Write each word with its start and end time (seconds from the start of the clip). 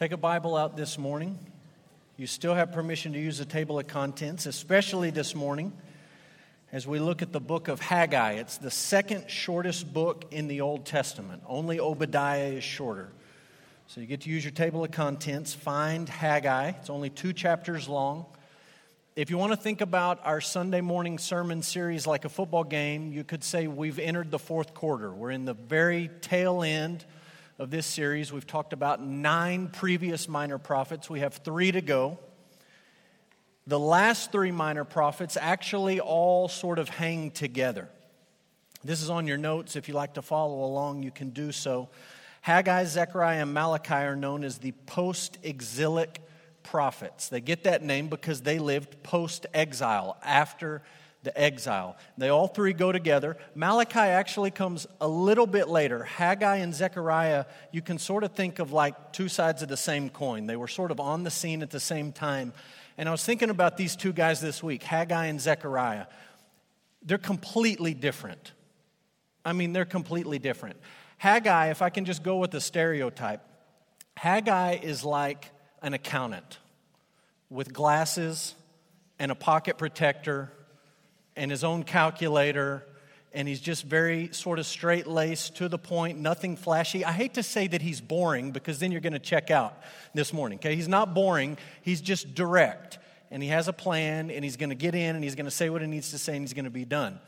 Take 0.00 0.12
a 0.12 0.16
Bible 0.16 0.56
out 0.56 0.78
this 0.78 0.96
morning. 0.96 1.38
You 2.16 2.26
still 2.26 2.54
have 2.54 2.72
permission 2.72 3.12
to 3.12 3.18
use 3.18 3.36
the 3.36 3.44
table 3.44 3.78
of 3.78 3.86
contents, 3.86 4.46
especially 4.46 5.10
this 5.10 5.34
morning 5.34 5.74
as 6.72 6.86
we 6.86 6.98
look 6.98 7.20
at 7.20 7.32
the 7.32 7.38
book 7.38 7.68
of 7.68 7.80
Haggai. 7.80 8.36
It's 8.36 8.56
the 8.56 8.70
second 8.70 9.28
shortest 9.28 9.92
book 9.92 10.24
in 10.30 10.48
the 10.48 10.62
Old 10.62 10.86
Testament. 10.86 11.42
Only 11.46 11.80
Obadiah 11.80 12.46
is 12.46 12.64
shorter. 12.64 13.12
So 13.88 14.00
you 14.00 14.06
get 14.06 14.22
to 14.22 14.30
use 14.30 14.42
your 14.42 14.52
table 14.52 14.82
of 14.82 14.90
contents, 14.90 15.52
find 15.52 16.08
Haggai. 16.08 16.70
It's 16.80 16.88
only 16.88 17.10
two 17.10 17.34
chapters 17.34 17.86
long. 17.86 18.24
If 19.16 19.28
you 19.28 19.36
want 19.36 19.52
to 19.52 19.58
think 19.58 19.82
about 19.82 20.24
our 20.24 20.40
Sunday 20.40 20.80
morning 20.80 21.18
sermon 21.18 21.60
series 21.60 22.06
like 22.06 22.24
a 22.24 22.30
football 22.30 22.64
game, 22.64 23.12
you 23.12 23.22
could 23.22 23.44
say 23.44 23.66
we've 23.66 23.98
entered 23.98 24.30
the 24.30 24.38
fourth 24.38 24.72
quarter. 24.72 25.12
We're 25.12 25.32
in 25.32 25.44
the 25.44 25.52
very 25.52 26.08
tail 26.22 26.62
end 26.62 27.04
of 27.60 27.68
this 27.68 27.84
series. 27.84 28.32
We've 28.32 28.46
talked 28.46 28.72
about 28.72 29.02
nine 29.02 29.68
previous 29.68 30.30
minor 30.30 30.56
prophets, 30.56 31.10
we 31.10 31.20
have 31.20 31.34
three 31.34 31.70
to 31.70 31.82
go. 31.82 32.18
The 33.66 33.78
last 33.78 34.32
three 34.32 34.50
minor 34.50 34.84
prophets 34.84 35.36
actually 35.38 36.00
all 36.00 36.48
sort 36.48 36.78
of 36.78 36.88
hang 36.88 37.30
together. 37.30 37.90
This 38.82 39.02
is 39.02 39.10
on 39.10 39.26
your 39.26 39.36
notes. 39.36 39.76
If 39.76 39.88
you 39.88 39.94
like 39.94 40.14
to 40.14 40.22
follow 40.22 40.64
along, 40.64 41.02
you 41.02 41.10
can 41.10 41.30
do 41.30 41.52
so. 41.52 41.90
Haggai, 42.40 42.84
Zechariah, 42.86 43.42
and 43.42 43.52
Malachi 43.52 43.92
are 43.92 44.16
known 44.16 44.42
as 44.42 44.56
the 44.56 44.72
post 44.86 45.36
exilic 45.42 46.22
prophets. 46.62 47.28
They 47.28 47.42
get 47.42 47.64
that 47.64 47.82
name 47.82 48.08
because 48.08 48.40
they 48.40 48.58
lived 48.58 49.02
post 49.02 49.44
exile, 49.52 50.16
after 50.24 50.80
the 51.22 51.38
exile. 51.38 51.96
They 52.16 52.28
all 52.28 52.48
three 52.48 52.72
go 52.72 52.92
together. 52.92 53.36
Malachi 53.54 53.98
actually 53.98 54.50
comes 54.50 54.86
a 55.00 55.08
little 55.08 55.46
bit 55.46 55.68
later. 55.68 56.04
Haggai 56.04 56.56
and 56.56 56.74
Zechariah, 56.74 57.44
you 57.72 57.82
can 57.82 57.98
sort 57.98 58.24
of 58.24 58.32
think 58.32 58.58
of 58.58 58.72
like 58.72 59.12
two 59.12 59.28
sides 59.28 59.62
of 59.62 59.68
the 59.68 59.76
same 59.76 60.08
coin. 60.08 60.46
They 60.46 60.56
were 60.56 60.68
sort 60.68 60.90
of 60.90 60.98
on 60.98 61.24
the 61.24 61.30
scene 61.30 61.62
at 61.62 61.70
the 61.70 61.80
same 61.80 62.12
time. 62.12 62.52
And 62.96 63.08
I 63.08 63.12
was 63.12 63.24
thinking 63.24 63.50
about 63.50 63.76
these 63.76 63.96
two 63.96 64.12
guys 64.12 64.40
this 64.40 64.62
week, 64.62 64.82
Haggai 64.82 65.26
and 65.26 65.40
Zechariah. 65.40 66.06
They're 67.02 67.18
completely 67.18 67.94
different. 67.94 68.52
I 69.44 69.52
mean, 69.52 69.72
they're 69.72 69.84
completely 69.84 70.38
different. 70.38 70.78
Haggai, 71.18 71.70
if 71.70 71.82
I 71.82 71.90
can 71.90 72.06
just 72.06 72.22
go 72.22 72.38
with 72.38 72.50
the 72.50 72.60
stereotype, 72.60 73.42
Haggai 74.16 74.78
is 74.82 75.04
like 75.04 75.50
an 75.82 75.94
accountant 75.94 76.58
with 77.50 77.72
glasses 77.72 78.54
and 79.18 79.30
a 79.30 79.34
pocket 79.34 79.76
protector 79.76 80.50
and 81.40 81.50
his 81.50 81.64
own 81.64 81.84
calculator, 81.84 82.84
and 83.32 83.48
he's 83.48 83.60
just 83.60 83.84
very 83.84 84.28
sort 84.30 84.58
of 84.58 84.66
straight 84.66 85.06
laced, 85.06 85.56
to 85.56 85.70
the 85.70 85.78
point, 85.78 86.18
nothing 86.18 86.54
flashy. 86.54 87.02
I 87.02 87.12
hate 87.12 87.32
to 87.34 87.42
say 87.42 87.66
that 87.66 87.80
he's 87.80 87.98
boring 87.98 88.50
because 88.50 88.78
then 88.78 88.92
you're 88.92 89.00
going 89.00 89.14
to 89.14 89.18
check 89.18 89.50
out 89.50 89.74
this 90.12 90.34
morning, 90.34 90.58
okay? 90.58 90.76
He's 90.76 90.86
not 90.86 91.14
boring, 91.14 91.56
he's 91.80 92.02
just 92.02 92.34
direct, 92.34 92.98
and 93.30 93.42
he 93.42 93.48
has 93.48 93.68
a 93.68 93.72
plan, 93.72 94.30
and 94.30 94.44
he's 94.44 94.58
going 94.58 94.68
to 94.68 94.76
get 94.76 94.94
in, 94.94 95.16
and 95.16 95.24
he's 95.24 95.34
going 95.34 95.46
to 95.46 95.50
say 95.50 95.70
what 95.70 95.80
he 95.80 95.86
needs 95.88 96.10
to 96.10 96.18
say, 96.18 96.34
and 96.34 96.42
he's 96.42 96.52
going 96.52 96.66
to 96.66 96.70
be 96.70 96.84
done. 96.84 97.18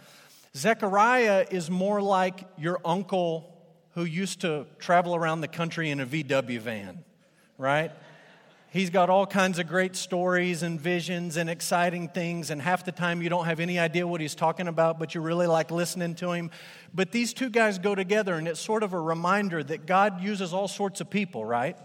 Zechariah 0.55 1.47
is 1.51 1.71
more 1.71 2.03
like 2.03 2.45
your 2.59 2.83
uncle 2.85 3.51
who 3.95 4.05
used 4.05 4.43
to 4.43 4.67
travel 4.79 5.17
around 5.17 5.41
the 5.41 5.49
country 5.49 5.89
in 5.89 6.01
a 6.01 6.07
VW 6.07 6.61
van, 6.61 7.03
right? 7.57 7.93
He's 8.73 8.89
got 8.89 9.11
all 9.11 9.27
kinds 9.27 9.59
of 9.59 9.69
great 9.69 9.97
stories 9.97 10.63
and 10.63 10.81
visions 10.81 11.37
and 11.37 11.51
exciting 11.51 12.09
things, 12.09 12.49
and 12.49 12.63
half 12.63 12.87
the 12.87 12.93
time 12.93 13.21
you 13.21 13.29
don't 13.29 13.45
have 13.45 13.61
any 13.61 13.79
idea 13.79 14.07
what 14.07 14.23
he's 14.23 14.35
talking 14.35 14.67
about, 14.67 14.99
but 14.99 15.15
you 15.15 15.21
really 15.21 15.47
like 15.47 15.71
listening 15.71 16.15
to 16.15 16.33
him. 16.33 16.51
But 16.95 17.13
these 17.13 17.35
two 17.35 17.51
guys 17.51 17.79
go 17.79 17.95
together, 17.95 18.35
and 18.35 18.49
it's 18.49 18.61
sort 18.61 18.83
of 18.83 18.95
a 18.95 18.99
reminder 18.99 19.63
that 19.63 19.85
God 19.85 20.23
uses 20.23 20.55
all 20.55 20.69
sorts 20.69 21.03
of 21.03 21.11
people, 21.11 21.45
right? 21.45 21.77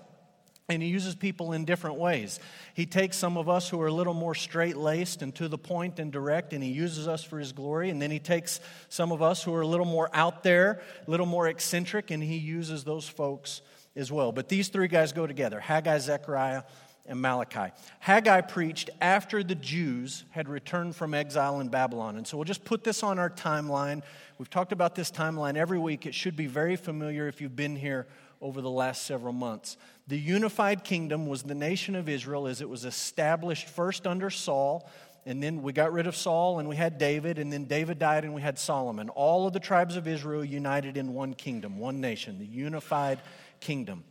And 0.70 0.82
he 0.82 0.88
uses 0.88 1.14
people 1.14 1.52
in 1.52 1.66
different 1.66 1.98
ways. 1.98 2.40
He 2.74 2.86
takes 2.86 3.18
some 3.18 3.36
of 3.36 3.50
us 3.50 3.68
who 3.68 3.82
are 3.82 3.88
a 3.88 3.94
little 3.94 4.14
more 4.14 4.34
straight 4.34 4.78
laced 4.78 5.22
and 5.22 5.36
to 5.36 5.50
the 5.50 5.58
point 5.58 6.00
and 6.00 6.10
direct, 6.10 6.54
and 6.54 6.64
he 6.64 6.72
uses 6.72 7.06
us 7.06 7.22
for 7.22 7.38
his 7.38 7.52
glory. 7.52 7.90
And 7.90 8.02
then 8.02 8.12
he 8.12 8.20
takes 8.20 8.62
some 8.88 9.12
of 9.12 9.22
us 9.22 9.44
who 9.44 9.54
are 9.54 9.62
a 9.62 9.68
little 9.68 9.86
more 9.86 10.10
out 10.14 10.42
there, 10.42 10.82
a 11.06 11.12
little 11.12 11.26
more 11.26 11.50
eccentric, 11.50 12.12
and 12.12 12.24
he 12.24 12.38
uses 12.38 12.86
those 12.86 13.10
folks 13.10 13.62
as 13.98 14.12
well. 14.12 14.32
But 14.32 14.48
these 14.48 14.70
three 14.70 14.88
guys 14.88 15.12
go 15.12 15.28
together 15.28 15.60
Haggai, 15.60 15.98
Zechariah, 15.98 16.64
and 17.08 17.22
Malachi. 17.22 17.74
Haggai 18.00 18.42
preached 18.42 18.90
after 19.02 19.42
the 19.42 19.56
Jews 19.56 20.26
had 20.32 20.50
returned 20.50 20.96
from 20.96 21.14
exile 21.14 21.62
in 21.62 21.70
Babylon. 21.70 22.18
And 22.18 22.28
so 22.28 22.38
we'll 22.38 22.44
just 22.44 22.66
put 22.66 22.84
this 22.84 23.02
on 23.02 23.18
our 23.18 23.30
timeline. 23.30 24.04
We've 24.38 24.50
talked 24.50 24.74
about 24.74 24.94
this 24.94 25.10
timeline 25.10 25.56
every 25.56 25.80
week. 25.80 26.06
It 26.06 26.14
should 26.14 26.36
be 26.36 26.48
very 26.48 26.76
familiar 26.76 27.28
if 27.28 27.42
you've 27.42 27.56
been 27.56 27.76
here 27.78 28.08
over 28.42 28.62
the 28.62 28.70
last 28.70 29.06
several 29.06 29.34
months. 29.34 29.78
The 30.08 30.20
unified 30.20 30.84
kingdom 30.84 31.28
was 31.28 31.44
the 31.44 31.56
nation 31.56 31.96
of 31.96 32.08
Israel 32.08 32.46
as 32.46 32.62
it 32.62 32.70
was 32.70 32.86
established 32.86 33.68
first 33.68 34.06
under 34.06 34.30
Saul. 34.30 34.90
And 35.26 35.44
then 35.44 35.62
we 35.62 35.74
got 35.74 35.92
rid 35.92 36.08
of 36.08 36.16
Saul 36.16 36.60
and 36.60 36.70
we 36.70 36.78
had 36.78 36.98
David, 36.98 37.38
and 37.38 37.52
then 37.52 37.66
David 37.66 38.00
died 38.00 38.24
and 38.24 38.34
we 38.34 38.42
had 38.42 38.58
Solomon. 38.58 39.10
All 39.10 39.46
of 39.46 39.52
the 39.52 39.60
tribes 39.60 39.98
of 39.98 40.08
Israel 40.08 40.44
united 40.44 40.96
in 40.96 41.14
one 41.14 41.34
kingdom, 41.34 41.78
one 41.78 42.00
nation, 42.00 42.40
the 42.40 42.46
unified 42.46 43.20
kingdom. 43.60 44.04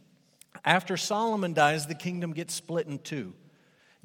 After 0.65 0.97
Solomon 0.97 1.53
dies, 1.53 1.87
the 1.87 1.95
kingdom 1.95 2.33
gets 2.33 2.55
split 2.55 2.87
in 2.87 2.99
two. 2.99 3.35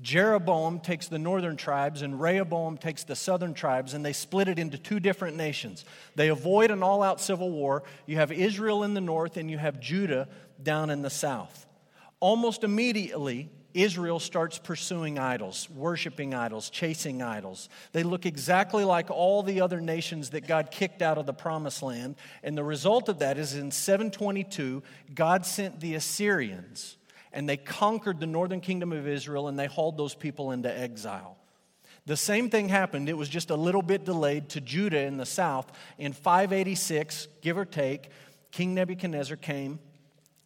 Jeroboam 0.01 0.79
takes 0.79 1.07
the 1.07 1.19
northern 1.19 1.55
tribes 1.55 2.01
and 2.01 2.19
Rehoboam 2.19 2.77
takes 2.77 3.03
the 3.03 3.15
southern 3.15 3.53
tribes, 3.53 3.93
and 3.93 4.03
they 4.03 4.13
split 4.13 4.47
it 4.47 4.57
into 4.57 4.77
two 4.77 4.99
different 4.99 5.37
nations. 5.37 5.85
They 6.15 6.29
avoid 6.29 6.71
an 6.71 6.81
all 6.81 7.03
out 7.03 7.21
civil 7.21 7.51
war. 7.51 7.83
You 8.07 8.15
have 8.17 8.31
Israel 8.31 8.83
in 8.83 8.95
the 8.95 9.01
north, 9.01 9.37
and 9.37 9.49
you 9.49 9.59
have 9.59 9.79
Judah 9.79 10.27
down 10.61 10.89
in 10.89 11.03
the 11.03 11.09
south. 11.09 11.67
Almost 12.19 12.63
immediately, 12.63 13.49
Israel 13.73 14.19
starts 14.19 14.59
pursuing 14.59 15.17
idols, 15.17 15.69
worshiping 15.69 16.33
idols, 16.33 16.69
chasing 16.69 17.21
idols. 17.21 17.69
They 17.91 18.03
look 18.03 18.25
exactly 18.25 18.83
like 18.83 19.09
all 19.09 19.43
the 19.43 19.61
other 19.61 19.79
nations 19.79 20.31
that 20.31 20.47
God 20.47 20.71
kicked 20.71 21.01
out 21.01 21.17
of 21.17 21.25
the 21.25 21.33
promised 21.33 21.81
land. 21.81 22.15
And 22.43 22.57
the 22.57 22.63
result 22.63 23.09
of 23.09 23.19
that 23.19 23.37
is 23.37 23.55
in 23.55 23.71
722, 23.71 24.83
God 25.13 25.45
sent 25.45 25.79
the 25.79 25.95
Assyrians 25.95 26.97
and 27.33 27.47
they 27.47 27.57
conquered 27.57 28.19
the 28.19 28.27
northern 28.27 28.61
kingdom 28.61 28.91
of 28.91 29.07
Israel 29.07 29.47
and 29.47 29.57
they 29.57 29.67
hauled 29.67 29.97
those 29.97 30.15
people 30.15 30.51
into 30.51 30.71
exile. 30.75 31.37
The 32.05 32.17
same 32.17 32.49
thing 32.49 32.67
happened, 32.67 33.09
it 33.09 33.17
was 33.17 33.29
just 33.29 33.51
a 33.51 33.55
little 33.55 33.83
bit 33.83 34.05
delayed 34.05 34.49
to 34.49 34.61
Judah 34.61 35.01
in 35.01 35.17
the 35.17 35.25
south. 35.25 35.71
In 35.97 36.13
586, 36.13 37.27
give 37.41 37.57
or 37.57 37.65
take, 37.65 38.09
King 38.51 38.73
Nebuchadnezzar 38.73 39.37
came 39.37 39.79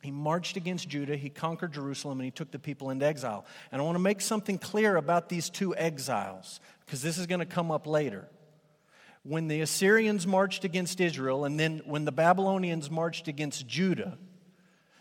he 0.05 0.11
marched 0.11 0.55
against 0.55 0.87
Judah, 0.87 1.17
he 1.17 1.29
conquered 1.29 1.73
Jerusalem, 1.73 2.19
and 2.19 2.25
he 2.25 2.31
took 2.31 2.51
the 2.51 2.59
people 2.59 2.91
into 2.91 3.05
exile. 3.05 3.45
And 3.71 3.81
I 3.81 3.85
want 3.85 3.95
to 3.95 3.99
make 3.99 4.21
something 4.21 4.57
clear 4.57 4.95
about 4.95 5.29
these 5.29 5.49
two 5.49 5.75
exiles, 5.75 6.59
because 6.85 7.01
this 7.01 7.17
is 7.17 7.25
going 7.25 7.39
to 7.39 7.45
come 7.45 7.71
up 7.71 7.87
later. 7.87 8.27
When 9.23 9.47
the 9.47 9.61
Assyrians 9.61 10.27
marched 10.27 10.63
against 10.63 11.01
Israel, 11.01 11.43
and 11.45 11.59
then 11.59 11.81
when 11.85 12.05
the 12.05 12.11
Babylonians 12.11 12.91
marched 12.91 13.27
against 13.27 13.67
Judah, 13.67 14.17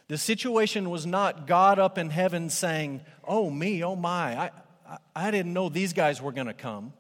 the 0.09 0.17
situation 0.17 0.89
was 0.89 1.05
not 1.05 1.47
God 1.47 1.79
up 1.79 1.99
in 1.99 2.09
heaven 2.09 2.49
saying, 2.49 3.03
Oh, 3.23 3.51
me, 3.51 3.85
oh 3.85 3.97
my, 3.97 4.39
I, 4.39 4.51
I, 4.89 4.97
I 5.15 5.31
didn't 5.31 5.53
know 5.53 5.69
these 5.69 5.93
guys 5.93 6.23
were 6.23 6.33
going 6.33 6.47
to 6.47 6.55
come. 6.55 6.95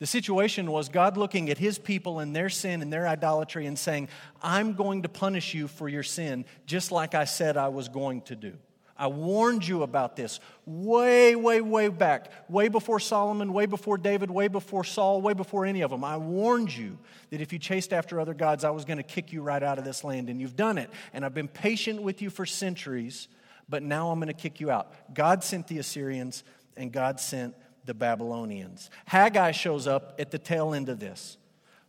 The 0.00 0.06
situation 0.06 0.70
was 0.70 0.88
God 0.88 1.16
looking 1.16 1.50
at 1.50 1.58
his 1.58 1.78
people 1.78 2.18
and 2.18 2.34
their 2.34 2.48
sin 2.48 2.82
and 2.82 2.92
their 2.92 3.06
idolatry 3.06 3.66
and 3.66 3.78
saying, 3.78 4.08
I'm 4.42 4.74
going 4.74 5.02
to 5.02 5.08
punish 5.08 5.54
you 5.54 5.68
for 5.68 5.88
your 5.88 6.02
sin, 6.02 6.44
just 6.66 6.90
like 6.90 7.14
I 7.14 7.24
said 7.24 7.56
I 7.56 7.68
was 7.68 7.88
going 7.88 8.22
to 8.22 8.36
do. 8.36 8.54
I 8.96 9.08
warned 9.08 9.66
you 9.66 9.82
about 9.82 10.14
this 10.14 10.38
way, 10.66 11.34
way, 11.34 11.60
way 11.60 11.88
back, 11.88 12.30
way 12.48 12.68
before 12.68 13.00
Solomon, 13.00 13.52
way 13.52 13.66
before 13.66 13.98
David, 13.98 14.30
way 14.30 14.46
before 14.46 14.84
Saul, 14.84 15.20
way 15.20 15.32
before 15.32 15.66
any 15.66 15.80
of 15.80 15.90
them. 15.90 16.04
I 16.04 16.16
warned 16.16 16.74
you 16.74 16.98
that 17.30 17.40
if 17.40 17.52
you 17.52 17.58
chased 17.58 17.92
after 17.92 18.20
other 18.20 18.34
gods, 18.34 18.62
I 18.62 18.70
was 18.70 18.84
going 18.84 18.98
to 18.98 19.02
kick 19.02 19.32
you 19.32 19.42
right 19.42 19.62
out 19.62 19.78
of 19.78 19.84
this 19.84 20.04
land, 20.04 20.28
and 20.28 20.40
you've 20.40 20.56
done 20.56 20.78
it. 20.78 20.90
And 21.12 21.24
I've 21.24 21.34
been 21.34 21.48
patient 21.48 22.02
with 22.02 22.22
you 22.22 22.30
for 22.30 22.46
centuries, 22.46 23.26
but 23.68 23.82
now 23.82 24.10
I'm 24.10 24.20
going 24.20 24.28
to 24.28 24.32
kick 24.32 24.60
you 24.60 24.70
out. 24.70 24.92
God 25.12 25.42
sent 25.42 25.66
the 25.66 25.78
Assyrians, 25.78 26.44
and 26.76 26.92
God 26.92 27.18
sent 27.18 27.56
the 27.84 27.94
Babylonians. 27.94 28.90
Haggai 29.06 29.52
shows 29.52 29.86
up 29.86 30.14
at 30.18 30.30
the 30.30 30.38
tail 30.38 30.74
end 30.74 30.88
of 30.88 31.00
this. 31.00 31.36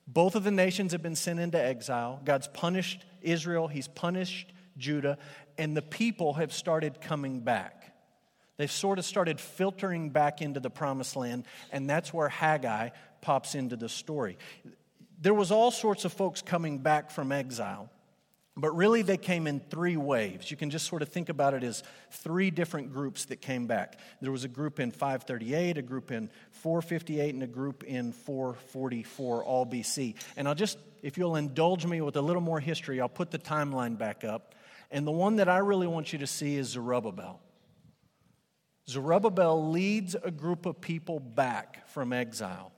Both 0.07 0.35
of 0.35 0.43
the 0.43 0.51
nations 0.51 0.91
have 0.91 1.01
been 1.01 1.15
sent 1.15 1.39
into 1.39 1.61
exile. 1.61 2.21
God's 2.23 2.47
punished 2.47 3.05
Israel, 3.21 3.67
He's 3.67 3.87
punished 3.87 4.53
Judah, 4.77 5.17
and 5.57 5.75
the 5.75 5.81
people 5.81 6.33
have 6.33 6.53
started 6.53 7.01
coming 7.01 7.39
back. 7.39 7.93
They've 8.57 8.71
sort 8.71 8.99
of 8.99 9.05
started 9.05 9.39
filtering 9.39 10.09
back 10.11 10.41
into 10.41 10.59
the 10.59 10.69
promised 10.69 11.15
land, 11.15 11.45
and 11.71 11.89
that's 11.89 12.13
where 12.13 12.29
Haggai 12.29 12.89
pops 13.21 13.55
into 13.55 13.75
the 13.75 13.89
story. 13.89 14.37
There 15.19 15.33
was 15.33 15.51
all 15.51 15.71
sorts 15.71 16.05
of 16.05 16.13
folks 16.13 16.41
coming 16.41 16.77
back 16.77 17.09
from 17.09 17.31
exile. 17.31 17.89
But 18.57 18.73
really, 18.73 19.01
they 19.01 19.17
came 19.17 19.47
in 19.47 19.59
three 19.59 19.97
waves. 19.97 20.49
You 20.49 20.55
can 20.55 20.69
just 20.69 20.87
sort 20.87 21.01
of 21.01 21.09
think 21.09 21.27
about 21.27 21.53
it 21.53 21.63
as 21.63 21.83
three 22.09 22.51
different 22.51 22.93
groups 22.93 23.25
that 23.25 23.41
came 23.41 23.67
back. 23.67 23.99
There 24.21 24.31
was 24.31 24.45
a 24.45 24.47
group 24.47 24.79
in 24.79 24.91
538, 24.91 25.77
a 25.77 25.81
group 25.81 26.09
in 26.09 26.29
458, 26.51 27.33
and 27.33 27.43
a 27.43 27.47
group 27.47 27.83
in 27.83 28.13
444, 28.13 29.43
all 29.43 29.65
BC. 29.65 30.15
And 30.37 30.47
I'll 30.47 30.55
just, 30.55 30.77
if 31.03 31.17
you'll 31.17 31.35
indulge 31.35 31.85
me 31.85 31.99
with 31.99 32.15
a 32.15 32.21
little 32.21 32.41
more 32.41 32.61
history, 32.61 33.01
I'll 33.01 33.09
put 33.09 33.29
the 33.29 33.39
timeline 33.39 33.97
back 33.97 34.23
up. 34.23 34.55
And 34.89 35.05
the 35.05 35.11
one 35.11 35.35
that 35.37 35.49
I 35.49 35.57
really 35.57 35.87
want 35.87 36.13
you 36.13 36.19
to 36.19 36.27
see 36.27 36.55
is 36.55 36.67
Zerubbabel. 36.69 37.41
Zerubbabel 38.87 39.69
leads 39.69 40.15
a 40.15 40.31
group 40.31 40.65
of 40.65 40.79
people 40.79 41.19
back 41.19 41.89
from 41.89 42.13
exile. 42.13 42.71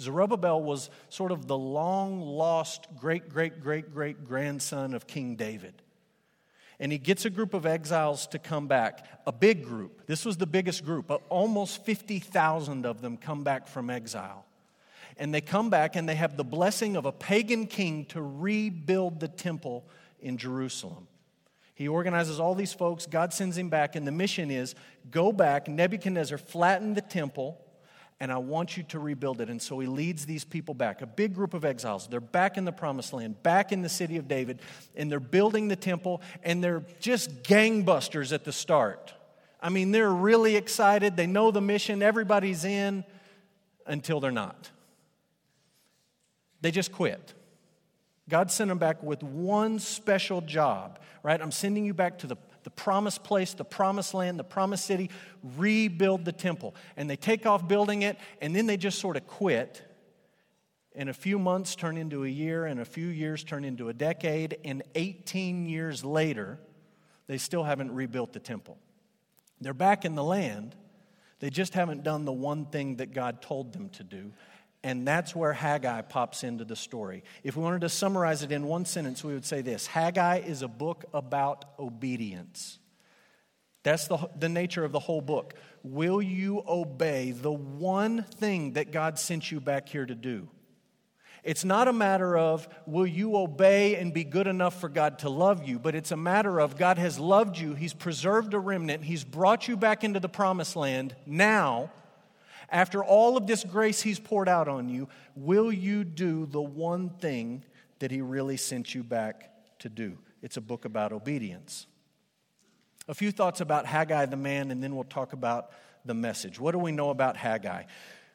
Zerubbabel 0.00 0.62
was 0.62 0.90
sort 1.08 1.30
of 1.30 1.46
the 1.46 1.58
long 1.58 2.20
lost 2.20 2.86
great, 2.98 3.28
great, 3.28 3.60
great, 3.60 3.92
great 3.92 4.24
grandson 4.24 4.94
of 4.94 5.06
King 5.06 5.36
David. 5.36 5.74
And 6.78 6.90
he 6.90 6.98
gets 6.98 7.26
a 7.26 7.30
group 7.30 7.52
of 7.52 7.66
exiles 7.66 8.26
to 8.28 8.38
come 8.38 8.66
back, 8.66 9.06
a 9.26 9.32
big 9.32 9.64
group. 9.64 10.06
This 10.06 10.24
was 10.24 10.38
the 10.38 10.46
biggest 10.46 10.84
group. 10.84 11.12
Almost 11.28 11.84
50,000 11.84 12.86
of 12.86 13.02
them 13.02 13.18
come 13.18 13.44
back 13.44 13.68
from 13.68 13.90
exile. 13.90 14.46
And 15.18 15.34
they 15.34 15.42
come 15.42 15.68
back 15.68 15.94
and 15.94 16.08
they 16.08 16.14
have 16.14 16.38
the 16.38 16.44
blessing 16.44 16.96
of 16.96 17.04
a 17.04 17.12
pagan 17.12 17.66
king 17.66 18.06
to 18.06 18.22
rebuild 18.22 19.20
the 19.20 19.28
temple 19.28 19.84
in 20.20 20.38
Jerusalem. 20.38 21.06
He 21.74 21.88
organizes 21.88 22.40
all 22.40 22.54
these 22.54 22.74
folks. 22.74 23.06
God 23.06 23.32
sends 23.32 23.56
him 23.56 23.70
back, 23.70 23.96
and 23.96 24.06
the 24.06 24.12
mission 24.12 24.50
is 24.50 24.74
go 25.10 25.32
back, 25.32 25.66
Nebuchadnezzar, 25.66 26.36
flattened 26.36 26.94
the 26.94 27.00
temple, 27.00 27.58
and 28.20 28.30
I 28.30 28.36
want 28.36 28.76
you 28.76 28.82
to 28.84 28.98
rebuild 28.98 29.40
it. 29.40 29.48
And 29.48 29.60
so 29.60 29.78
he 29.78 29.86
leads 29.86 30.26
these 30.26 30.44
people 30.44 30.74
back, 30.74 31.00
a 31.00 31.06
big 31.06 31.34
group 31.34 31.54
of 31.54 31.64
exiles. 31.64 32.06
They're 32.06 32.20
back 32.20 32.58
in 32.58 32.66
the 32.66 32.72
promised 32.72 33.14
land, 33.14 33.42
back 33.42 33.72
in 33.72 33.80
the 33.80 33.88
city 33.88 34.18
of 34.18 34.28
David, 34.28 34.60
and 34.94 35.10
they're 35.10 35.18
building 35.18 35.68
the 35.68 35.76
temple, 35.76 36.20
and 36.42 36.62
they're 36.62 36.84
just 37.00 37.42
gangbusters 37.42 38.32
at 38.32 38.44
the 38.44 38.52
start. 38.52 39.14
I 39.62 39.70
mean, 39.70 39.90
they're 39.90 40.12
really 40.12 40.56
excited. 40.56 41.16
They 41.16 41.26
know 41.26 41.50
the 41.50 41.60
mission, 41.60 42.02
everybody's 42.02 42.64
in 42.64 43.04
until 43.86 44.20
they're 44.20 44.30
not. 44.30 44.70
They 46.60 46.70
just 46.70 46.92
quit. 46.92 47.34
God 48.28 48.50
sent 48.50 48.68
them 48.68 48.78
back 48.78 49.02
with 49.02 49.22
one 49.22 49.78
special 49.78 50.40
job, 50.42 51.00
right? 51.22 51.40
I'm 51.40 51.50
sending 51.50 51.84
you 51.84 51.94
back 51.94 52.18
to 52.18 52.26
the, 52.26 52.36
the 52.62 52.70
promised 52.70 53.24
place, 53.24 53.54
the 53.54 53.64
promised 53.64 54.14
land, 54.14 54.38
the 54.38 54.44
promised 54.44 54.84
city, 54.84 55.10
rebuild 55.56 56.24
the 56.24 56.32
temple. 56.32 56.74
And 56.96 57.08
they 57.08 57.16
take 57.16 57.46
off 57.46 57.66
building 57.66 58.02
it, 58.02 58.18
and 58.40 58.54
then 58.54 58.66
they 58.66 58.76
just 58.76 58.98
sort 58.98 59.16
of 59.16 59.26
quit. 59.26 59.82
And 60.94 61.08
a 61.08 61.14
few 61.14 61.38
months 61.38 61.76
turn 61.76 61.96
into 61.96 62.24
a 62.24 62.28
year, 62.28 62.66
and 62.66 62.80
a 62.80 62.84
few 62.84 63.06
years 63.06 63.44
turn 63.44 63.64
into 63.64 63.88
a 63.88 63.92
decade, 63.92 64.58
and 64.64 64.82
18 64.94 65.66
years 65.66 66.04
later, 66.04 66.58
they 67.26 67.38
still 67.38 67.64
haven't 67.64 67.92
rebuilt 67.92 68.32
the 68.32 68.40
temple. 68.40 68.76
They're 69.60 69.74
back 69.74 70.04
in 70.04 70.14
the 70.14 70.24
land, 70.24 70.74
they 71.38 71.50
just 71.50 71.74
haven't 71.74 72.02
done 72.02 72.24
the 72.24 72.32
one 72.32 72.66
thing 72.66 72.96
that 72.96 73.14
God 73.14 73.40
told 73.40 73.72
them 73.72 73.88
to 73.90 74.02
do, 74.02 74.32
and 74.82 75.06
that's 75.06 75.36
where 75.36 75.52
Haggai 75.52 76.02
pops 76.02 76.42
into 76.42 76.64
the 76.64 76.76
story. 76.76 77.22
If 77.44 77.56
we 77.56 77.62
wanted 77.62 77.82
to 77.82 77.88
summarize 77.88 78.42
it 78.42 78.50
in 78.50 78.64
one 78.64 78.86
sentence, 78.86 79.22
we 79.22 79.34
would 79.34 79.44
say 79.44 79.60
this 79.60 79.86
Haggai 79.86 80.38
is 80.38 80.62
a 80.62 80.68
book 80.68 81.04
about 81.12 81.64
obedience. 81.78 82.78
That's 83.82 84.08
the, 84.08 84.18
the 84.38 84.48
nature 84.48 84.84
of 84.84 84.92
the 84.92 84.98
whole 84.98 85.22
book. 85.22 85.54
Will 85.82 86.20
you 86.20 86.62
obey 86.66 87.32
the 87.32 87.52
one 87.52 88.24
thing 88.24 88.74
that 88.74 88.92
God 88.92 89.18
sent 89.18 89.50
you 89.50 89.60
back 89.60 89.88
here 89.88 90.04
to 90.04 90.14
do? 90.14 90.48
It's 91.42 91.64
not 91.64 91.88
a 91.88 91.92
matter 91.92 92.36
of 92.36 92.68
will 92.86 93.06
you 93.06 93.36
obey 93.36 93.96
and 93.96 94.12
be 94.12 94.24
good 94.24 94.46
enough 94.46 94.78
for 94.78 94.90
God 94.90 95.20
to 95.20 95.30
love 95.30 95.66
you, 95.66 95.78
but 95.78 95.94
it's 95.94 96.10
a 96.10 96.16
matter 96.16 96.58
of 96.58 96.76
God 96.76 96.98
has 96.98 97.18
loved 97.18 97.56
you, 97.56 97.74
He's 97.74 97.94
preserved 97.94 98.52
a 98.52 98.58
remnant, 98.58 99.04
He's 99.04 99.24
brought 99.24 99.66
you 99.66 99.76
back 99.76 100.04
into 100.04 100.20
the 100.20 100.28
promised 100.28 100.76
land. 100.76 101.16
Now, 101.24 101.90
after 102.70 103.04
all 103.04 103.36
of 103.36 103.46
this 103.46 103.64
grace 103.64 104.00
He's 104.00 104.18
poured 104.18 104.48
out 104.48 104.68
on 104.68 104.88
you, 104.88 105.08
will 105.34 105.72
you 105.72 106.04
do 106.04 106.46
the 106.46 106.62
one 106.62 107.10
thing 107.10 107.64
that 107.98 108.10
He 108.10 108.20
really 108.20 108.56
sent 108.56 108.94
you 108.94 109.02
back 109.02 109.50
to 109.80 109.88
do? 109.88 110.18
It's 110.42 110.56
a 110.56 110.60
book 110.60 110.84
about 110.84 111.12
obedience. 111.12 111.86
A 113.08 113.14
few 113.14 113.32
thoughts 113.32 113.60
about 113.60 113.86
Haggai 113.86 114.26
the 114.26 114.36
man, 114.36 114.70
and 114.70 114.82
then 114.82 114.94
we'll 114.94 115.04
talk 115.04 115.32
about 115.32 115.70
the 116.04 116.14
message. 116.14 116.60
What 116.60 116.72
do 116.72 116.78
we 116.78 116.92
know 116.92 117.10
about 117.10 117.36
Haggai? 117.36 117.84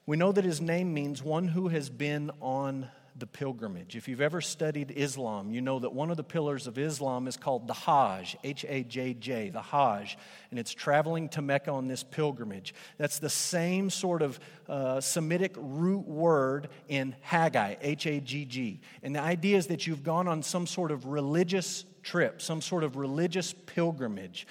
We 0.05 0.17
know 0.17 0.31
that 0.31 0.43
his 0.43 0.61
name 0.61 0.93
means 0.93 1.23
one 1.23 1.47
who 1.47 1.69
has 1.69 1.89
been 1.89 2.29
on 2.41 2.89
the 3.17 3.27
pilgrimage. 3.27 3.95
If 3.95 4.09
you've 4.09 4.19
ever 4.19 4.41
studied 4.41 4.91
Islam, 4.91 5.49
you 5.49 5.61
know 5.61 5.79
that 5.79 5.93
one 5.93 6.11
of 6.11 6.17
the 6.17 6.23
pillars 6.23 6.67
of 6.67 6.77
Islam 6.77 7.27
is 7.27 7.37
called 7.37 7.65
the 7.65 7.73
Hajj, 7.73 8.35
H 8.43 8.65
A 8.67 8.83
J 8.83 9.13
J, 9.13 9.49
the 9.49 9.61
Hajj, 9.61 10.17
and 10.51 10.59
it's 10.59 10.73
traveling 10.73 11.29
to 11.29 11.41
Mecca 11.41 11.71
on 11.71 11.87
this 11.87 12.03
pilgrimage. 12.03 12.73
That's 12.97 13.19
the 13.19 13.29
same 13.29 13.89
sort 13.89 14.21
of 14.21 14.39
uh, 14.67 14.99
Semitic 14.99 15.55
root 15.57 16.05
word 16.05 16.67
in 16.89 17.15
Haggai, 17.21 17.75
H 17.81 18.05
A 18.05 18.19
G 18.19 18.43
G. 18.43 18.81
And 19.01 19.15
the 19.15 19.21
idea 19.21 19.57
is 19.57 19.67
that 19.67 19.87
you've 19.87 20.03
gone 20.03 20.27
on 20.27 20.43
some 20.43 20.67
sort 20.67 20.91
of 20.91 21.05
religious 21.05 21.85
trip, 22.03 22.41
some 22.41 22.61
sort 22.61 22.83
of 22.83 22.97
religious 22.97 23.53
pilgrimage. 23.65 24.45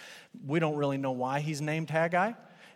We 0.46 0.58
don't 0.58 0.76
really 0.76 0.96
know 0.96 1.12
why 1.12 1.40
he's 1.40 1.60
named 1.60 1.90
Haggai. 1.90 2.32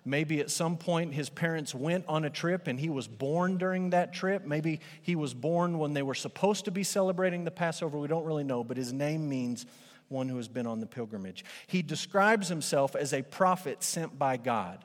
Maybe 0.08 0.40
at 0.40 0.50
some 0.50 0.78
point 0.78 1.12
his 1.12 1.28
parents 1.28 1.74
went 1.74 2.04
on 2.08 2.24
a 2.24 2.30
trip 2.30 2.66
and 2.66 2.80
he 2.80 2.88
was 2.88 3.06
born 3.06 3.58
during 3.58 3.90
that 3.90 4.14
trip. 4.14 4.46
Maybe 4.46 4.80
he 5.02 5.14
was 5.16 5.34
born 5.34 5.78
when 5.78 5.92
they 5.92 6.02
were 6.02 6.14
supposed 6.14 6.64
to 6.64 6.70
be 6.70 6.82
celebrating 6.82 7.44
the 7.44 7.50
Passover. 7.50 7.98
We 7.98 8.08
don't 8.08 8.24
really 8.24 8.44
know, 8.44 8.64
but 8.64 8.76
his 8.76 8.92
name 8.92 9.28
means 9.28 9.66
one 10.08 10.28
who 10.28 10.38
has 10.38 10.48
been 10.48 10.66
on 10.66 10.80
the 10.80 10.86
pilgrimage. 10.86 11.44
He 11.66 11.82
describes 11.82 12.48
himself 12.48 12.96
as 12.96 13.12
a 13.12 13.20
prophet 13.20 13.82
sent 13.82 14.18
by 14.18 14.38
God. 14.38 14.82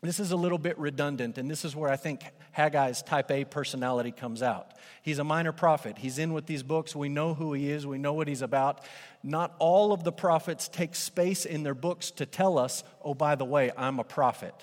This 0.00 0.20
is 0.20 0.30
a 0.30 0.36
little 0.36 0.58
bit 0.58 0.78
redundant, 0.78 1.38
and 1.38 1.50
this 1.50 1.64
is 1.64 1.74
where 1.74 1.90
I 1.90 1.96
think 1.96 2.22
Haggai's 2.52 3.02
type 3.02 3.32
A 3.32 3.44
personality 3.44 4.12
comes 4.12 4.44
out. 4.44 4.70
He's 5.02 5.18
a 5.18 5.24
minor 5.24 5.50
prophet. 5.50 5.98
He's 5.98 6.18
in 6.18 6.32
with 6.32 6.46
these 6.46 6.62
books. 6.62 6.94
We 6.94 7.08
know 7.08 7.34
who 7.34 7.52
he 7.52 7.68
is, 7.70 7.84
we 7.84 7.98
know 7.98 8.12
what 8.12 8.28
he's 8.28 8.42
about. 8.42 8.84
Not 9.24 9.56
all 9.58 9.92
of 9.92 10.04
the 10.04 10.12
prophets 10.12 10.68
take 10.68 10.94
space 10.94 11.44
in 11.44 11.64
their 11.64 11.74
books 11.74 12.12
to 12.12 12.26
tell 12.26 12.58
us, 12.58 12.84
oh, 13.02 13.14
by 13.14 13.34
the 13.34 13.44
way, 13.44 13.72
I'm 13.76 13.98
a 13.98 14.04
prophet. 14.04 14.54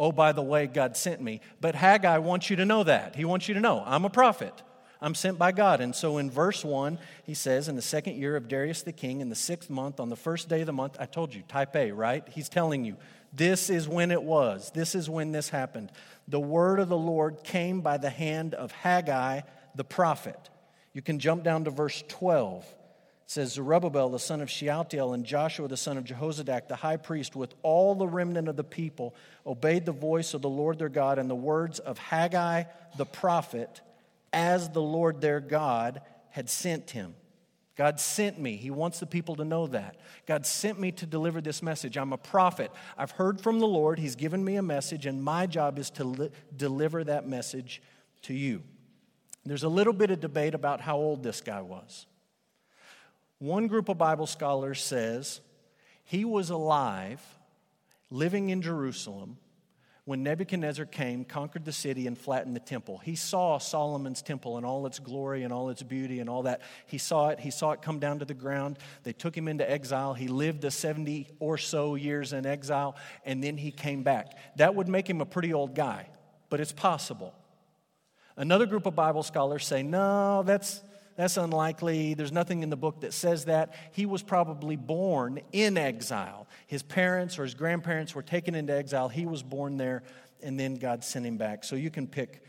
Oh, 0.00 0.10
by 0.10 0.32
the 0.32 0.42
way, 0.42 0.66
God 0.66 0.96
sent 0.96 1.20
me. 1.20 1.42
But 1.60 1.76
Haggai 1.76 2.18
wants 2.18 2.50
you 2.50 2.56
to 2.56 2.64
know 2.64 2.82
that. 2.82 3.14
He 3.14 3.24
wants 3.24 3.46
you 3.46 3.54
to 3.54 3.60
know, 3.60 3.84
I'm 3.86 4.04
a 4.04 4.10
prophet. 4.10 4.62
I'm 5.02 5.14
sent 5.14 5.38
by 5.38 5.52
God. 5.52 5.80
And 5.80 5.94
so 5.94 6.18
in 6.18 6.30
verse 6.30 6.64
1, 6.64 6.98
he 7.24 7.34
says, 7.34 7.68
In 7.68 7.76
the 7.76 7.82
second 7.82 8.16
year 8.16 8.36
of 8.36 8.48
Darius 8.48 8.82
the 8.82 8.92
king, 8.92 9.20
in 9.20 9.28
the 9.28 9.34
sixth 9.34 9.70
month, 9.70 10.00
on 10.00 10.10
the 10.10 10.16
first 10.16 10.48
day 10.48 10.60
of 10.60 10.66
the 10.66 10.72
month, 10.72 10.96
I 10.98 11.06
told 11.06 11.34
you, 11.34 11.42
type 11.48 11.74
A, 11.76 11.92
right? 11.92 12.26
He's 12.28 12.48
telling 12.48 12.84
you, 12.84 12.96
this 13.32 13.70
is 13.70 13.88
when 13.88 14.10
it 14.10 14.22
was. 14.22 14.70
This 14.74 14.94
is 14.94 15.08
when 15.08 15.32
this 15.32 15.48
happened. 15.48 15.92
The 16.28 16.40
word 16.40 16.80
of 16.80 16.88
the 16.88 16.96
Lord 16.96 17.42
came 17.44 17.80
by 17.80 17.96
the 17.96 18.10
hand 18.10 18.54
of 18.54 18.72
Haggai 18.72 19.42
the 19.74 19.84
prophet. 19.84 20.50
You 20.92 21.02
can 21.02 21.18
jump 21.18 21.44
down 21.44 21.64
to 21.64 21.70
verse 21.70 22.02
12. 22.08 22.64
It 22.64 22.74
says 23.26 23.52
Zerubbabel 23.52 24.08
the 24.08 24.18
son 24.18 24.40
of 24.40 24.50
Shealtiel 24.50 25.12
and 25.12 25.24
Joshua 25.24 25.68
the 25.68 25.76
son 25.76 25.96
of 25.96 26.04
Jehozadak 26.04 26.66
the 26.66 26.76
high 26.76 26.96
priest 26.96 27.36
with 27.36 27.54
all 27.62 27.94
the 27.94 28.08
remnant 28.08 28.48
of 28.48 28.56
the 28.56 28.64
people 28.64 29.14
obeyed 29.46 29.86
the 29.86 29.92
voice 29.92 30.34
of 30.34 30.42
the 30.42 30.48
Lord 30.48 30.78
their 30.78 30.88
God 30.88 31.18
and 31.18 31.30
the 31.30 31.36
words 31.36 31.78
of 31.78 31.98
Haggai 31.98 32.64
the 32.96 33.06
prophet 33.06 33.80
as 34.32 34.70
the 34.70 34.82
Lord 34.82 35.20
their 35.20 35.40
God 35.40 36.02
had 36.30 36.50
sent 36.50 36.90
him. 36.90 37.14
God 37.76 37.98
sent 37.98 38.38
me. 38.38 38.56
He 38.56 38.70
wants 38.70 39.00
the 39.00 39.06
people 39.06 39.36
to 39.36 39.44
know 39.44 39.66
that. 39.68 39.96
God 40.26 40.44
sent 40.44 40.78
me 40.78 40.92
to 40.92 41.06
deliver 41.06 41.40
this 41.40 41.62
message. 41.62 41.96
I'm 41.96 42.12
a 42.12 42.18
prophet. 42.18 42.70
I've 42.98 43.12
heard 43.12 43.40
from 43.40 43.58
the 43.58 43.66
Lord. 43.66 43.98
He's 43.98 44.16
given 44.16 44.44
me 44.44 44.56
a 44.56 44.62
message, 44.62 45.06
and 45.06 45.22
my 45.22 45.46
job 45.46 45.78
is 45.78 45.88
to 45.90 46.04
li- 46.04 46.30
deliver 46.54 47.04
that 47.04 47.26
message 47.26 47.80
to 48.22 48.34
you. 48.34 48.62
There's 49.46 49.62
a 49.62 49.68
little 49.68 49.92
bit 49.92 50.10
of 50.10 50.20
debate 50.20 50.54
about 50.54 50.80
how 50.80 50.98
old 50.98 51.22
this 51.22 51.40
guy 51.40 51.62
was. 51.62 52.06
One 53.38 53.68
group 53.68 53.88
of 53.88 53.96
Bible 53.96 54.26
scholars 54.26 54.82
says 54.82 55.40
he 56.04 56.26
was 56.26 56.50
alive, 56.50 57.22
living 58.10 58.50
in 58.50 58.60
Jerusalem, 58.60 59.38
when 60.04 60.22
Nebuchadnezzar 60.22 60.86
came, 60.86 61.24
conquered 61.24 61.64
the 61.64 61.72
city, 61.72 62.06
and 62.06 62.16
flattened 62.16 62.56
the 62.56 62.60
temple. 62.60 62.98
He 62.98 63.14
saw 63.14 63.58
Solomon's 63.58 64.22
temple 64.22 64.56
and 64.56 64.66
all 64.66 64.86
its 64.86 64.98
glory 64.98 65.42
and 65.42 65.52
all 65.52 65.70
its 65.70 65.82
beauty 65.82 66.20
and 66.20 66.28
all 66.28 66.42
that. 66.42 66.62
He 66.86 66.98
saw 66.98 67.28
it. 67.28 67.40
He 67.40 67.50
saw 67.50 67.72
it 67.72 67.82
come 67.82 67.98
down 67.98 68.18
to 68.20 68.24
the 68.24 68.34
ground. 68.34 68.78
They 69.02 69.12
took 69.12 69.36
him 69.36 69.48
into 69.48 69.68
exile. 69.70 70.14
He 70.14 70.28
lived 70.28 70.62
the 70.62 70.70
70 70.70 71.28
or 71.38 71.58
so 71.58 71.94
years 71.94 72.32
in 72.32 72.46
exile, 72.46 72.96
and 73.24 73.42
then 73.42 73.56
he 73.56 73.70
came 73.70 74.02
back. 74.02 74.36
That 74.56 74.74
would 74.74 74.88
make 74.88 75.08
him 75.08 75.20
a 75.20 75.26
pretty 75.26 75.52
old 75.52 75.74
guy, 75.74 76.08
but 76.48 76.60
it's 76.60 76.72
possible. 76.72 77.34
Another 78.36 78.66
group 78.66 78.86
of 78.86 78.94
Bible 78.94 79.22
scholars 79.22 79.66
say, 79.66 79.82
no, 79.82 80.42
that's, 80.44 80.82
that's 81.20 81.36
unlikely. 81.36 82.14
There's 82.14 82.32
nothing 82.32 82.62
in 82.62 82.70
the 82.70 82.76
book 82.76 83.00
that 83.00 83.12
says 83.12 83.44
that. 83.44 83.74
He 83.92 84.06
was 84.06 84.22
probably 84.22 84.76
born 84.76 85.40
in 85.52 85.76
exile. 85.76 86.46
His 86.66 86.82
parents 86.82 87.38
or 87.38 87.44
his 87.44 87.54
grandparents 87.54 88.14
were 88.14 88.22
taken 88.22 88.54
into 88.54 88.74
exile. 88.74 89.08
He 89.08 89.26
was 89.26 89.42
born 89.42 89.76
there, 89.76 90.02
and 90.42 90.58
then 90.58 90.76
God 90.76 91.04
sent 91.04 91.26
him 91.26 91.36
back. 91.36 91.64
So 91.64 91.76
you 91.76 91.90
can 91.90 92.06
pick 92.06 92.42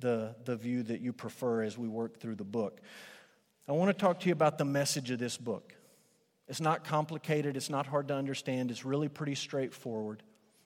the, 0.00 0.34
the 0.44 0.56
view 0.56 0.82
that 0.84 1.00
you 1.00 1.12
prefer 1.12 1.62
as 1.62 1.78
we 1.78 1.88
work 1.88 2.20
through 2.20 2.34
the 2.34 2.44
book. 2.44 2.80
I 3.66 3.72
want 3.72 3.88
to 3.88 3.98
talk 3.98 4.20
to 4.20 4.26
you 4.26 4.32
about 4.32 4.58
the 4.58 4.64
message 4.64 5.10
of 5.10 5.18
this 5.18 5.36
book. 5.36 5.74
It's 6.48 6.60
not 6.60 6.84
complicated, 6.84 7.56
it's 7.56 7.70
not 7.70 7.86
hard 7.86 8.08
to 8.08 8.14
understand, 8.14 8.70
it's 8.70 8.84
really 8.84 9.08
pretty 9.08 9.34
straightforward. 9.34 10.22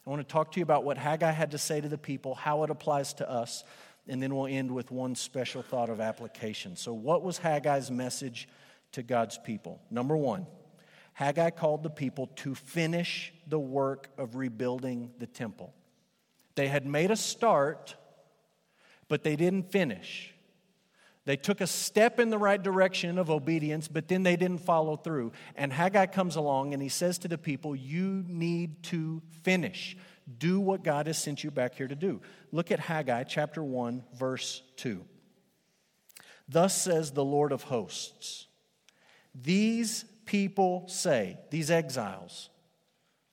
I 0.07 0.11
want 0.11 0.21
to 0.21 0.33
talk 0.33 0.53
to 0.53 0.61
you 0.61 0.63
about 0.63 0.85
what 0.85 0.99
Haggai 0.99 1.31
had 1.31 1.53
to 1.53 1.59
say 1.59 1.81
to 1.81 1.89
the 1.89 1.99
people, 1.99 2.35
how 2.35 2.63
it 2.65 2.71
applies 2.71 3.15
to 3.15 3.29
us, 3.29 3.65
and 4.09 4.23
then 4.23 4.35
we'll 4.35 4.47
end 4.47 4.71
with 4.71 4.91
one 4.91 5.15
special 5.15 5.63
thought 5.63 5.89
of 5.89 6.01
application. 6.01 6.77
So, 6.77 6.93
what 6.93 7.23
was 7.23 7.39
Haggai's 7.39 7.91
message 7.91 8.49
to 8.93 9.03
God's 9.03 9.39
people? 9.39 9.81
Number 9.91 10.17
one, 10.17 10.47
Haggai 11.15 11.51
called 11.51 11.83
the 11.83 11.91
people 11.91 12.29
to 12.37 12.55
finish 12.55 13.33
the 13.47 13.59
work 13.59 14.09
of 14.19 14.37
rebuilding 14.37 15.13
the 15.19 15.27
temple. 15.27 15.73
They 16.55 16.69
had 16.69 16.87
made 16.87 17.11
a 17.11 17.17
start, 17.17 17.97
but 19.09 19.23
they 19.23 19.37
didn't 19.37 19.71
finish. 19.71 20.35
They 21.25 21.37
took 21.37 21.61
a 21.61 21.67
step 21.69 22.19
in 22.19 22.31
the 22.31 22.39
right 22.39 22.61
direction 22.61 23.17
of 23.17 23.31
obedience, 23.31 23.87
but 23.87 24.09
then 24.09 24.25
they 24.25 24.35
didn't 24.35 24.63
follow 24.63 24.97
through. 24.97 25.33
And 25.55 25.73
Haggai 25.73 26.07
comes 26.07 26.35
along 26.35 26.75
and 26.75 26.83
he 26.83 26.89
says 26.89 27.19
to 27.19 27.29
the 27.29 27.39
people, 27.39 27.77
You 27.77 28.25
need 28.27 28.83
to 28.85 29.23
finish. 29.43 29.97
Do 30.39 30.61
what 30.61 30.85
God 30.85 31.07
has 31.07 31.19
sent 31.19 31.43
you 31.43 31.51
back 31.51 31.75
here 31.75 31.89
to 31.89 31.95
do. 31.95 32.21
Look 32.51 32.71
at 32.71 32.81
Haggai 32.81 33.25
chapter 33.25 33.63
1, 33.63 34.05
verse 34.15 34.63
2. 34.77 35.05
Thus 36.49 36.81
says 36.81 37.13
the 37.13 37.25
Lord 37.25 37.53
of 37.53 37.63
hosts 37.63 38.47
These 39.35 40.05
people 40.27 40.85
say, 40.89 41.39
these 41.51 41.71
exiles, 41.71 42.51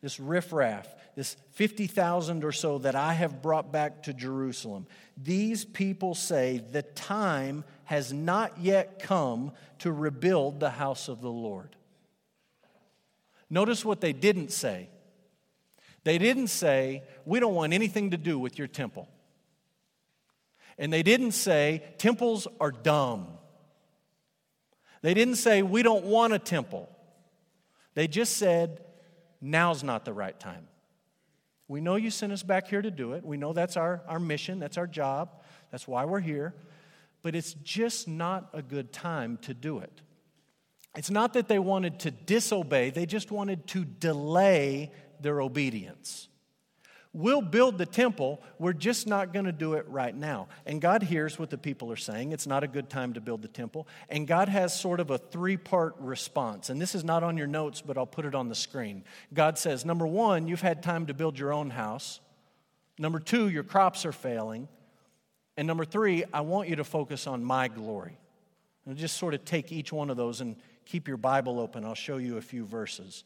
this 0.01 0.19
riffraff, 0.19 0.87
this 1.15 1.35
50,000 1.51 2.43
or 2.43 2.51
so 2.51 2.77
that 2.79 2.95
I 2.95 3.13
have 3.13 3.41
brought 3.41 3.71
back 3.71 4.03
to 4.03 4.13
Jerusalem, 4.13 4.87
these 5.17 5.65
people 5.65 6.15
say 6.15 6.63
the 6.71 6.81
time 6.81 7.65
has 7.85 8.13
not 8.13 8.59
yet 8.59 8.99
come 8.99 9.51
to 9.79 9.91
rebuild 9.91 10.59
the 10.59 10.69
house 10.69 11.07
of 11.09 11.21
the 11.21 11.31
Lord. 11.31 11.75
Notice 13.49 13.83
what 13.83 13.99
they 13.99 14.13
didn't 14.13 14.51
say. 14.51 14.89
They 16.03 16.17
didn't 16.17 16.47
say, 16.47 17.03
We 17.25 17.39
don't 17.39 17.55
want 17.55 17.73
anything 17.73 18.11
to 18.11 18.17
do 18.17 18.39
with 18.39 18.57
your 18.57 18.67
temple. 18.67 19.09
And 20.77 20.93
they 20.93 21.03
didn't 21.03 21.33
say, 21.33 21.83
Temples 21.97 22.47
are 22.59 22.71
dumb. 22.71 23.27
They 25.01 25.13
didn't 25.13 25.35
say, 25.35 25.61
We 25.61 25.83
don't 25.83 26.05
want 26.05 26.33
a 26.33 26.39
temple. 26.39 26.89
They 27.95 28.07
just 28.07 28.37
said, 28.37 28.81
Now's 29.41 29.83
not 29.83 30.05
the 30.05 30.13
right 30.13 30.37
time. 30.39 30.67
We 31.67 31.81
know 31.81 31.95
you 31.95 32.09
sent 32.09 32.33
us 32.33 32.43
back 32.43 32.67
here 32.67 32.81
to 32.81 32.91
do 32.91 33.13
it. 33.13 33.23
We 33.23 33.37
know 33.37 33.53
that's 33.53 33.77
our, 33.77 34.01
our 34.07 34.19
mission, 34.19 34.59
that's 34.59 34.77
our 34.77 34.87
job, 34.87 35.29
that's 35.71 35.87
why 35.87 36.05
we're 36.05 36.19
here. 36.19 36.55
But 37.21 37.35
it's 37.35 37.53
just 37.53 38.07
not 38.07 38.49
a 38.53 38.61
good 38.61 38.91
time 38.91 39.37
to 39.43 39.53
do 39.53 39.79
it. 39.79 40.01
It's 40.95 41.11
not 41.11 41.33
that 41.33 41.47
they 41.47 41.59
wanted 41.59 41.99
to 41.99 42.11
disobey, 42.11 42.89
they 42.89 43.05
just 43.05 43.31
wanted 43.31 43.67
to 43.67 43.85
delay 43.85 44.91
their 45.21 45.41
obedience. 45.41 46.29
We'll 47.11 47.41
build 47.41 47.79
the 47.79 47.87
temple, 47.87 48.39
we're 48.59 48.73
just 48.73 49.07
not 49.07 49.33
going 49.33 49.45
to 49.45 49.51
do 49.51 49.73
it 49.73 49.87
right 49.87 50.15
now. 50.15 50.47
And 50.67 50.79
God 50.79 51.01
hears 51.01 51.39
what 51.39 51.49
the 51.49 51.57
people 51.57 51.91
are 51.91 51.95
saying. 51.95 52.33
It's 52.33 52.45
not 52.45 52.63
a 52.63 52.67
good 52.67 52.87
time 52.87 53.13
to 53.13 53.21
build 53.21 53.41
the 53.41 53.47
temple. 53.47 53.87
And 54.09 54.27
God 54.27 54.47
has 54.47 54.79
sort 54.79 54.99
of 54.99 55.09
a 55.09 55.17
three 55.17 55.57
part 55.57 55.95
response. 55.99 56.69
And 56.69 56.79
this 56.79 56.93
is 56.93 57.03
not 57.03 57.23
on 57.23 57.35
your 57.35 57.47
notes, 57.47 57.81
but 57.81 57.97
I'll 57.97 58.05
put 58.05 58.25
it 58.25 58.35
on 58.35 58.47
the 58.47 58.53
screen. 58.53 59.03
God 59.33 59.57
says, 59.57 59.85
number 59.85 60.05
one, 60.05 60.47
you've 60.47 60.61
had 60.61 60.83
time 60.83 61.07
to 61.07 61.15
build 61.15 61.39
your 61.39 61.51
own 61.51 61.71
house. 61.71 62.19
Number 62.99 63.19
two, 63.19 63.49
your 63.49 63.63
crops 63.63 64.05
are 64.05 64.11
failing. 64.11 64.67
And 65.57 65.67
number 65.67 65.85
three, 65.85 66.25
I 66.31 66.41
want 66.41 66.69
you 66.69 66.75
to 66.75 66.83
focus 66.83 67.25
on 67.25 67.43
my 67.43 67.69
glory. 67.69 68.19
And 68.85 68.95
just 68.95 69.17
sort 69.17 69.33
of 69.33 69.43
take 69.45 69.71
each 69.71 69.91
one 69.91 70.11
of 70.11 70.17
those 70.17 70.41
and 70.41 70.55
keep 70.85 71.07
your 71.07 71.17
Bible 71.17 71.59
open. 71.59 71.85
I'll 71.85 71.95
show 71.95 72.17
you 72.17 72.37
a 72.37 72.41
few 72.41 72.65
verses. 72.65 73.23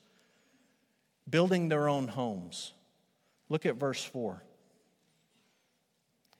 Building 1.30 1.70
their 1.70 1.88
own 1.89 2.08
homes. 2.08 2.74
Look 3.50 3.65
at 3.65 3.75
verse 3.75 4.03
4. 4.03 4.44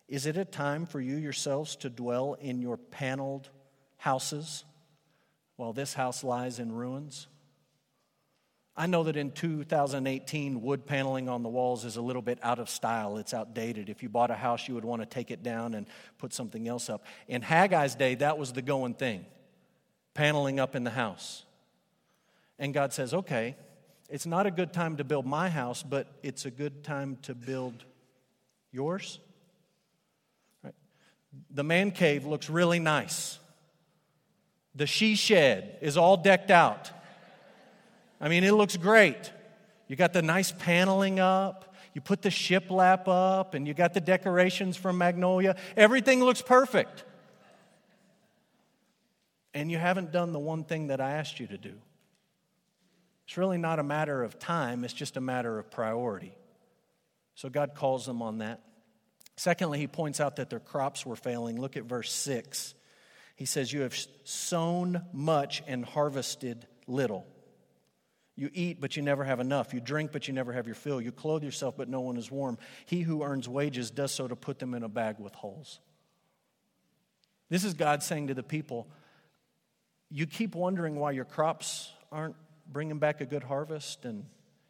Is 0.08 0.26
it 0.26 0.38
a 0.38 0.46
time 0.46 0.86
for 0.86 1.00
you 1.00 1.16
yourselves 1.16 1.76
to 1.78 1.90
dwell 1.90 2.36
in 2.40 2.62
your 2.62 2.78
paneled 2.78 3.50
houses 3.98 4.66
while 5.56 5.74
this 5.74 5.94
house 5.94 6.24
lies 6.24 6.60
in 6.60 6.72
ruins? 6.72 7.28
I 8.76 8.88
know 8.88 9.04
that 9.04 9.16
in 9.16 9.32
2018, 9.32 10.62
wood 10.62 10.86
paneling 10.88 11.30
on 11.30 11.44
the 11.44 11.50
walls 11.50 11.86
is 11.86 11.96
a 11.96 12.02
little 12.02 12.24
bit 12.24 12.40
out 12.42 12.58
of 12.58 12.70
style. 12.70 13.18
It's 13.18 13.34
outdated. 13.34 13.88
If 13.88 14.02
you 14.02 14.10
bought 14.10 14.32
a 14.32 14.36
house, 14.36 14.68
you 14.68 14.74
would 14.74 14.86
want 14.86 15.04
to 15.04 15.06
take 15.06 15.30
it 15.30 15.44
down 15.44 15.76
and 15.76 15.86
put 16.18 16.34
something 16.34 16.68
else 16.68 16.90
up. 16.90 17.06
In 17.28 17.44
Haggai's 17.44 17.94
day, 17.94 18.16
that 18.16 18.38
was 18.40 18.52
the 18.52 18.64
going 18.64 18.96
thing 18.96 19.26
paneling 20.16 20.60
up 20.60 20.76
in 20.76 20.84
the 20.84 20.92
house. 20.92 21.46
And 22.58 22.74
God 22.74 22.94
says, 22.94 23.14
okay, 23.14 23.56
it's 24.10 24.26
not 24.26 24.46
a 24.46 24.52
good 24.52 24.74
time 24.74 24.98
to 24.98 25.04
build 25.04 25.26
my 25.26 25.50
house, 25.50 25.84
but 25.84 26.08
it's 26.22 26.46
a 26.46 26.52
good 26.52 26.84
time 26.84 27.18
to 27.24 27.34
build 27.34 27.84
yours. 28.72 29.20
Right? 30.64 30.76
The 31.52 31.64
man 31.64 31.92
cave 31.92 32.26
looks 32.26 32.50
really 32.50 32.80
nice. 32.80 33.40
The 34.76 34.88
she 34.88 35.16
shed 35.16 35.78
is 35.82 35.98
all 35.98 36.18
decked 36.18 36.52
out. 36.52 36.92
I 38.20 38.30
mean, 38.30 38.44
it 38.44 38.54
looks 38.54 38.78
great. 38.78 39.32
You 39.88 39.96
got 39.96 40.14
the 40.14 40.22
nice 40.22 40.52
paneling 40.52 41.20
up, 41.20 41.76
you 41.94 42.02
put 42.02 42.22
the 42.22 42.30
shiplap 42.30 43.08
up, 43.08 43.54
and 43.54 43.68
you 43.68 43.74
got 43.74 43.94
the 43.94 44.02
decorations 44.02 44.76
from 44.78 44.98
Magnolia. 44.98 45.56
Everything 45.78 46.24
looks 46.24 46.42
perfect. 46.42 47.04
And 49.54 49.70
you 49.70 49.78
haven't 49.78 50.12
done 50.12 50.32
the 50.32 50.40
one 50.40 50.64
thing 50.64 50.88
that 50.88 51.00
I 51.00 51.12
asked 51.12 51.40
you 51.40 51.48
to 51.48 51.58
do. 51.58 51.74
It's 53.28 53.38
really 53.38 53.58
not 53.58 53.80
a 53.80 53.84
matter 53.84 54.24
of 54.24 54.40
time, 54.40 54.84
it's 54.84 54.94
just 54.94 55.18
a 55.18 55.22
matter 55.22 55.58
of 55.58 55.72
priority. 55.72 56.36
So 57.36 57.50
God 57.50 57.74
calls 57.76 58.06
them 58.06 58.22
on 58.22 58.40
that. 58.40 58.62
Secondly, 59.36 59.80
he 59.80 59.88
points 59.88 60.20
out 60.20 60.36
that 60.36 60.50
their 60.50 60.60
crops 60.60 61.06
were 61.06 61.16
failing. 61.16 61.60
Look 61.60 61.76
at 61.78 61.84
verse 61.84 62.12
6. 62.12 62.76
He 63.36 63.46
says, 63.46 63.74
You 63.74 63.82
have 63.82 63.98
sown 64.24 65.04
much 65.12 65.64
and 65.68 65.84
harvested 65.84 66.68
little. 66.86 67.26
You 68.36 68.50
eat, 68.54 68.82
but 68.82 68.96
you 68.96 69.04
never 69.04 69.24
have 69.24 69.40
enough. 69.40 69.74
You 69.74 69.80
drink, 69.80 70.12
but 70.12 70.28
you 70.28 70.34
never 70.34 70.54
have 70.54 70.66
your 70.66 70.76
fill. 70.76 71.00
You 71.00 71.12
clothe 71.12 71.44
yourself, 71.44 71.78
but 71.78 71.88
no 71.88 72.02
one 72.02 72.18
is 72.18 72.32
warm. 72.32 72.58
He 72.86 73.02
who 73.02 73.24
earns 73.24 73.48
wages 73.48 73.92
does 73.92 74.12
so 74.12 74.28
to 74.28 74.36
put 74.36 74.60
them 74.60 74.74
in 74.74 74.84
a 74.84 74.90
bag 74.90 75.20
with 75.20 75.34
holes. 75.36 75.80
This 77.50 77.64
is 77.64 77.76
God 77.76 78.02
saying 78.02 78.28
to 78.28 78.34
the 78.34 78.44
people, 78.44 78.88
You 80.10 80.26
keep 80.26 80.56
wondering 80.56 80.96
why 80.96 81.12
your 81.12 81.26
crops 81.26 81.92
aren't 82.12 82.36
bringing 82.72 83.00
back 83.00 83.22
a 83.22 83.26
good 83.26 83.44
harvest 83.44 84.06
and 84.06 84.26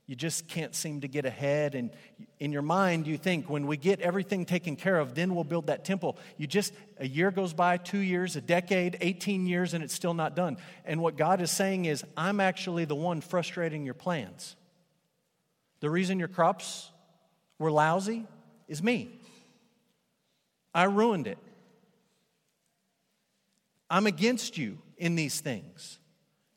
you 0.06 0.16
just 0.16 0.50
can't 0.50 0.76
seem 0.76 1.02
to 1.02 1.08
get 1.08 1.26
ahead. 1.26 1.76
And 1.76 1.90
in 2.38 2.52
your 2.52 2.62
mind, 2.62 3.08
you 3.08 3.18
think, 3.18 3.50
when 3.50 3.68
we 3.68 3.78
get 3.78 4.02
everything 4.02 4.46
taken 4.46 4.76
care 4.76 5.00
of, 5.00 5.16
then 5.16 5.34
we'll 5.34 5.46
build 5.46 5.68
that 5.68 5.86
temple. 5.86 6.18
You 6.38 6.46
just, 6.46 6.74
a 6.98 7.08
year 7.08 7.32
goes 7.32 7.54
by, 7.54 7.78
two 7.78 8.00
years, 8.00 8.36
a 8.36 8.42
decade, 8.42 8.98
18 9.00 9.46
years, 9.46 9.74
and 9.74 9.84
it's 9.84 9.94
still 9.94 10.14
not 10.14 10.36
done. 10.36 10.58
And 10.84 11.02
what 11.02 11.16
God 11.16 11.40
is 11.40 11.52
saying 11.52 11.86
is, 11.86 12.04
I'm 12.18 12.42
actually 12.42 12.84
the 12.84 12.96
one 12.96 13.22
frustrating 13.22 13.86
your 13.86 13.94
plans. 13.94 14.58
The 15.80 15.90
reason 15.90 16.20
your 16.20 16.28
crops 16.28 16.92
were 17.58 17.72
lousy 17.72 18.26
is 18.68 18.84
me. 18.84 19.22
I 20.74 20.84
ruined 20.84 21.28
it. 21.28 21.38
I'm 23.90 24.08
against 24.08 24.58
you 24.58 24.80
in 24.98 25.16
these 25.16 25.40
things. 25.40 26.00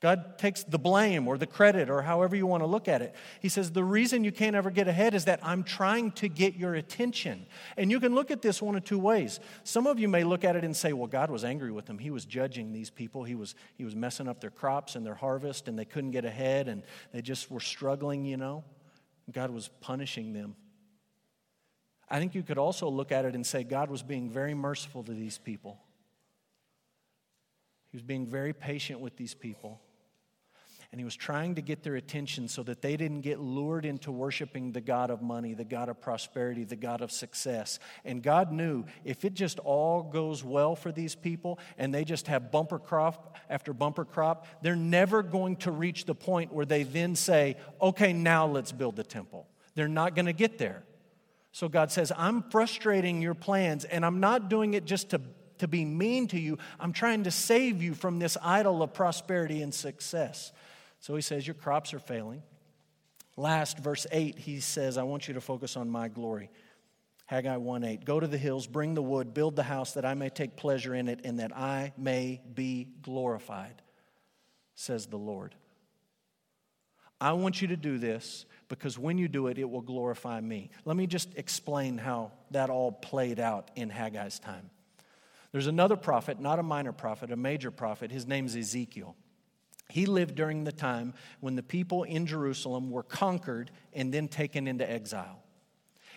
God 0.00 0.36
takes 0.36 0.62
the 0.62 0.78
blame 0.78 1.26
or 1.26 1.38
the 1.38 1.46
credit 1.46 1.88
or 1.88 2.02
however 2.02 2.36
you 2.36 2.46
want 2.46 2.62
to 2.62 2.66
look 2.66 2.86
at 2.86 3.00
it. 3.00 3.14
He 3.40 3.48
says, 3.48 3.72
The 3.72 3.82
reason 3.82 4.24
you 4.24 4.32
can't 4.32 4.54
ever 4.54 4.70
get 4.70 4.88
ahead 4.88 5.14
is 5.14 5.24
that 5.24 5.40
I'm 5.42 5.62
trying 5.62 6.10
to 6.12 6.28
get 6.28 6.54
your 6.54 6.74
attention. 6.74 7.46
And 7.78 7.90
you 7.90 7.98
can 7.98 8.14
look 8.14 8.30
at 8.30 8.42
this 8.42 8.60
one 8.60 8.76
of 8.76 8.84
two 8.84 8.98
ways. 8.98 9.40
Some 9.64 9.86
of 9.86 9.98
you 9.98 10.06
may 10.06 10.22
look 10.22 10.44
at 10.44 10.54
it 10.54 10.64
and 10.64 10.76
say, 10.76 10.92
Well, 10.92 11.06
God 11.06 11.30
was 11.30 11.44
angry 11.44 11.72
with 11.72 11.86
them. 11.86 11.98
He 11.98 12.10
was 12.10 12.26
judging 12.26 12.72
these 12.72 12.90
people. 12.90 13.24
He 13.24 13.34
was, 13.34 13.54
he 13.76 13.84
was 13.84 13.96
messing 13.96 14.28
up 14.28 14.38
their 14.38 14.50
crops 14.50 14.96
and 14.96 15.06
their 15.06 15.14
harvest, 15.14 15.66
and 15.66 15.78
they 15.78 15.86
couldn't 15.86 16.10
get 16.10 16.26
ahead, 16.26 16.68
and 16.68 16.82
they 17.12 17.22
just 17.22 17.50
were 17.50 17.60
struggling, 17.60 18.26
you 18.26 18.36
know. 18.36 18.64
God 19.32 19.50
was 19.50 19.70
punishing 19.80 20.34
them. 20.34 20.56
I 22.08 22.18
think 22.18 22.34
you 22.34 22.42
could 22.42 22.58
also 22.58 22.88
look 22.90 23.12
at 23.12 23.24
it 23.24 23.34
and 23.34 23.44
say, 23.46 23.64
God 23.64 23.90
was 23.90 24.02
being 24.02 24.28
very 24.28 24.54
merciful 24.54 25.02
to 25.04 25.12
these 25.12 25.38
people. 25.38 25.80
He 27.90 27.96
was 27.96 28.02
being 28.02 28.26
very 28.26 28.52
patient 28.52 29.00
with 29.00 29.16
these 29.16 29.32
people 29.32 29.80
and 30.96 31.00
he 31.02 31.04
was 31.04 31.14
trying 31.14 31.56
to 31.56 31.60
get 31.60 31.82
their 31.82 31.96
attention 31.96 32.48
so 32.48 32.62
that 32.62 32.80
they 32.80 32.96
didn't 32.96 33.20
get 33.20 33.38
lured 33.38 33.84
into 33.84 34.10
worshiping 34.10 34.72
the 34.72 34.80
God 34.80 35.10
of 35.10 35.20
money, 35.20 35.52
the 35.52 35.62
God 35.62 35.90
of 35.90 36.00
prosperity, 36.00 36.64
the 36.64 36.74
God 36.74 37.02
of 37.02 37.12
success. 37.12 37.78
And 38.02 38.22
God 38.22 38.50
knew 38.50 38.86
if 39.04 39.22
it 39.26 39.34
just 39.34 39.58
all 39.58 40.02
goes 40.02 40.42
well 40.42 40.74
for 40.74 40.90
these 40.90 41.14
people 41.14 41.58
and 41.76 41.92
they 41.92 42.02
just 42.02 42.28
have 42.28 42.50
bumper 42.50 42.78
crop 42.78 43.36
after 43.50 43.74
bumper 43.74 44.06
crop, 44.06 44.46
they're 44.62 44.74
never 44.74 45.22
going 45.22 45.56
to 45.56 45.70
reach 45.70 46.06
the 46.06 46.14
point 46.14 46.50
where 46.50 46.64
they 46.64 46.82
then 46.82 47.14
say, 47.14 47.58
okay, 47.78 48.14
now 48.14 48.46
let's 48.46 48.72
build 48.72 48.96
the 48.96 49.04
temple. 49.04 49.46
They're 49.74 49.88
not 49.88 50.14
going 50.14 50.24
to 50.24 50.32
get 50.32 50.56
there. 50.56 50.82
So 51.52 51.68
God 51.68 51.92
says, 51.92 52.10
I'm 52.16 52.42
frustrating 52.44 53.20
your 53.20 53.34
plans, 53.34 53.84
and 53.84 54.02
I'm 54.02 54.20
not 54.20 54.48
doing 54.48 54.72
it 54.72 54.86
just 54.86 55.10
to 55.10 55.20
to 55.58 55.68
be 55.68 55.84
mean 55.84 56.28
to 56.28 56.38
you. 56.38 56.58
I'm 56.78 56.92
trying 56.92 57.24
to 57.24 57.30
save 57.30 57.82
you 57.82 57.94
from 57.94 58.18
this 58.18 58.36
idol 58.42 58.82
of 58.82 58.92
prosperity 58.92 59.62
and 59.62 59.72
success. 59.72 60.52
So 61.06 61.14
he 61.14 61.22
says, 61.22 61.46
Your 61.46 61.54
crops 61.54 61.94
are 61.94 62.00
failing. 62.00 62.42
Last, 63.36 63.78
verse 63.78 64.08
8, 64.10 64.36
he 64.40 64.58
says, 64.58 64.98
I 64.98 65.04
want 65.04 65.28
you 65.28 65.34
to 65.34 65.40
focus 65.40 65.76
on 65.76 65.88
my 65.88 66.08
glory. 66.08 66.50
Haggai 67.26 67.58
1 67.58 67.84
8. 67.84 68.04
Go 68.04 68.18
to 68.18 68.26
the 68.26 68.36
hills, 68.36 68.66
bring 68.66 68.94
the 68.94 69.02
wood, 69.02 69.32
build 69.32 69.54
the 69.54 69.62
house 69.62 69.92
that 69.92 70.04
I 70.04 70.14
may 70.14 70.30
take 70.30 70.56
pleasure 70.56 70.96
in 70.96 71.06
it 71.06 71.20
and 71.22 71.38
that 71.38 71.56
I 71.56 71.92
may 71.96 72.40
be 72.52 72.88
glorified, 73.02 73.82
says 74.75 75.06
the 75.06 75.16
Lord. 75.16 75.54
I 77.20 77.34
want 77.34 77.62
you 77.62 77.68
to 77.68 77.76
do 77.76 77.98
this 77.98 78.44
because 78.68 78.98
when 78.98 79.16
you 79.16 79.28
do 79.28 79.46
it, 79.46 79.58
it 79.58 79.70
will 79.70 79.82
glorify 79.82 80.40
me. 80.40 80.70
Let 80.84 80.96
me 80.96 81.06
just 81.06 81.28
explain 81.36 81.98
how 81.98 82.32
that 82.50 82.68
all 82.68 82.90
played 82.90 83.38
out 83.38 83.70
in 83.76 83.90
Haggai's 83.90 84.40
time. 84.40 84.70
There's 85.52 85.68
another 85.68 85.94
prophet, 85.94 86.40
not 86.40 86.58
a 86.58 86.64
minor 86.64 86.92
prophet, 86.92 87.30
a 87.30 87.36
major 87.36 87.70
prophet. 87.70 88.10
His 88.10 88.26
name's 88.26 88.56
Ezekiel. 88.56 89.14
He 89.88 90.06
lived 90.06 90.34
during 90.34 90.64
the 90.64 90.72
time 90.72 91.14
when 91.40 91.54
the 91.54 91.62
people 91.62 92.02
in 92.02 92.26
Jerusalem 92.26 92.90
were 92.90 93.02
conquered 93.02 93.70
and 93.92 94.12
then 94.12 94.28
taken 94.28 94.66
into 94.66 94.88
exile. 94.88 95.42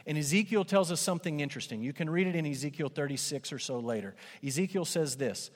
And 0.06 0.18
Ezekiel 0.18 0.66
tells 0.66 0.92
us 0.92 1.00
something 1.00 1.40
interesting. 1.40 1.82
You 1.84 1.94
can 1.94 2.10
read 2.10 2.28
it 2.28 2.36
in 2.36 2.46
Ezekiel 2.46 2.90
36 2.90 3.54
or 3.54 3.60
so 3.60 3.80
later. 3.80 4.16
Ezekiel 4.44 4.86
says 4.86 5.18
this 5.18 5.52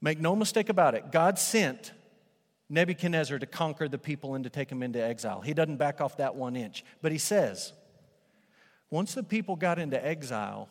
Make 0.00 0.20
no 0.20 0.36
mistake 0.36 0.68
about 0.68 0.94
it, 0.94 1.10
God 1.10 1.38
sent 1.38 1.92
Nebuchadnezzar 2.68 3.38
to 3.38 3.46
conquer 3.46 3.88
the 3.88 3.98
people 3.98 4.34
and 4.34 4.44
to 4.44 4.50
take 4.50 4.68
them 4.68 4.82
into 4.82 5.02
exile. 5.02 5.40
He 5.40 5.54
doesn't 5.54 5.76
back 5.76 6.00
off 6.00 6.16
that 6.16 6.34
one 6.34 6.56
inch. 6.56 6.84
But 7.00 7.12
he 7.12 7.18
says, 7.18 7.72
once 8.90 9.14
the 9.14 9.22
people 9.22 9.56
got 9.56 9.78
into 9.78 10.04
exile, 10.04 10.68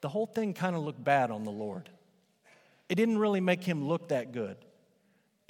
the 0.00 0.08
whole 0.08 0.26
thing 0.26 0.54
kind 0.54 0.74
of 0.74 0.82
looked 0.82 1.02
bad 1.02 1.30
on 1.30 1.44
the 1.44 1.50
Lord. 1.50 1.90
It 2.88 2.94
didn't 2.94 3.18
really 3.18 3.40
make 3.40 3.62
him 3.62 3.86
look 3.86 4.08
that 4.08 4.32
good. 4.32 4.56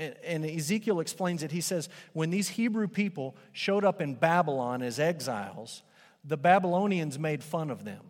And, 0.00 0.46
Ezekiel 0.46 1.00
explains 1.00 1.42
it. 1.42 1.52
He 1.52 1.60
says, 1.60 1.88
when 2.14 2.30
these 2.30 2.48
Hebrew 2.48 2.88
people 2.88 3.36
showed 3.52 3.84
up 3.84 4.00
in 4.00 4.14
Babylon 4.14 4.80
as 4.80 4.98
exiles, 4.98 5.82
the 6.24 6.38
Babylonians 6.38 7.18
made 7.18 7.44
fun 7.44 7.70
of 7.70 7.84
them. 7.84 8.00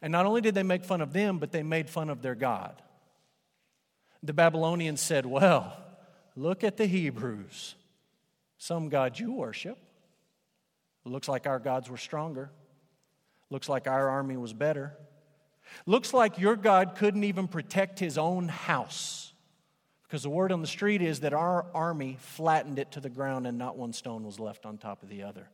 And 0.00 0.12
not 0.12 0.26
only 0.26 0.40
did 0.40 0.54
they 0.54 0.62
make 0.62 0.84
fun 0.84 1.00
of 1.00 1.12
them, 1.12 1.38
but 1.38 1.50
they 1.50 1.62
made 1.62 1.90
fun 1.90 2.08
of 2.08 2.22
their 2.22 2.36
God. 2.36 2.80
The 4.22 4.32
Babylonians 4.32 5.00
said, 5.00 5.26
Well, 5.26 5.76
look 6.36 6.62
at 6.62 6.76
the 6.76 6.86
Hebrews. 6.86 7.74
Some 8.58 8.88
God 8.88 9.18
you 9.18 9.32
worship. 9.32 9.78
It 11.04 11.08
looks 11.10 11.28
like 11.28 11.46
our 11.46 11.58
gods 11.58 11.88
were 11.88 11.96
stronger. 11.96 12.50
Looks 13.50 13.68
like 13.68 13.86
our 13.86 14.08
army 14.08 14.36
was 14.36 14.52
better. 14.52 14.96
Looks 15.86 16.12
like 16.12 16.38
your 16.38 16.56
God 16.56 16.96
couldn't 16.96 17.24
even 17.24 17.48
protect 17.48 17.98
his 17.98 18.18
own 18.18 18.48
house. 18.48 19.27
Because 20.08 20.22
the 20.22 20.30
word 20.30 20.52
on 20.52 20.62
the 20.62 20.66
street 20.66 21.02
is 21.02 21.20
that 21.20 21.34
our 21.34 21.66
army 21.74 22.16
flattened 22.18 22.78
it 22.78 22.92
to 22.92 23.00
the 23.00 23.10
ground 23.10 23.46
and 23.46 23.58
not 23.58 23.76
one 23.76 23.92
stone 23.92 24.24
was 24.24 24.40
left 24.40 24.64
on 24.64 24.78
top 24.78 25.02
of 25.02 25.10
the 25.10 25.22
other. 25.22 25.50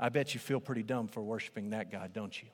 I 0.00 0.08
bet 0.08 0.32
you 0.32 0.40
feel 0.40 0.60
pretty 0.60 0.82
dumb 0.82 1.08
for 1.08 1.22
worshiping 1.22 1.70
that 1.70 1.92
God, 1.92 2.14
don't 2.14 2.42
you? 2.42 2.48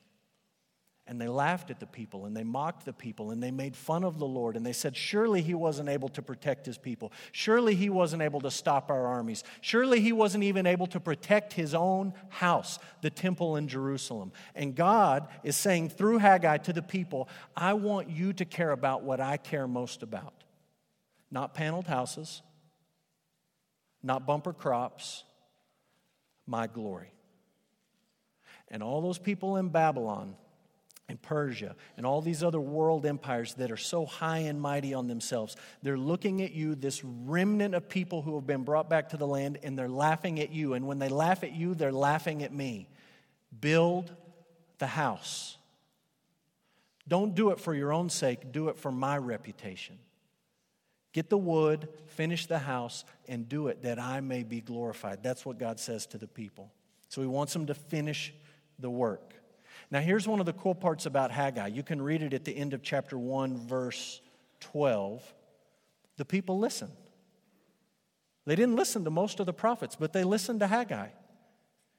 And 1.06 1.18
they 1.18 1.28
laughed 1.28 1.70
at 1.70 1.80
the 1.80 1.86
people 1.86 2.26
and 2.26 2.36
they 2.36 2.42
mocked 2.42 2.84
the 2.84 2.92
people 2.92 3.30
and 3.30 3.42
they 3.42 3.52
made 3.52 3.74
fun 3.76 4.04
of 4.04 4.18
the 4.18 4.26
Lord 4.26 4.56
and 4.56 4.66
they 4.66 4.74
said, 4.74 4.94
Surely 4.94 5.40
he 5.40 5.54
wasn't 5.54 5.88
able 5.88 6.08
to 6.10 6.20
protect 6.20 6.66
his 6.66 6.76
people. 6.76 7.12
Surely 7.32 7.74
he 7.74 7.88
wasn't 7.88 8.20
able 8.20 8.40
to 8.42 8.50
stop 8.50 8.90
our 8.90 9.06
armies. 9.06 9.44
Surely 9.62 10.00
he 10.00 10.12
wasn't 10.12 10.44
even 10.44 10.66
able 10.66 10.86
to 10.88 11.00
protect 11.00 11.54
his 11.54 11.72
own 11.72 12.12
house, 12.28 12.78
the 13.00 13.08
temple 13.08 13.56
in 13.56 13.68
Jerusalem. 13.68 14.32
And 14.54 14.74
God 14.74 15.28
is 15.44 15.56
saying 15.56 15.90
through 15.90 16.18
Haggai 16.18 16.58
to 16.58 16.74
the 16.74 16.82
people, 16.82 17.28
I 17.56 17.72
want 17.72 18.10
you 18.10 18.34
to 18.34 18.44
care 18.44 18.72
about 18.72 19.02
what 19.04 19.20
I 19.20 19.38
care 19.38 19.68
most 19.68 20.02
about. 20.02 20.37
Not 21.30 21.54
paneled 21.54 21.86
houses, 21.86 22.42
not 24.02 24.26
bumper 24.26 24.52
crops, 24.52 25.24
my 26.46 26.66
glory. 26.66 27.12
And 28.68 28.82
all 28.82 29.00
those 29.02 29.18
people 29.18 29.56
in 29.56 29.68
Babylon 29.68 30.34
and 31.08 31.20
Persia 31.20 31.74
and 31.96 32.04
all 32.04 32.20
these 32.20 32.42
other 32.42 32.60
world 32.60 33.06
empires 33.06 33.54
that 33.54 33.70
are 33.70 33.78
so 33.78 34.04
high 34.04 34.38
and 34.38 34.60
mighty 34.60 34.92
on 34.92 35.06
themselves. 35.06 35.56
They're 35.82 35.98
looking 35.98 36.42
at 36.42 36.52
you, 36.52 36.74
this 36.74 37.02
remnant 37.04 37.74
of 37.74 37.88
people 37.88 38.22
who 38.22 38.34
have 38.34 38.46
been 38.46 38.64
brought 38.64 38.90
back 38.90 39.10
to 39.10 39.16
the 39.16 39.26
land, 39.26 39.58
and 39.62 39.78
they're 39.78 39.88
laughing 39.88 40.38
at 40.40 40.50
you. 40.50 40.74
And 40.74 40.86
when 40.86 40.98
they 40.98 41.08
laugh 41.08 41.44
at 41.44 41.52
you, 41.52 41.74
they're 41.74 41.92
laughing 41.92 42.42
at 42.42 42.52
me. 42.52 42.88
Build 43.58 44.14
the 44.78 44.86
house. 44.86 45.56
Don't 47.06 47.34
do 47.34 47.50
it 47.50 47.60
for 47.60 47.74
your 47.74 47.92
own 47.92 48.10
sake, 48.10 48.52
do 48.52 48.68
it 48.68 48.76
for 48.76 48.92
my 48.92 49.16
reputation. 49.16 49.98
Get 51.18 51.30
the 51.30 51.36
wood, 51.36 51.88
finish 52.06 52.46
the 52.46 52.60
house, 52.60 53.04
and 53.26 53.48
do 53.48 53.66
it 53.66 53.82
that 53.82 53.98
I 53.98 54.20
may 54.20 54.44
be 54.44 54.60
glorified. 54.60 55.20
That's 55.20 55.44
what 55.44 55.58
God 55.58 55.80
says 55.80 56.06
to 56.06 56.16
the 56.16 56.28
people. 56.28 56.70
So 57.08 57.20
he 57.20 57.26
wants 57.26 57.52
them 57.52 57.66
to 57.66 57.74
finish 57.74 58.32
the 58.78 58.88
work. 58.88 59.34
Now, 59.90 59.98
here's 59.98 60.28
one 60.28 60.38
of 60.38 60.46
the 60.46 60.52
cool 60.52 60.76
parts 60.76 61.06
about 61.06 61.32
Haggai. 61.32 61.66
You 61.66 61.82
can 61.82 62.00
read 62.00 62.22
it 62.22 62.34
at 62.34 62.44
the 62.44 62.56
end 62.56 62.72
of 62.72 62.84
chapter 62.84 63.18
1, 63.18 63.56
verse 63.56 64.20
12. 64.60 65.34
The 66.18 66.24
people 66.24 66.60
listened. 66.60 66.92
They 68.46 68.54
didn't 68.54 68.76
listen 68.76 69.02
to 69.02 69.10
most 69.10 69.40
of 69.40 69.46
the 69.46 69.52
prophets, 69.52 69.96
but 69.96 70.12
they 70.12 70.22
listened 70.22 70.60
to 70.60 70.68
Haggai. 70.68 71.06
It 71.06 71.12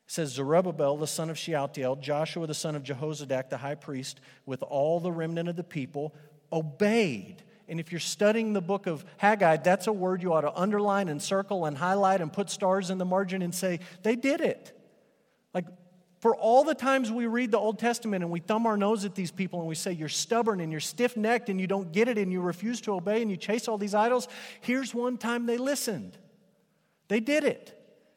says 0.08 0.30
Zerubbabel, 0.30 0.96
the 0.96 1.08
son 1.08 1.30
of 1.30 1.38
Shealtiel, 1.38 1.98
Joshua, 1.98 2.48
the 2.48 2.54
son 2.54 2.74
of 2.74 2.84
Jehozadak, 2.84 3.50
the 3.50 3.58
high 3.58 3.76
priest, 3.76 4.22
with 4.46 4.64
all 4.64 5.02
the 5.02 5.12
remnant 5.12 5.50
of 5.50 5.58
the 5.58 5.64
people, 5.66 6.16
obeyed. 6.54 7.44
And 7.70 7.80
if 7.80 7.92
you're 7.92 8.00
studying 8.00 8.54
the 8.54 8.62
book 8.62 8.88
of 8.88 9.06
Haggai, 9.18 9.58
that's 9.58 9.88
a 9.88 9.94
word 9.94 10.24
you 10.24 10.34
ought 10.34 10.42
to 10.42 10.54
underline 10.54 11.08
and 11.08 11.22
circle 11.22 11.66
and 11.66 11.78
highlight 11.78 12.22
and 12.22 12.34
put 12.34 12.50
stars 12.50 12.90
in 12.90 12.98
the 12.98 13.06
margin 13.06 13.42
and 13.42 13.54
say, 13.54 13.80
they 14.04 14.16
did 14.16 14.42
it. 14.42 14.78
Like, 15.54 15.66
for 16.20 16.36
all 16.36 16.64
the 16.64 16.76
times 16.76 17.12
we 17.12 17.28
read 17.28 17.52
the 17.52 17.60
Old 17.60 17.80
Testament 17.80 18.24
and 18.24 18.32
we 18.32 18.40
thumb 18.40 18.66
our 18.66 18.76
nose 18.76 19.06
at 19.06 19.16
these 19.16 19.32
people 19.32 19.60
and 19.60 19.70
we 19.70 19.76
say, 19.76 19.94
You're 19.94 20.10
stubborn 20.10 20.60
and 20.60 20.70
you're 20.70 20.82
stiff 20.82 21.16
necked 21.16 21.50
and 21.50 21.62
you 21.62 21.68
don't 21.68 21.94
get 21.94 22.10
it 22.10 22.18
and 22.18 22.32
you 22.32 22.42
refuse 22.42 22.82
to 22.82 22.94
obey 22.94 23.22
and 23.22 23.32
you 23.32 23.38
chase 23.38 23.68
all 23.70 23.78
these 23.78 23.96
idols, 23.96 24.28
here's 24.60 24.94
one 24.94 25.18
time 25.18 25.46
they 25.46 25.58
listened. 25.58 26.18
They 27.08 27.22
did 27.22 27.46
it. 27.46 27.76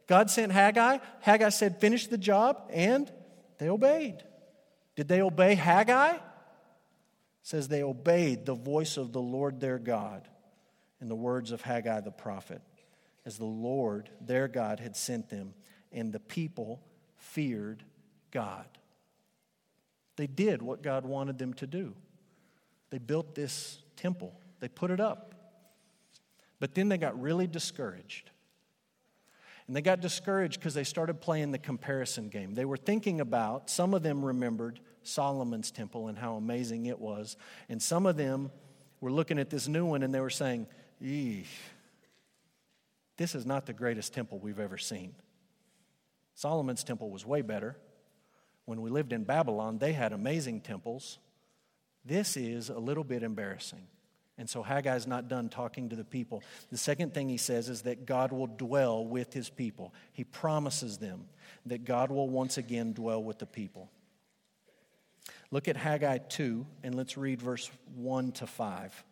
God 0.08 0.30
sent 0.30 0.50
Haggai. 0.50 0.98
Haggai 1.20 1.48
said, 1.50 1.80
Finish 1.80 2.08
the 2.08 2.18
job, 2.18 2.62
and 2.70 3.10
they 3.58 3.68
obeyed. 3.68 4.22
Did 4.96 5.08
they 5.08 5.22
obey 5.22 5.54
Haggai? 5.54 6.18
Says 7.42 7.68
they 7.68 7.82
obeyed 7.82 8.46
the 8.46 8.54
voice 8.54 8.96
of 8.96 9.12
the 9.12 9.20
Lord 9.20 9.60
their 9.60 9.78
God 9.78 10.28
in 11.00 11.08
the 11.08 11.16
words 11.16 11.50
of 11.50 11.62
Haggai 11.62 12.00
the 12.00 12.12
prophet, 12.12 12.62
as 13.26 13.36
the 13.36 13.44
Lord 13.44 14.08
their 14.20 14.46
God 14.46 14.78
had 14.78 14.96
sent 14.96 15.28
them, 15.28 15.54
and 15.90 16.12
the 16.12 16.20
people 16.20 16.80
feared 17.16 17.82
God. 18.30 18.66
They 20.16 20.28
did 20.28 20.62
what 20.62 20.82
God 20.82 21.04
wanted 21.04 21.38
them 21.38 21.54
to 21.54 21.66
do. 21.66 21.94
They 22.90 22.98
built 22.98 23.34
this 23.34 23.78
temple, 23.96 24.38
they 24.60 24.68
put 24.68 24.90
it 24.90 25.00
up. 25.00 25.34
But 26.60 26.76
then 26.76 26.88
they 26.88 26.98
got 26.98 27.20
really 27.20 27.48
discouraged. 27.48 28.30
And 29.66 29.74
they 29.74 29.82
got 29.82 30.00
discouraged 30.00 30.60
because 30.60 30.74
they 30.74 30.84
started 30.84 31.20
playing 31.20 31.50
the 31.50 31.58
comparison 31.58 32.28
game. 32.28 32.54
They 32.54 32.64
were 32.64 32.76
thinking 32.76 33.20
about, 33.20 33.68
some 33.68 33.94
of 33.94 34.04
them 34.04 34.24
remembered 34.24 34.78
Solomon's 35.02 35.70
temple 35.70 36.08
and 36.08 36.18
how 36.18 36.36
amazing 36.36 36.86
it 36.86 36.98
was. 36.98 37.36
And 37.68 37.82
some 37.82 38.06
of 38.06 38.16
them 38.16 38.50
were 39.00 39.12
looking 39.12 39.38
at 39.38 39.50
this 39.50 39.68
new 39.68 39.84
one 39.84 40.02
and 40.02 40.14
they 40.14 40.20
were 40.20 40.30
saying, 40.30 40.66
Eesh, 41.02 41.46
this 43.16 43.34
is 43.34 43.44
not 43.44 43.66
the 43.66 43.72
greatest 43.72 44.14
temple 44.14 44.38
we've 44.38 44.60
ever 44.60 44.78
seen. 44.78 45.14
Solomon's 46.34 46.84
temple 46.84 47.10
was 47.10 47.26
way 47.26 47.42
better. 47.42 47.76
When 48.64 48.80
we 48.80 48.90
lived 48.90 49.12
in 49.12 49.24
Babylon, 49.24 49.78
they 49.78 49.92
had 49.92 50.12
amazing 50.12 50.60
temples. 50.60 51.18
This 52.04 52.36
is 52.36 52.68
a 52.68 52.78
little 52.78 53.04
bit 53.04 53.22
embarrassing. 53.22 53.86
And 54.38 54.48
so 54.48 54.62
Haggai's 54.62 55.06
not 55.06 55.28
done 55.28 55.48
talking 55.48 55.90
to 55.90 55.96
the 55.96 56.04
people. 56.04 56.42
The 56.70 56.78
second 56.78 57.12
thing 57.12 57.28
he 57.28 57.36
says 57.36 57.68
is 57.68 57.82
that 57.82 58.06
God 58.06 58.32
will 58.32 58.46
dwell 58.46 59.04
with 59.04 59.32
his 59.32 59.50
people. 59.50 59.92
He 60.12 60.24
promises 60.24 60.98
them 60.98 61.26
that 61.66 61.84
God 61.84 62.10
will 62.10 62.28
once 62.28 62.56
again 62.56 62.92
dwell 62.92 63.22
with 63.22 63.38
the 63.38 63.46
people. 63.46 63.90
Look 65.52 65.68
at 65.68 65.76
Haggai 65.76 66.18
2, 66.30 66.66
and 66.82 66.94
let's 66.94 67.18
read 67.18 67.40
verse 67.42 67.70
1 67.94 68.32
to 68.32 68.46
5. 68.46 69.04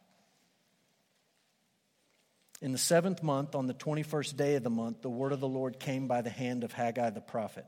In 2.62 2.72
the 2.72 2.78
seventh 2.78 3.22
month, 3.22 3.54
on 3.54 3.66
the 3.66 3.74
21st 3.74 4.36
day 4.36 4.54
of 4.54 4.62
the 4.62 4.70
month, 4.70 5.02
the 5.02 5.10
word 5.10 5.32
of 5.32 5.40
the 5.40 5.48
Lord 5.48 5.78
came 5.78 6.08
by 6.08 6.22
the 6.22 6.30
hand 6.30 6.64
of 6.64 6.72
Haggai 6.72 7.10
the 7.10 7.20
prophet. 7.20 7.66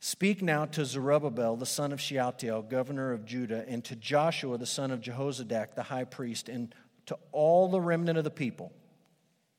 Speak 0.00 0.40
now 0.40 0.64
to 0.64 0.86
Zerubbabel, 0.86 1.56
the 1.56 1.66
son 1.66 1.92
of 1.92 2.00
Shealtiel, 2.00 2.62
governor 2.62 3.12
of 3.12 3.26
Judah, 3.26 3.66
and 3.68 3.84
to 3.84 3.96
Joshua, 3.96 4.56
the 4.56 4.64
son 4.64 4.90
of 4.90 5.00
Jehozadak, 5.02 5.74
the 5.74 5.82
high 5.82 6.04
priest, 6.04 6.48
and 6.48 6.74
to 7.04 7.18
all 7.32 7.68
the 7.68 7.80
remnant 7.80 8.16
of 8.16 8.24
the 8.24 8.30
people, 8.30 8.72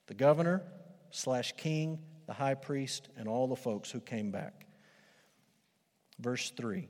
the 0.08 0.16
governor 0.16 0.64
slash 1.12 1.54
king, 1.58 2.00
the 2.26 2.34
high 2.34 2.56
priest, 2.56 3.08
and 3.18 3.28
all 3.28 3.48
the 3.48 3.56
folks 3.56 3.92
who 3.92 4.00
came 4.00 4.32
back. 4.32 4.66
Verse 6.20 6.50
3 6.58 6.90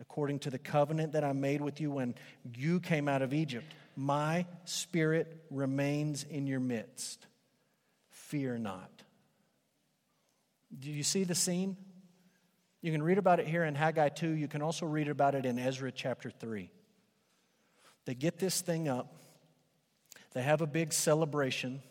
According 0.00 0.40
to 0.40 0.50
the 0.50 0.58
covenant 0.58 1.12
that 1.12 1.24
I 1.24 1.32
made 1.32 1.60
with 1.60 1.80
you 1.80 1.90
when 1.90 2.14
you 2.56 2.80
came 2.80 3.06
out 3.08 3.22
of 3.22 3.34
Egypt, 3.34 3.66
my 3.96 4.46
spirit 4.64 5.44
remains 5.50 6.24
in 6.24 6.46
your 6.46 6.60
midst. 6.60 7.26
Fear 8.08 8.58
not. 8.58 8.90
Do 10.78 10.90
you 10.90 11.02
see 11.02 11.24
the 11.24 11.34
scene? 11.34 11.76
You 12.80 12.92
can 12.92 13.02
read 13.02 13.18
about 13.18 13.40
it 13.40 13.46
here 13.46 13.64
in 13.64 13.74
Haggai 13.74 14.08
2. 14.08 14.30
You 14.30 14.48
can 14.48 14.62
also 14.62 14.86
read 14.86 15.08
about 15.08 15.34
it 15.34 15.44
in 15.44 15.58
Ezra 15.58 15.92
chapter 15.92 16.30
3. 16.30 16.70
They 18.06 18.14
get 18.14 18.38
this 18.38 18.62
thing 18.62 18.88
up, 18.88 19.14
they 20.32 20.42
have 20.42 20.62
a 20.62 20.66
big 20.66 20.92
celebration, 20.92 21.82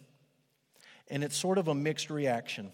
and 1.10 1.24
it's 1.24 1.38
sort 1.38 1.58
of 1.58 1.68
a 1.68 1.76
mixed 1.76 2.10
reaction. 2.10 2.72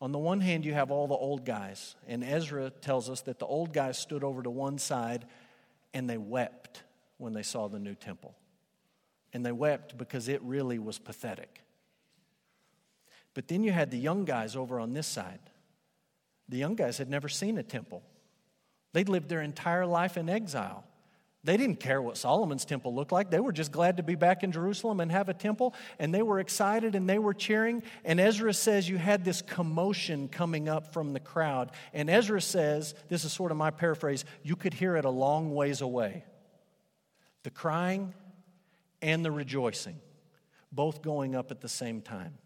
On 0.00 0.12
the 0.12 0.18
one 0.18 0.40
hand, 0.40 0.64
you 0.64 0.74
have 0.74 0.90
all 0.90 1.06
the 1.06 1.14
old 1.14 1.44
guys, 1.44 1.96
and 2.06 2.22
Ezra 2.22 2.70
tells 2.70 3.08
us 3.08 3.22
that 3.22 3.38
the 3.38 3.46
old 3.46 3.72
guys 3.72 3.98
stood 3.98 4.24
over 4.24 4.42
to 4.42 4.50
one 4.50 4.78
side 4.78 5.26
and 5.94 6.10
they 6.10 6.18
wept 6.18 6.82
when 7.18 7.32
they 7.32 7.42
saw 7.42 7.68
the 7.68 7.78
new 7.78 7.94
temple. 7.94 8.34
And 9.32 9.46
they 9.46 9.52
wept 9.52 9.96
because 9.96 10.28
it 10.28 10.42
really 10.42 10.78
was 10.78 10.98
pathetic. 10.98 11.62
But 13.32 13.48
then 13.48 13.64
you 13.64 13.72
had 13.72 13.90
the 13.90 13.98
young 13.98 14.24
guys 14.24 14.56
over 14.56 14.78
on 14.80 14.92
this 14.92 15.06
side 15.06 15.40
the 16.48 16.58
young 16.58 16.74
guys 16.74 16.98
had 16.98 17.08
never 17.08 17.28
seen 17.28 17.58
a 17.58 17.62
temple, 17.62 18.02
they'd 18.92 19.08
lived 19.08 19.28
their 19.28 19.42
entire 19.42 19.86
life 19.86 20.16
in 20.16 20.28
exile. 20.28 20.84
They 21.44 21.58
didn't 21.58 21.78
care 21.78 22.00
what 22.00 22.16
Solomon's 22.16 22.64
temple 22.64 22.94
looked 22.94 23.12
like. 23.12 23.30
They 23.30 23.38
were 23.38 23.52
just 23.52 23.70
glad 23.70 23.98
to 23.98 24.02
be 24.02 24.14
back 24.14 24.42
in 24.42 24.50
Jerusalem 24.50 25.00
and 25.00 25.12
have 25.12 25.28
a 25.28 25.34
temple. 25.34 25.74
And 25.98 26.12
they 26.12 26.22
were 26.22 26.40
excited 26.40 26.94
and 26.94 27.08
they 27.08 27.18
were 27.18 27.34
cheering. 27.34 27.82
And 28.02 28.18
Ezra 28.18 28.54
says 28.54 28.88
you 28.88 28.96
had 28.96 29.26
this 29.26 29.42
commotion 29.42 30.28
coming 30.28 30.70
up 30.70 30.94
from 30.94 31.12
the 31.12 31.20
crowd. 31.20 31.72
And 31.92 32.08
Ezra 32.08 32.40
says, 32.40 32.94
this 33.10 33.26
is 33.26 33.32
sort 33.32 33.50
of 33.50 33.58
my 33.58 33.70
paraphrase, 33.70 34.24
you 34.42 34.56
could 34.56 34.72
hear 34.72 34.96
it 34.96 35.04
a 35.04 35.10
long 35.10 35.54
ways 35.54 35.82
away. 35.82 36.24
The 37.42 37.50
crying 37.50 38.14
and 39.02 39.22
the 39.22 39.30
rejoicing, 39.30 40.00
both 40.72 41.02
going 41.02 41.36
up 41.36 41.50
at 41.50 41.60
the 41.60 41.68
same 41.68 42.00
time. 42.00 42.38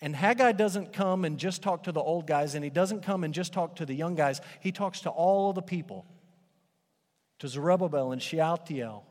And 0.00 0.16
Haggai 0.16 0.50
doesn't 0.52 0.92
come 0.92 1.24
and 1.24 1.38
just 1.38 1.62
talk 1.62 1.84
to 1.84 1.92
the 1.92 2.00
old 2.00 2.26
guys, 2.26 2.56
and 2.56 2.64
he 2.64 2.70
doesn't 2.70 3.02
come 3.02 3.22
and 3.22 3.32
just 3.32 3.52
talk 3.52 3.76
to 3.76 3.86
the 3.86 3.94
young 3.94 4.16
guys. 4.16 4.40
He 4.60 4.72
talks 4.72 5.02
to 5.02 5.10
all 5.10 5.50
of 5.50 5.54
the 5.54 5.62
people 5.62 6.06
to 7.38 7.48
Zerubbabel 7.48 8.12
and 8.12 8.22
Shealtiel, 8.22 9.04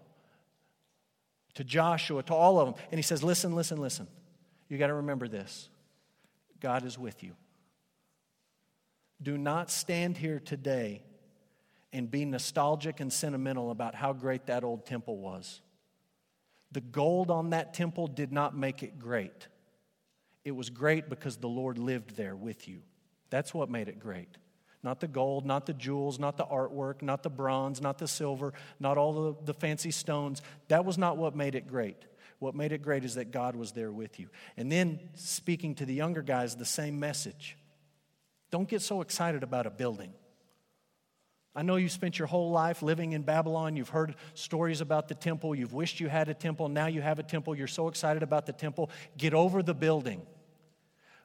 to 1.56 1.64
Joshua, 1.64 2.24
to 2.24 2.34
all 2.34 2.60
of 2.60 2.68
them. 2.68 2.84
And 2.92 2.98
he 2.98 3.04
says, 3.04 3.24
Listen, 3.24 3.56
listen, 3.56 3.80
listen. 3.80 4.08
You 4.68 4.78
got 4.78 4.88
to 4.88 4.96
remember 4.96 5.28
this 5.28 5.70
God 6.60 6.86
is 6.86 6.98
with 6.98 7.24
you. 7.24 7.34
Do 9.22 9.38
not 9.38 9.72
stand 9.72 10.18
here 10.18 10.40
today 10.40 11.02
and 11.94 12.12
be 12.12 12.26
nostalgic 12.26 13.00
and 13.00 13.12
sentimental 13.12 13.72
about 13.72 13.96
how 13.96 14.12
great 14.12 14.48
that 14.48 14.64
old 14.64 14.86
temple 14.86 15.18
was. 15.18 15.62
The 16.72 16.82
gold 16.82 17.32
on 17.32 17.52
that 17.52 17.74
temple 17.74 18.08
did 18.08 18.34
not 18.34 18.58
make 18.58 18.84
it 18.84 19.00
great. 19.00 19.48
It 20.44 20.52
was 20.52 20.70
great 20.70 21.10
because 21.10 21.38
the 21.38 21.48
Lord 21.48 21.78
lived 21.78 22.18
there 22.18 22.36
with 22.36 22.68
you. 22.68 22.82
That's 23.30 23.54
what 23.54 23.70
made 23.70 23.88
it 23.88 24.00
great. 24.00 24.38
Not 24.86 25.00
the 25.00 25.08
gold, 25.08 25.48
not 25.48 25.66
the 25.66 25.74
jewels, 25.74 26.20
not 26.20 26.38
the 26.38 26.46
artwork, 26.46 27.02
not 27.02 27.24
the 27.24 27.30
bronze, 27.32 27.82
not 27.82 27.98
the 27.98 28.08
silver, 28.08 28.54
not 28.80 29.00
all 29.00 29.14
the, 29.14 29.46
the 29.46 29.54
fancy 29.56 29.90
stones. 29.90 30.44
That 30.68 30.86
was 30.86 30.96
not 30.96 31.18
what 31.18 31.36
made 31.36 31.56
it 31.56 31.68
great. 31.68 31.98
What 32.38 32.54
made 32.54 32.72
it 32.72 32.84
great 32.84 33.04
is 33.04 33.16
that 33.16 33.32
God 33.32 33.56
was 33.56 33.72
there 33.72 33.92
with 33.92 34.20
you. 34.20 34.30
And 34.56 34.72
then 34.72 35.00
speaking 35.16 35.74
to 35.76 35.88
the 35.88 35.94
younger 35.96 36.22
guys, 36.22 36.56
the 36.56 36.66
same 36.66 37.00
message. 37.00 37.58
Don't 38.52 38.70
get 38.70 38.84
so 38.84 39.02
excited 39.02 39.42
about 39.42 39.66
a 39.66 39.72
building. 39.72 40.14
I 41.56 41.64
know 41.64 41.78
you 41.78 41.90
spent 41.90 42.20
your 42.20 42.28
whole 42.28 42.52
life 42.52 42.84
living 42.84 43.14
in 43.14 43.24
Babylon. 43.24 43.76
You've 43.76 43.90
heard 43.90 44.14
stories 44.36 44.82
about 44.82 45.08
the 45.08 45.16
temple. 45.16 45.56
You've 45.56 45.74
wished 45.74 46.00
you 46.00 46.10
had 46.10 46.30
a 46.30 46.36
temple. 46.36 46.70
Now 46.70 46.86
you 46.86 47.02
have 47.02 47.18
a 47.18 47.24
temple. 47.24 47.56
You're 47.56 47.66
so 47.66 47.88
excited 47.88 48.22
about 48.22 48.46
the 48.46 48.54
temple. 48.54 48.92
Get 49.18 49.34
over 49.34 49.64
the 49.64 49.74
building. 49.74 50.22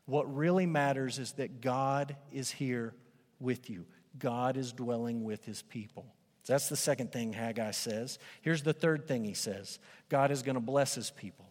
What 0.06 0.34
really 0.34 0.64
matters 0.64 1.18
is 1.18 1.32
that 1.32 1.60
God 1.60 2.16
is 2.32 2.50
here 2.50 2.94
with 3.40 3.70
you, 3.70 3.86
God 4.18 4.56
is 4.56 4.72
dwelling 4.72 5.24
with 5.24 5.44
his 5.44 5.62
people. 5.62 6.06
That's 6.46 6.68
the 6.68 6.76
second 6.76 7.12
thing 7.12 7.32
Haggai 7.32 7.70
says. 7.70 8.18
Here's 8.40 8.62
the 8.62 8.72
third 8.72 9.06
thing 9.06 9.24
he 9.24 9.34
says 9.34 9.78
God 10.08 10.30
is 10.30 10.42
going 10.42 10.54
to 10.54 10.60
bless 10.60 10.94
his 10.94 11.10
people, 11.10 11.46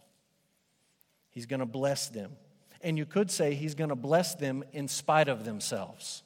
he's 1.30 1.46
going 1.46 1.60
to 1.60 1.66
bless 1.66 2.08
them. 2.08 2.32
And 2.82 2.96
you 2.96 3.04
could 3.04 3.30
say 3.30 3.54
he's 3.54 3.74
going 3.74 3.90
to 3.90 3.96
bless 3.96 4.34
them 4.34 4.64
in 4.72 4.88
spite 4.88 5.28
of 5.28 5.44
themselves. 5.44 6.22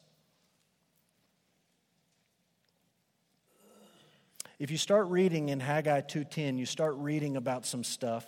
If 4.60 4.70
you 4.70 4.76
start 4.76 5.08
reading 5.08 5.48
in 5.48 5.58
Haggai 5.58 6.02
2:10, 6.02 6.58
you 6.58 6.66
start 6.66 6.94
reading 6.96 7.36
about 7.36 7.66
some 7.66 7.82
stuff 7.82 8.24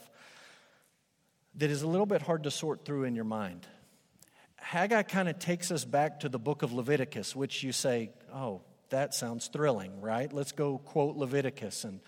that 1.55 1.70
is 1.70 1.83
a 1.83 1.87
little 1.87 2.07
bit 2.07 2.22
hard 2.22 2.42
to 2.44 2.51
sort 2.51 2.85
through 2.85 3.05
in 3.05 3.14
your 3.14 3.25
mind. 3.25 3.66
Haggai 4.67 5.05
kind 5.05 5.29
of 5.29 5.39
takes 5.39 5.71
us 5.71 5.85
back 5.85 6.19
to 6.21 6.29
the 6.29 6.41
book 6.41 6.63
of 6.63 6.73
Leviticus, 6.73 7.37
which 7.37 7.63
you 7.63 7.71
say, 7.71 8.11
oh, 8.35 8.63
that 8.89 9.15
sounds 9.15 9.47
thrilling, 9.47 10.01
right? 10.01 10.33
Let's 10.33 10.51
go 10.51 10.79
quote 10.79 11.15
Leviticus 11.15 11.85
and 11.85 12.01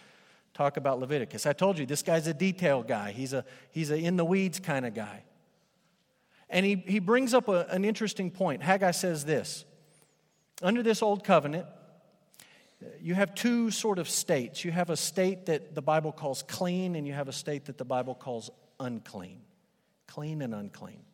talk 0.54 0.76
about 0.76 0.98
Leviticus. 0.98 1.46
I 1.46 1.52
told 1.52 1.78
you, 1.78 1.86
this 1.86 2.02
guy's 2.02 2.26
a 2.26 2.34
detail 2.34 2.82
guy, 2.82 3.12
he's 3.12 3.32
a, 3.32 3.44
he's 3.70 3.92
a 3.92 3.96
in 3.96 4.16
the 4.16 4.24
weeds 4.24 4.58
kind 4.58 4.84
of 4.86 4.92
guy. 4.92 5.22
And 6.50 6.66
he, 6.66 6.74
he 6.74 6.98
brings 6.98 7.32
up 7.32 7.46
a, 7.46 7.64
an 7.70 7.84
interesting 7.84 8.28
point. 8.28 8.60
Haggai 8.60 8.90
says 8.90 9.24
this 9.24 9.64
Under 10.60 10.82
this 10.82 11.00
old 11.00 11.22
covenant, 11.22 11.66
you 13.00 13.14
have 13.14 13.36
two 13.36 13.70
sort 13.70 14.00
of 14.00 14.08
states. 14.08 14.64
You 14.64 14.72
have 14.72 14.90
a 14.90 14.96
state 14.96 15.46
that 15.46 15.76
the 15.76 15.82
Bible 15.82 16.10
calls 16.10 16.42
clean, 16.42 16.96
and 16.96 17.06
you 17.06 17.12
have 17.12 17.28
a 17.28 17.32
state 17.32 17.66
that 17.66 17.78
the 17.78 17.84
Bible 17.84 18.16
calls 18.16 18.50
unclean. 18.80 19.42
Clean 20.08 20.42
and 20.42 20.52
unclean. 20.52 21.04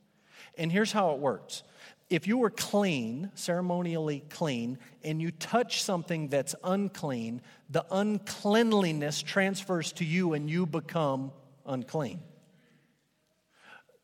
And 0.56 0.70
here's 0.70 0.92
how 0.92 1.12
it 1.12 1.18
works 1.18 1.62
if 2.10 2.26
you 2.26 2.38
were 2.38 2.50
clean, 2.50 3.30
ceremonially 3.34 4.24
clean, 4.28 4.78
and 5.02 5.20
you 5.20 5.30
touch 5.30 5.82
something 5.82 6.28
that's 6.28 6.54
unclean, 6.62 7.40
the 7.70 7.84
uncleanliness 7.90 9.22
transfers 9.22 9.92
to 9.94 10.04
you 10.04 10.34
and 10.34 10.50
you 10.50 10.66
become 10.66 11.32
unclean. 11.66 12.20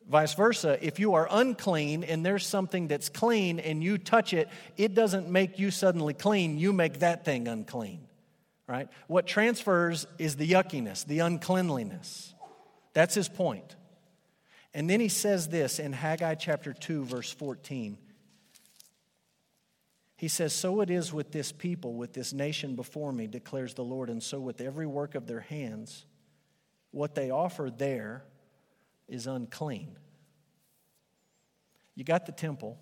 Vice 0.08 0.34
versa, 0.34 0.76
if 0.84 0.98
you 0.98 1.14
are 1.14 1.28
unclean 1.30 2.02
and 2.02 2.26
there's 2.26 2.44
something 2.44 2.88
that's 2.88 3.08
clean 3.08 3.60
and 3.60 3.84
you 3.84 3.96
touch 3.96 4.32
it, 4.32 4.48
it 4.76 4.94
doesn't 4.94 5.28
make 5.28 5.58
you 5.60 5.70
suddenly 5.70 6.14
clean, 6.14 6.58
you 6.58 6.72
make 6.72 6.98
that 6.98 7.24
thing 7.24 7.46
unclean. 7.46 8.00
Right? 8.66 8.88
What 9.06 9.26
transfers 9.26 10.06
is 10.18 10.36
the 10.36 10.48
yuckiness, 10.48 11.04
the 11.04 11.20
uncleanliness. 11.20 12.34
That's 12.92 13.14
his 13.14 13.28
point. 13.28 13.76
And 14.72 14.88
then 14.88 15.00
he 15.00 15.08
says 15.08 15.48
this 15.48 15.78
in 15.78 15.92
Haggai 15.92 16.34
chapter 16.36 16.72
2, 16.72 17.04
verse 17.04 17.32
14. 17.32 17.98
He 20.16 20.28
says, 20.28 20.52
So 20.52 20.80
it 20.80 20.90
is 20.90 21.12
with 21.12 21.32
this 21.32 21.50
people, 21.50 21.94
with 21.94 22.12
this 22.12 22.32
nation 22.32 22.76
before 22.76 23.12
me, 23.12 23.26
declares 23.26 23.74
the 23.74 23.84
Lord, 23.84 24.10
and 24.10 24.22
so 24.22 24.38
with 24.38 24.60
every 24.60 24.86
work 24.86 25.14
of 25.14 25.26
their 25.26 25.40
hands. 25.40 26.04
What 26.92 27.14
they 27.14 27.30
offer 27.30 27.70
there 27.70 28.24
is 29.08 29.26
unclean. 29.26 29.96
You 31.94 32.04
got 32.04 32.26
the 32.26 32.32
temple, 32.32 32.78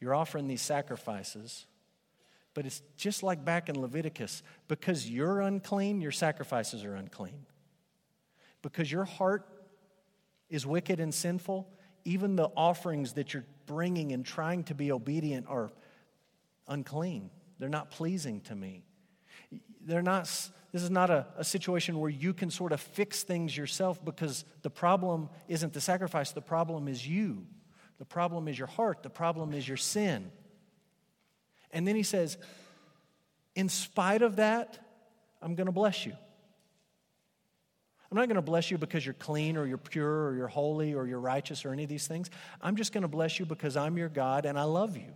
you're 0.00 0.14
offering 0.14 0.46
these 0.46 0.62
sacrifices, 0.62 1.66
but 2.54 2.66
it's 2.66 2.82
just 2.96 3.22
like 3.22 3.44
back 3.44 3.68
in 3.68 3.80
Leviticus 3.80 4.42
because 4.68 5.08
you're 5.08 5.40
unclean, 5.40 6.00
your 6.00 6.12
sacrifices 6.12 6.84
are 6.84 6.94
unclean. 6.94 7.46
Because 8.62 8.90
your 8.90 9.04
heart 9.04 9.59
is 10.50 10.66
wicked 10.66 11.00
and 11.00 11.14
sinful, 11.14 11.68
even 12.04 12.36
the 12.36 12.50
offerings 12.56 13.14
that 13.14 13.32
you're 13.32 13.46
bringing 13.66 14.12
and 14.12 14.26
trying 14.26 14.64
to 14.64 14.74
be 14.74 14.90
obedient 14.92 15.46
are 15.48 15.70
unclean. 16.68 17.30
They're 17.58 17.68
not 17.68 17.90
pleasing 17.90 18.40
to 18.42 18.54
me. 18.54 18.84
They're 19.82 20.02
not, 20.02 20.24
this 20.72 20.82
is 20.82 20.90
not 20.90 21.10
a, 21.10 21.26
a 21.36 21.44
situation 21.44 21.98
where 21.98 22.10
you 22.10 22.34
can 22.34 22.50
sort 22.50 22.72
of 22.72 22.80
fix 22.80 23.22
things 23.22 23.56
yourself 23.56 24.04
because 24.04 24.44
the 24.62 24.70
problem 24.70 25.28
isn't 25.48 25.72
the 25.72 25.80
sacrifice, 25.80 26.32
the 26.32 26.42
problem 26.42 26.88
is 26.88 27.06
you. 27.06 27.46
The 27.98 28.04
problem 28.04 28.48
is 28.48 28.58
your 28.58 28.66
heart, 28.66 29.02
the 29.02 29.10
problem 29.10 29.52
is 29.52 29.68
your 29.68 29.76
sin. 29.76 30.32
And 31.70 31.86
then 31.86 31.96
he 31.96 32.02
says, 32.02 32.38
in 33.54 33.68
spite 33.68 34.22
of 34.22 34.36
that, 34.36 34.78
I'm 35.42 35.54
going 35.54 35.66
to 35.66 35.72
bless 35.72 36.06
you. 36.06 36.14
I'm 38.10 38.18
not 38.18 38.26
going 38.26 38.36
to 38.36 38.42
bless 38.42 38.70
you 38.70 38.78
because 38.78 39.06
you're 39.06 39.14
clean 39.14 39.56
or 39.56 39.66
you're 39.66 39.78
pure 39.78 40.26
or 40.26 40.34
you're 40.34 40.48
holy 40.48 40.94
or 40.94 41.06
you're 41.06 41.20
righteous 41.20 41.64
or 41.64 41.72
any 41.72 41.84
of 41.84 41.88
these 41.88 42.08
things. 42.08 42.28
I'm 42.60 42.74
just 42.74 42.92
going 42.92 43.02
to 43.02 43.08
bless 43.08 43.38
you 43.38 43.46
because 43.46 43.76
I'm 43.76 43.96
your 43.96 44.08
God 44.08 44.46
and 44.46 44.58
I 44.58 44.64
love 44.64 44.96
you. 44.96 45.14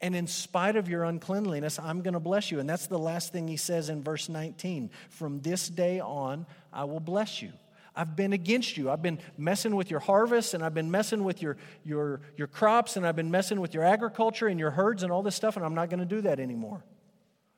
And 0.00 0.14
in 0.14 0.28
spite 0.28 0.76
of 0.76 0.88
your 0.88 1.02
uncleanliness, 1.02 1.80
I'm 1.80 2.02
going 2.02 2.14
to 2.14 2.20
bless 2.20 2.52
you. 2.52 2.60
And 2.60 2.70
that's 2.70 2.86
the 2.86 2.98
last 2.98 3.32
thing 3.32 3.48
he 3.48 3.56
says 3.56 3.88
in 3.88 4.04
verse 4.04 4.28
19. 4.28 4.90
From 5.10 5.40
this 5.40 5.68
day 5.68 5.98
on, 5.98 6.46
I 6.72 6.84
will 6.84 7.00
bless 7.00 7.42
you. 7.42 7.50
I've 7.96 8.14
been 8.14 8.32
against 8.32 8.76
you. 8.76 8.90
I've 8.90 9.02
been 9.02 9.18
messing 9.36 9.74
with 9.74 9.90
your 9.90 9.98
harvest 9.98 10.54
and 10.54 10.64
I've 10.64 10.74
been 10.74 10.92
messing 10.92 11.24
with 11.24 11.42
your, 11.42 11.56
your, 11.84 12.20
your 12.36 12.46
crops 12.46 12.96
and 12.96 13.04
I've 13.04 13.16
been 13.16 13.32
messing 13.32 13.60
with 13.60 13.74
your 13.74 13.82
agriculture 13.82 14.46
and 14.46 14.60
your 14.60 14.70
herds 14.70 15.02
and 15.02 15.10
all 15.10 15.24
this 15.24 15.34
stuff, 15.34 15.56
and 15.56 15.66
I'm 15.66 15.74
not 15.74 15.90
going 15.90 15.98
to 15.98 16.06
do 16.06 16.20
that 16.20 16.38
anymore. 16.38 16.84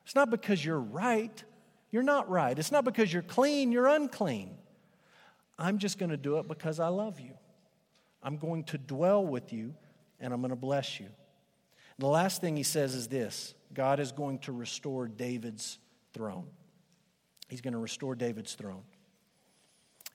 It's 0.03 0.15
not 0.15 0.31
because 0.31 0.65
you're 0.65 0.79
right. 0.79 1.43
You're 1.91 2.03
not 2.03 2.29
right. 2.29 2.57
It's 2.57 2.71
not 2.71 2.85
because 2.85 3.11
you're 3.11 3.21
clean. 3.21 3.71
You're 3.71 3.87
unclean. 3.87 4.55
I'm 5.59 5.77
just 5.77 5.99
going 5.99 6.09
to 6.09 6.17
do 6.17 6.37
it 6.39 6.47
because 6.47 6.79
I 6.79 6.87
love 6.87 7.19
you. 7.19 7.33
I'm 8.23 8.37
going 8.37 8.63
to 8.65 8.77
dwell 8.77 9.25
with 9.25 9.51
you 9.51 9.73
and 10.19 10.33
I'm 10.33 10.41
going 10.41 10.51
to 10.51 10.55
bless 10.55 10.99
you. 10.99 11.07
The 11.99 12.07
last 12.07 12.41
thing 12.41 12.55
he 12.55 12.63
says 12.63 12.95
is 12.95 13.07
this 13.07 13.53
God 13.73 13.99
is 13.99 14.11
going 14.11 14.39
to 14.39 14.51
restore 14.51 15.07
David's 15.07 15.77
throne. 16.13 16.47
He's 17.47 17.61
going 17.61 17.73
to 17.73 17.79
restore 17.79 18.15
David's 18.15 18.53
throne. 18.53 18.83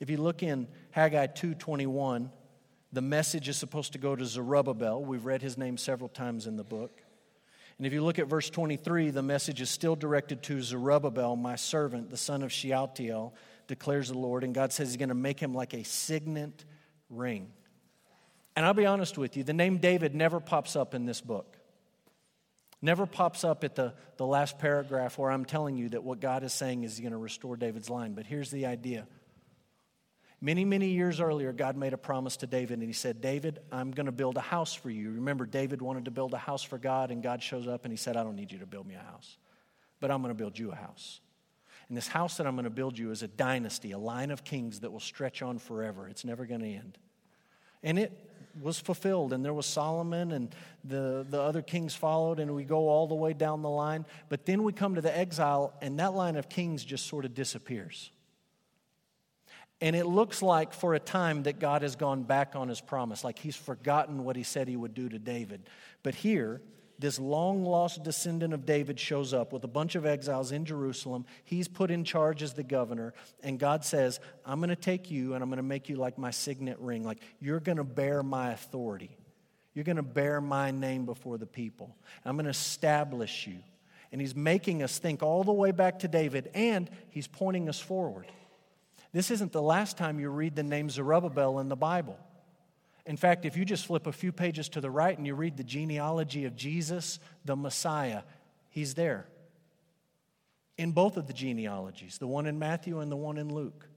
If 0.01 0.11
you 0.11 0.17
look 0.17 0.43
in 0.43 0.69
Haggai 0.91 1.29
2:21, 1.29 2.31
the 2.93 3.03
message 3.03 3.49
is 3.49 3.57
supposed 3.57 3.93
to 3.93 3.99
go 3.99 4.17
to 4.17 4.25
Zerubbabel. 4.25 5.05
We've 5.05 5.25
read 5.25 5.43
his 5.43 5.59
name 5.59 5.77
several 5.77 6.09
times 6.09 6.47
in 6.47 6.57
the 6.57 6.65
book. 6.65 7.03
And 7.79 7.87
if 7.87 7.93
you 7.93 8.03
look 8.03 8.19
at 8.19 8.27
verse 8.27 8.49
23, 8.49 9.11
the 9.11 9.23
message 9.23 9.61
is 9.61 9.69
still 9.69 9.97
directed 9.97 10.43
to 10.45 10.63
Zerubbabel, 10.63 11.37
my 11.37 11.57
servant, 11.57 12.11
the 12.11 12.17
son 12.17 12.43
of 12.43 12.51
Shealtiel, 12.51 13.35
declares 13.67 14.09
the 14.09 14.19
Lord. 14.19 14.45
And 14.45 14.55
God 14.55 14.73
says 14.73 14.89
he's 14.89 14.97
going 14.97 15.11
to 15.11 15.15
make 15.15 15.39
him 15.39 15.53
like 15.53 15.75
a 15.75 15.85
signet 15.85 16.65
ring. 17.11 17.51
And 18.55 18.65
I'll 18.65 18.75
be 18.75 18.87
honest 18.87 19.19
with 19.19 19.37
you, 19.37 19.45
the 19.45 19.53
name 19.53 19.77
David 19.79 20.15
never 20.15 20.41
pops 20.41 20.77
up 20.77 20.95
in 20.95 21.05
this 21.05 21.21
book. 21.21 21.59
Never 22.81 23.05
pops 23.05 23.45
up 23.45 23.65
at 23.65 23.75
the, 23.75 23.95
the 24.17 24.27
last 24.27 24.59
paragraph 24.59 25.19
where 25.19 25.31
I'm 25.31 25.45
telling 25.45 25.77
you 25.77 25.91
that 25.91 26.05
what 26.05 26.21
God 26.21 26.45
is 26.45 26.53
saying 26.53 26.85
is 26.85 26.97
He's 26.97 27.01
going 27.01 27.13
to 27.13 27.19
restore 27.19 27.57
David's 27.57 27.91
line. 27.91 28.15
But 28.15 28.27
here's 28.27 28.51
the 28.51 28.67
idea. 28.67 29.07
Many, 30.41 30.67
many 30.67 30.89
years 30.89 31.19
earlier, 31.19 31.53
God 31.53 31.77
made 31.77 31.95
a 31.95 31.99
promise 31.99 32.37
to 32.39 32.47
David, 32.47 32.79
and 32.79 32.87
He 32.87 32.93
said, 32.93 33.21
David, 33.21 33.59
I'm 33.73 33.91
going 33.91 34.07
to 34.07 34.13
build 34.13 34.37
a 34.37 34.43
house 34.43 34.75
for 34.75 34.91
you. 34.91 35.13
Remember, 35.13 35.47
David 35.47 35.81
wanted 35.81 36.05
to 36.05 36.11
build 36.11 36.35
a 36.35 36.39
house 36.39 36.63
for 36.63 36.77
God, 36.79 37.11
and 37.11 37.23
God 37.23 37.43
shows 37.43 37.67
up 37.67 37.85
and 37.85 37.93
He 37.93 37.97
said, 37.97 38.17
I 38.17 38.23
don't 38.23 38.37
need 38.37 38.53
you 38.53 38.59
to 38.59 38.67
build 38.67 38.87
me 38.87 38.95
a 38.95 38.99
house, 38.99 39.39
but 39.99 40.11
I'm 40.11 40.21
going 40.21 40.35
to 40.35 40.39
build 40.39 40.59
you 40.59 40.73
a 40.73 40.75
house. 40.75 41.21
And 41.89 41.97
this 41.97 42.09
house 42.09 42.37
that 42.37 42.47
I'm 42.47 42.55
going 42.55 42.65
to 42.65 42.71
build 42.71 42.99
you 42.99 43.13
is 43.13 43.23
a 43.23 43.29
dynasty, 43.29 43.93
a 43.93 43.99
line 43.99 44.31
of 44.31 44.45
kings 44.45 44.81
that 44.81 44.91
will 44.91 45.01
stretch 45.01 45.41
on 45.41 45.59
forever. 45.59 46.09
It's 46.09 46.25
never 46.25 46.45
going 46.45 46.61
to 46.61 46.67
end. 46.67 46.99
And 47.83 47.99
it 47.99 48.13
was 48.61 48.81
fulfilled, 48.81 49.33
and 49.33 49.45
there 49.45 49.55
was 49.55 49.67
Solomon, 49.67 50.33
and 50.33 50.55
the, 50.85 51.27
the 51.29 51.41
other 51.41 51.63
kings 51.63 51.95
followed, 51.95 52.41
and 52.41 52.55
we 52.55 52.65
go 52.65 52.89
all 52.89 53.07
the 53.07 53.15
way 53.15 53.33
down 53.33 53.63
the 53.63 53.71
line. 53.71 54.05
But 54.29 54.47
then 54.47 54.65
we 54.65 54.73
come 54.73 54.97
to 54.97 55.01
the 55.01 55.17
exile, 55.17 55.73
and 55.81 55.99
that 55.99 56.15
line 56.15 56.37
of 56.37 56.49
kings 56.49 56.85
just 56.85 57.07
sort 57.07 57.25
of 57.25 57.35
disappears. 57.35 58.11
And 59.81 59.95
it 59.95 60.07
looks 60.07 60.41
like 60.41 60.73
for 60.73 60.95
a 60.95 60.99
time 60.99 61.43
that 61.43 61.59
God 61.59 61.83
has 61.83 61.97
gone 61.97 62.23
back 62.23 62.57
on 62.57 62.69
his 62.69 62.81
promise, 62.81 63.23
like 63.23 63.39
he's 63.39 63.57
forgotten 63.57 64.25
what 64.25 64.37
he 64.37 64.43
said 64.43 64.69
he 64.69 64.77
would 64.77 64.95
do 64.95 65.09
to 65.09 65.19
David. 65.19 65.69
But 66.03 66.15
here, 66.15 66.63
this 66.99 67.19
long 67.19 67.63
lost 67.63 68.03
descendant 68.03 68.55
of 68.55 68.65
David 68.65 68.99
shows 68.99 69.35
up 69.35 69.53
with 69.53 69.65
a 69.65 69.69
bunch 69.69 69.95
of 69.95 70.07
exiles 70.07 70.51
in 70.51 70.65
Jerusalem. 70.65 71.27
He's 71.45 71.69
put 71.69 71.91
in 71.91 72.05
charge 72.05 72.43
as 72.43 72.55
the 72.55 72.63
governor, 72.63 73.13
and 73.43 73.59
God 73.59 73.85
says, 73.85 74.19
I'm 74.47 74.61
going 74.61 74.71
to 74.71 74.77
take 74.77 75.11
you 75.11 75.35
and 75.35 75.43
I'm 75.43 75.51
going 75.51 75.59
to 75.59 75.63
make 75.63 75.91
you 75.91 75.97
like 75.97 76.17
my 76.17 76.31
signet 76.31 76.79
ring. 76.81 77.05
Like 77.05 77.19
you're 77.39 77.61
going 77.61 77.77
to 77.77 77.85
bear 77.85 78.23
my 78.23 78.53
authority. 78.53 79.15
You're 79.75 79.85
going 79.85 79.97
to 79.97 80.03
bear 80.03 80.41
my 80.41 80.71
name 80.71 81.05
before 81.05 81.37
the 81.37 81.47
people. 81.47 81.95
I'm 82.25 82.37
going 82.37 82.45
to 82.45 82.51
establish 82.51 83.47
you. 83.47 83.59
And 84.11 84.23
he's 84.23 84.35
making 84.35 84.83
us 84.83 84.99
think 84.99 85.23
all 85.23 85.45
the 85.45 85.53
way 85.53 85.73
back 85.73 85.99
to 85.99 86.09
David, 86.09 86.51
and 86.55 86.89
he's 87.11 87.27
pointing 87.27 87.69
us 87.69 87.79
forward. 87.79 88.27
This 89.17 89.31
isn't 89.31 89.53
the 89.53 89.63
last 89.63 89.97
time 89.97 90.21
you 90.21 90.29
read 90.29 90.57
the 90.57 90.63
name 90.63 90.91
Zerubbabel 90.91 91.59
in 91.61 91.71
the 91.71 91.75
Bible. 91.75 92.19
In 93.07 93.17
fact, 93.17 93.47
if 93.47 93.57
you 93.57 93.65
just 93.65 93.87
flip 93.87 94.07
a 94.07 94.13
few 94.13 94.31
pages 94.31 94.69
to 94.69 94.81
the 94.83 94.91
right 94.91 95.17
and 95.17 95.27
you 95.27 95.35
read 95.35 95.57
the 95.57 95.65
genealogy 95.65 96.45
of 96.45 96.55
Jesus, 96.55 97.19
the 97.43 97.57
Messiah, 97.57 98.25
he's 98.69 98.93
there. 98.93 99.27
In 100.77 100.93
both 100.93 101.17
of 101.17 101.29
the 101.29 101.33
genealogies, 101.33 102.19
the 102.19 102.27
one 102.27 102.45
in 102.45 102.59
Matthew 102.59 103.01
and 103.01 103.11
the 103.11 103.17
one 103.17 103.39
in 103.39 103.55
Luke. 103.55 103.89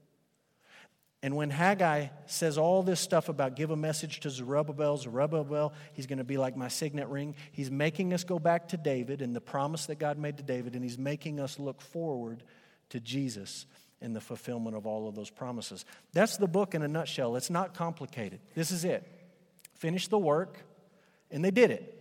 And 1.22 1.36
when 1.36 1.50
Haggai 1.50 2.06
says 2.24 2.56
all 2.56 2.82
this 2.82 2.98
stuff 2.98 3.28
about 3.28 3.56
give 3.56 3.70
a 3.70 3.76
message 3.76 4.20
to 4.20 4.30
Zerubbabel, 4.30 4.96
Zerubbabel, 4.96 5.74
he's 5.92 6.06
going 6.06 6.16
to 6.16 6.24
be 6.24 6.38
like 6.38 6.56
my 6.56 6.68
signet 6.68 7.08
ring, 7.08 7.34
he's 7.52 7.70
making 7.70 8.14
us 8.14 8.24
go 8.24 8.38
back 8.38 8.68
to 8.68 8.78
David 8.78 9.20
and 9.20 9.36
the 9.36 9.40
promise 9.42 9.84
that 9.84 9.98
God 9.98 10.16
made 10.16 10.38
to 10.38 10.42
David, 10.42 10.72
and 10.76 10.82
he's 10.82 10.96
making 10.96 11.40
us 11.40 11.58
look 11.58 11.82
forward 11.82 12.42
to 12.88 13.00
Jesus 13.00 13.66
in 14.00 14.12
the 14.12 14.20
fulfillment 14.20 14.76
of 14.76 14.86
all 14.86 15.08
of 15.08 15.14
those 15.14 15.30
promises. 15.30 15.84
That's 16.12 16.36
the 16.36 16.46
book 16.46 16.74
in 16.74 16.82
a 16.82 16.88
nutshell. 16.88 17.36
It's 17.36 17.50
not 17.50 17.74
complicated. 17.74 18.40
This 18.54 18.70
is 18.70 18.84
it. 18.84 19.06
Finish 19.74 20.08
the 20.08 20.18
work, 20.18 20.58
and 21.30 21.44
they 21.44 21.50
did 21.50 21.70
it. 21.70 21.96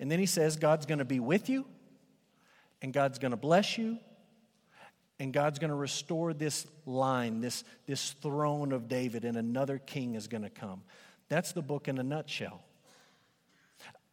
And 0.00 0.10
then 0.10 0.18
he 0.18 0.26
says, 0.26 0.56
God's 0.56 0.86
going 0.86 0.98
to 0.98 1.04
be 1.04 1.20
with 1.20 1.48
you, 1.48 1.66
and 2.82 2.92
God's 2.92 3.18
going 3.18 3.30
to 3.30 3.36
bless 3.36 3.78
you, 3.78 3.98
and 5.20 5.32
God's 5.32 5.58
going 5.58 5.70
to 5.70 5.76
restore 5.76 6.32
this 6.32 6.66
line, 6.86 7.40
this, 7.40 7.64
this 7.86 8.12
throne 8.22 8.72
of 8.72 8.88
David, 8.88 9.24
and 9.24 9.36
another 9.36 9.78
king 9.78 10.14
is 10.14 10.26
going 10.26 10.42
to 10.42 10.50
come. 10.50 10.82
That's 11.28 11.52
the 11.52 11.62
book 11.62 11.86
in 11.86 11.98
a 11.98 12.02
nutshell. 12.02 12.63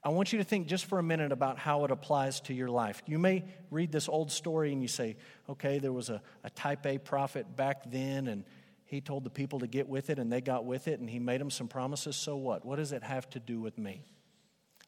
I 0.03 0.09
want 0.09 0.33
you 0.33 0.39
to 0.39 0.43
think 0.43 0.67
just 0.67 0.85
for 0.85 0.97
a 0.97 1.03
minute 1.03 1.31
about 1.31 1.59
how 1.59 1.85
it 1.85 1.91
applies 1.91 2.41
to 2.41 2.53
your 2.53 2.69
life. 2.69 3.03
You 3.05 3.19
may 3.19 3.45
read 3.69 3.91
this 3.91 4.09
old 4.09 4.31
story 4.31 4.73
and 4.73 4.81
you 4.81 4.87
say, 4.87 5.15
okay, 5.47 5.77
there 5.77 5.93
was 5.93 6.09
a, 6.09 6.21
a 6.43 6.49
type 6.49 6.85
A 6.87 6.97
prophet 6.97 7.55
back 7.55 7.89
then 7.91 8.27
and 8.27 8.43
he 8.85 8.99
told 8.99 9.23
the 9.23 9.29
people 9.29 9.59
to 9.59 9.67
get 9.67 9.87
with 9.87 10.09
it 10.09 10.17
and 10.17 10.31
they 10.31 10.41
got 10.41 10.65
with 10.65 10.87
it 10.87 10.99
and 10.99 11.09
he 11.09 11.19
made 11.19 11.39
them 11.39 11.51
some 11.51 11.67
promises. 11.67 12.15
So 12.15 12.35
what? 12.35 12.65
What 12.65 12.77
does 12.77 12.91
it 12.91 13.03
have 13.03 13.29
to 13.31 13.39
do 13.39 13.61
with 13.61 13.77
me? 13.77 14.01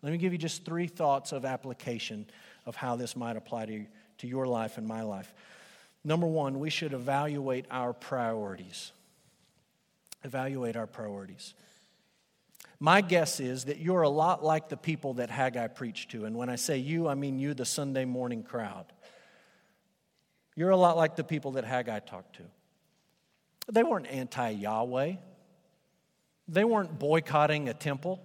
Let 0.02 0.12
me 0.12 0.18
give 0.18 0.34
you 0.34 0.40
just 0.40 0.66
three 0.66 0.88
thoughts 0.88 1.32
of 1.32 1.46
application 1.46 2.26
of 2.66 2.76
how 2.76 2.96
this 2.96 3.16
might 3.16 3.38
apply 3.38 3.68
to, 3.68 3.86
to 4.18 4.28
your 4.28 4.48
life 4.48 4.78
and 4.78 4.88
my 4.88 5.04
life. 5.04 5.34
Number 6.04 6.28
one, 6.28 6.60
we 6.60 6.70
should 6.70 6.92
evaluate 6.92 7.66
our 7.72 7.94
priorities. 7.94 8.92
Evaluate 10.24 10.76
our 10.76 10.88
priorities. 10.88 11.54
My 12.84 13.00
guess 13.00 13.40
is 13.40 13.64
that 13.64 13.80
you're 13.80 14.02
a 14.02 14.10
lot 14.10 14.44
like 14.44 14.68
the 14.68 14.76
people 14.76 15.14
that 15.14 15.30
Haggai 15.30 15.68
preached 15.68 16.12
to. 16.12 16.26
And 16.26 16.36
when 16.36 16.50
I 16.50 16.58
say 16.58 16.80
you, 16.80 17.08
I 17.08 17.16
mean 17.16 17.40
you, 17.40 17.54
the 17.54 17.64
Sunday 17.64 18.04
morning 18.04 18.44
crowd. 18.44 18.84
You're 20.58 20.72
a 20.72 20.76
lot 20.76 20.98
like 20.98 21.16
the 21.16 21.24
people 21.24 21.52
that 21.52 21.64
Haggai 21.64 22.00
talked 22.00 22.36
to. 22.36 22.44
They 23.72 23.84
weren't 23.84 24.08
anti 24.08 24.50
Yahweh, 24.50 25.14
they 26.50 26.66
weren't 26.66 27.00
boycotting 27.00 27.70
a 27.70 27.74
temple. 27.74 28.22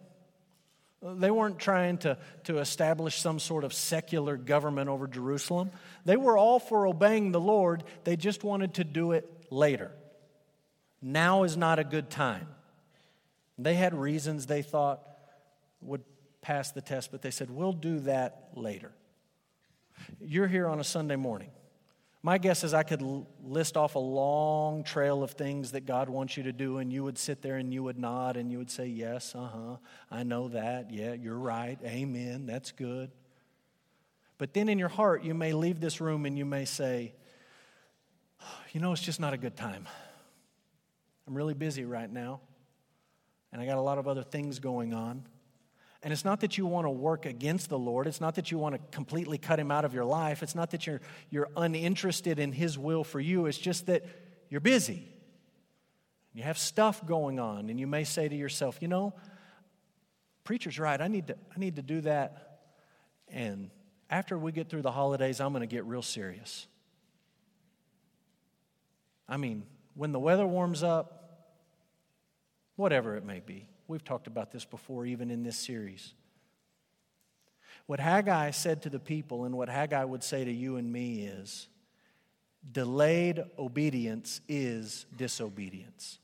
They 1.00 1.30
weren't 1.30 1.60
trying 1.60 1.98
to, 1.98 2.18
to 2.42 2.58
establish 2.58 3.20
some 3.20 3.38
sort 3.38 3.62
of 3.62 3.72
secular 3.72 4.36
government 4.36 4.88
over 4.88 5.06
Jerusalem. 5.06 5.70
They 6.04 6.16
were 6.16 6.36
all 6.36 6.58
for 6.58 6.88
obeying 6.88 7.30
the 7.30 7.38
Lord, 7.38 7.84
they 8.02 8.16
just 8.16 8.42
wanted 8.42 8.74
to 8.74 8.82
do 8.82 9.12
it 9.12 9.30
later. 9.52 9.92
Now 11.00 11.44
is 11.44 11.56
not 11.56 11.78
a 11.78 11.84
good 11.84 12.10
time. 12.10 12.48
They 13.58 13.74
had 13.74 13.94
reasons 13.94 14.46
they 14.46 14.62
thought 14.62 15.02
would 15.80 16.04
pass 16.40 16.70
the 16.70 16.80
test, 16.80 17.10
but 17.10 17.22
they 17.22 17.30
said, 17.30 17.50
we'll 17.50 17.72
do 17.72 18.00
that 18.00 18.50
later. 18.54 18.92
You're 20.20 20.46
here 20.46 20.68
on 20.68 20.78
a 20.78 20.84
Sunday 20.84 21.16
morning. 21.16 21.50
My 22.22 22.38
guess 22.38 22.64
is 22.64 22.74
I 22.74 22.82
could 22.82 23.02
list 23.42 23.76
off 23.76 23.94
a 23.94 24.00
long 24.00 24.82
trail 24.82 25.22
of 25.22 25.32
things 25.32 25.72
that 25.72 25.86
God 25.86 26.08
wants 26.08 26.36
you 26.36 26.44
to 26.44 26.52
do, 26.52 26.78
and 26.78 26.92
you 26.92 27.04
would 27.04 27.16
sit 27.16 27.42
there 27.42 27.56
and 27.56 27.72
you 27.72 27.82
would 27.84 27.98
nod 27.98 28.36
and 28.36 28.50
you 28.50 28.58
would 28.58 28.70
say, 28.70 28.86
Yes, 28.86 29.34
uh 29.36 29.48
huh, 29.48 29.76
I 30.10 30.24
know 30.24 30.48
that. 30.48 30.90
Yeah, 30.92 31.12
you're 31.12 31.38
right. 31.38 31.78
Amen. 31.84 32.46
That's 32.46 32.72
good. 32.72 33.12
But 34.36 34.52
then 34.52 34.68
in 34.68 34.78
your 34.78 34.88
heart, 34.88 35.22
you 35.22 35.32
may 35.34 35.52
leave 35.52 35.80
this 35.80 36.00
room 36.00 36.26
and 36.26 36.36
you 36.36 36.44
may 36.44 36.64
say, 36.64 37.14
You 38.72 38.80
know, 38.80 38.92
it's 38.92 39.02
just 39.02 39.20
not 39.20 39.32
a 39.32 39.38
good 39.38 39.56
time. 39.56 39.86
I'm 41.26 41.34
really 41.34 41.54
busy 41.54 41.84
right 41.84 42.10
now 42.10 42.40
and 43.52 43.62
I 43.62 43.66
got 43.66 43.78
a 43.78 43.82
lot 43.82 43.98
of 43.98 44.06
other 44.06 44.22
things 44.22 44.58
going 44.58 44.92
on. 44.92 45.24
And 46.02 46.12
it's 46.12 46.24
not 46.24 46.40
that 46.40 46.56
you 46.56 46.66
want 46.66 46.86
to 46.86 46.90
work 46.90 47.26
against 47.26 47.68
the 47.68 47.78
Lord. 47.78 48.06
It's 48.06 48.20
not 48.20 48.36
that 48.36 48.52
you 48.52 48.58
want 48.58 48.76
to 48.76 48.80
completely 48.92 49.36
cut 49.36 49.58
him 49.58 49.70
out 49.70 49.84
of 49.84 49.94
your 49.94 50.04
life. 50.04 50.42
It's 50.42 50.54
not 50.54 50.70
that 50.70 50.86
you're, 50.86 51.00
you're 51.28 51.48
uninterested 51.56 52.38
in 52.38 52.52
his 52.52 52.78
will 52.78 53.02
for 53.02 53.18
you. 53.18 53.46
It's 53.46 53.58
just 53.58 53.86
that 53.86 54.04
you're 54.48 54.60
busy. 54.60 55.08
You 56.34 56.44
have 56.44 56.56
stuff 56.56 57.04
going 57.04 57.40
on. 57.40 57.68
And 57.68 57.80
you 57.80 57.88
may 57.88 58.04
say 58.04 58.28
to 58.28 58.36
yourself, 58.36 58.78
you 58.80 58.86
know, 58.86 59.12
preacher's 60.44 60.78
right. 60.78 61.00
I 61.00 61.08
need 61.08 61.26
to, 61.28 61.34
I 61.34 61.58
need 61.58 61.76
to 61.76 61.82
do 61.82 62.00
that. 62.02 62.60
And 63.26 63.70
after 64.08 64.38
we 64.38 64.52
get 64.52 64.68
through 64.68 64.82
the 64.82 64.92
holidays, 64.92 65.40
I'm 65.40 65.52
going 65.52 65.60
to 65.60 65.66
get 65.66 65.84
real 65.84 66.02
serious. 66.02 66.68
I 69.28 69.36
mean, 69.36 69.64
when 69.94 70.12
the 70.12 70.20
weather 70.20 70.46
warms 70.46 70.84
up, 70.84 71.17
whatever 72.78 73.16
it 73.16 73.24
may 73.24 73.40
be. 73.40 73.68
We've 73.88 74.04
talked 74.04 74.28
about 74.28 74.52
this 74.52 74.64
before, 74.64 75.04
even 75.04 75.30
in 75.30 75.42
this 75.42 75.56
series. 75.56 76.14
What 77.86 78.00
Haggai 78.00 78.52
said 78.52 78.82
to 78.82 78.90
the 78.90 79.00
people, 79.00 79.44
and 79.44 79.56
what 79.56 79.68
Haggai 79.68 80.04
would 80.04 80.22
say 80.22 80.44
to 80.44 80.52
you 80.52 80.76
and 80.76 80.90
me 80.92 81.22
is 81.26 81.68
delayed 82.70 83.42
obedience 83.58 84.40
is 84.48 85.06
disobedience. 85.16 86.18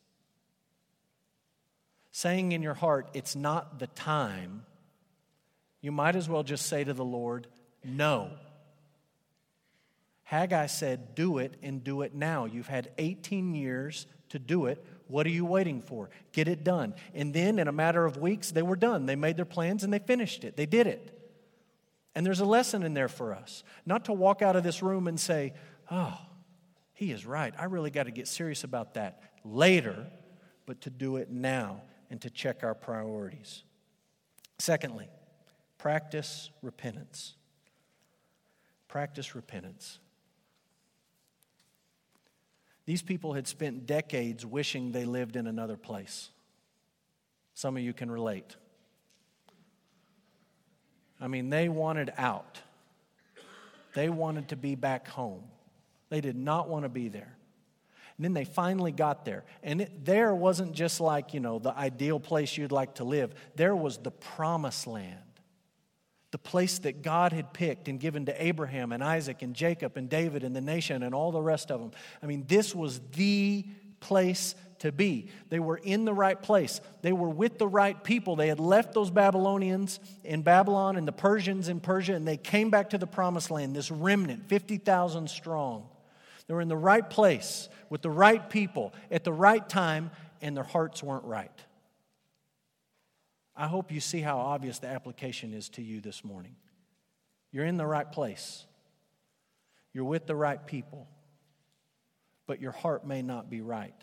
Saying 2.12 2.52
in 2.52 2.62
your 2.62 2.74
heart, 2.74 3.08
it's 3.14 3.34
not 3.34 3.78
the 3.78 3.86
time, 3.88 4.64
you 5.80 5.90
might 5.90 6.16
as 6.16 6.28
well 6.28 6.42
just 6.42 6.66
say 6.66 6.84
to 6.84 6.92
the 6.92 7.04
Lord, 7.04 7.48
no. 7.82 8.30
Haggai 10.22 10.66
said, 10.66 11.14
Do 11.14 11.38
it 11.38 11.54
and 11.62 11.82
do 11.82 12.02
it 12.02 12.14
now. 12.14 12.44
You've 12.44 12.68
had 12.68 12.90
18 12.98 13.54
years 13.54 14.06
to 14.28 14.38
do 14.38 14.66
it. 14.66 14.84
What 15.06 15.26
are 15.26 15.30
you 15.30 15.44
waiting 15.44 15.80
for? 15.80 16.10
Get 16.32 16.48
it 16.48 16.64
done. 16.64 16.94
And 17.14 17.34
then, 17.34 17.58
in 17.58 17.68
a 17.68 17.72
matter 17.72 18.04
of 18.04 18.16
weeks, 18.16 18.50
they 18.50 18.62
were 18.62 18.76
done. 18.76 19.06
They 19.06 19.16
made 19.16 19.36
their 19.36 19.44
plans 19.44 19.84
and 19.84 19.92
they 19.92 19.98
finished 19.98 20.44
it. 20.44 20.56
They 20.56 20.66
did 20.66 20.86
it. 20.86 21.10
And 22.14 22.24
there's 22.24 22.40
a 22.40 22.46
lesson 22.46 22.82
in 22.82 22.94
there 22.94 23.08
for 23.08 23.34
us. 23.34 23.64
Not 23.84 24.06
to 24.06 24.12
walk 24.12 24.40
out 24.40 24.56
of 24.56 24.62
this 24.62 24.82
room 24.82 25.08
and 25.08 25.18
say, 25.18 25.52
Oh, 25.90 26.18
he 26.94 27.10
is 27.10 27.26
right. 27.26 27.52
I 27.58 27.64
really 27.64 27.90
got 27.90 28.04
to 28.04 28.12
get 28.12 28.28
serious 28.28 28.64
about 28.64 28.94
that 28.94 29.20
later, 29.44 30.06
but 30.64 30.80
to 30.82 30.90
do 30.90 31.16
it 31.16 31.30
now 31.30 31.82
and 32.10 32.20
to 32.22 32.30
check 32.30 32.62
our 32.62 32.74
priorities. 32.74 33.64
Secondly, 34.58 35.08
practice 35.76 36.50
repentance. 36.62 37.34
Practice 38.88 39.34
repentance. 39.34 39.98
These 42.86 43.02
people 43.02 43.32
had 43.32 43.46
spent 43.46 43.86
decades 43.86 44.44
wishing 44.44 44.92
they 44.92 45.04
lived 45.04 45.36
in 45.36 45.46
another 45.46 45.76
place. 45.76 46.30
Some 47.54 47.76
of 47.76 47.82
you 47.82 47.92
can 47.92 48.10
relate. 48.10 48.56
I 51.20 51.28
mean, 51.28 51.48
they 51.48 51.68
wanted 51.68 52.12
out. 52.18 52.60
They 53.94 54.08
wanted 54.08 54.48
to 54.48 54.56
be 54.56 54.74
back 54.74 55.08
home. 55.08 55.44
They 56.10 56.20
did 56.20 56.36
not 56.36 56.68
want 56.68 56.84
to 56.84 56.88
be 56.88 57.08
there. 57.08 57.36
And 58.16 58.24
then 58.24 58.34
they 58.34 58.44
finally 58.44 58.92
got 58.92 59.24
there. 59.24 59.44
And 59.62 59.80
it, 59.80 60.04
there 60.04 60.34
wasn't 60.34 60.72
just 60.72 61.00
like, 61.00 61.34
you 61.34 61.40
know, 61.40 61.58
the 61.58 61.76
ideal 61.76 62.20
place 62.20 62.56
you'd 62.56 62.72
like 62.72 62.94
to 62.96 63.04
live, 63.04 63.34
there 63.56 63.74
was 63.74 63.98
the 63.98 64.10
promised 64.10 64.86
land 64.86 65.18
the 66.34 66.38
place 66.38 66.80
that 66.80 67.00
God 67.00 67.32
had 67.32 67.52
picked 67.52 67.86
and 67.86 68.00
given 68.00 68.26
to 68.26 68.44
Abraham 68.44 68.90
and 68.90 69.04
Isaac 69.04 69.42
and 69.42 69.54
Jacob 69.54 69.96
and 69.96 70.10
David 70.10 70.42
and 70.42 70.56
the 70.56 70.60
nation 70.60 71.04
and 71.04 71.14
all 71.14 71.30
the 71.30 71.40
rest 71.40 71.70
of 71.70 71.78
them. 71.78 71.92
I 72.24 72.26
mean, 72.26 72.44
this 72.48 72.74
was 72.74 73.00
the 73.12 73.64
place 74.00 74.56
to 74.80 74.90
be. 74.90 75.28
They 75.50 75.60
were 75.60 75.76
in 75.76 76.04
the 76.04 76.12
right 76.12 76.42
place. 76.42 76.80
They 77.02 77.12
were 77.12 77.28
with 77.28 77.58
the 77.58 77.68
right 77.68 78.02
people. 78.02 78.34
They 78.34 78.48
had 78.48 78.58
left 78.58 78.94
those 78.94 79.12
Babylonians 79.12 80.00
in 80.24 80.42
Babylon 80.42 80.96
and 80.96 81.06
the 81.06 81.12
Persians 81.12 81.68
in 81.68 81.78
Persia, 81.78 82.14
and 82.14 82.26
they 82.26 82.36
came 82.36 82.68
back 82.68 82.90
to 82.90 82.98
the 82.98 83.06
promised 83.06 83.52
land, 83.52 83.76
this 83.76 83.92
remnant, 83.92 84.48
50,000 84.48 85.30
strong. 85.30 85.86
They 86.48 86.54
were 86.54 86.62
in 86.62 86.66
the 86.66 86.76
right 86.76 87.08
place 87.08 87.68
with 87.90 88.02
the 88.02 88.10
right 88.10 88.50
people 88.50 88.92
at 89.08 89.22
the 89.22 89.32
right 89.32 89.68
time, 89.68 90.10
and 90.42 90.56
their 90.56 90.64
hearts 90.64 91.00
weren't 91.00 91.26
right. 91.26 91.52
I 93.56 93.68
hope 93.68 93.92
you 93.92 94.00
see 94.00 94.20
how 94.20 94.38
obvious 94.38 94.80
the 94.80 94.88
application 94.88 95.52
is 95.52 95.68
to 95.70 95.82
you 95.82 96.00
this 96.00 96.24
morning. 96.24 96.56
You're 97.52 97.66
in 97.66 97.76
the 97.76 97.86
right 97.86 98.10
place, 98.10 98.64
you're 99.92 100.04
with 100.04 100.26
the 100.26 100.34
right 100.34 100.64
people, 100.66 101.08
but 102.46 102.60
your 102.60 102.72
heart 102.72 103.06
may 103.06 103.22
not 103.22 103.48
be 103.48 103.60
right. 103.60 103.94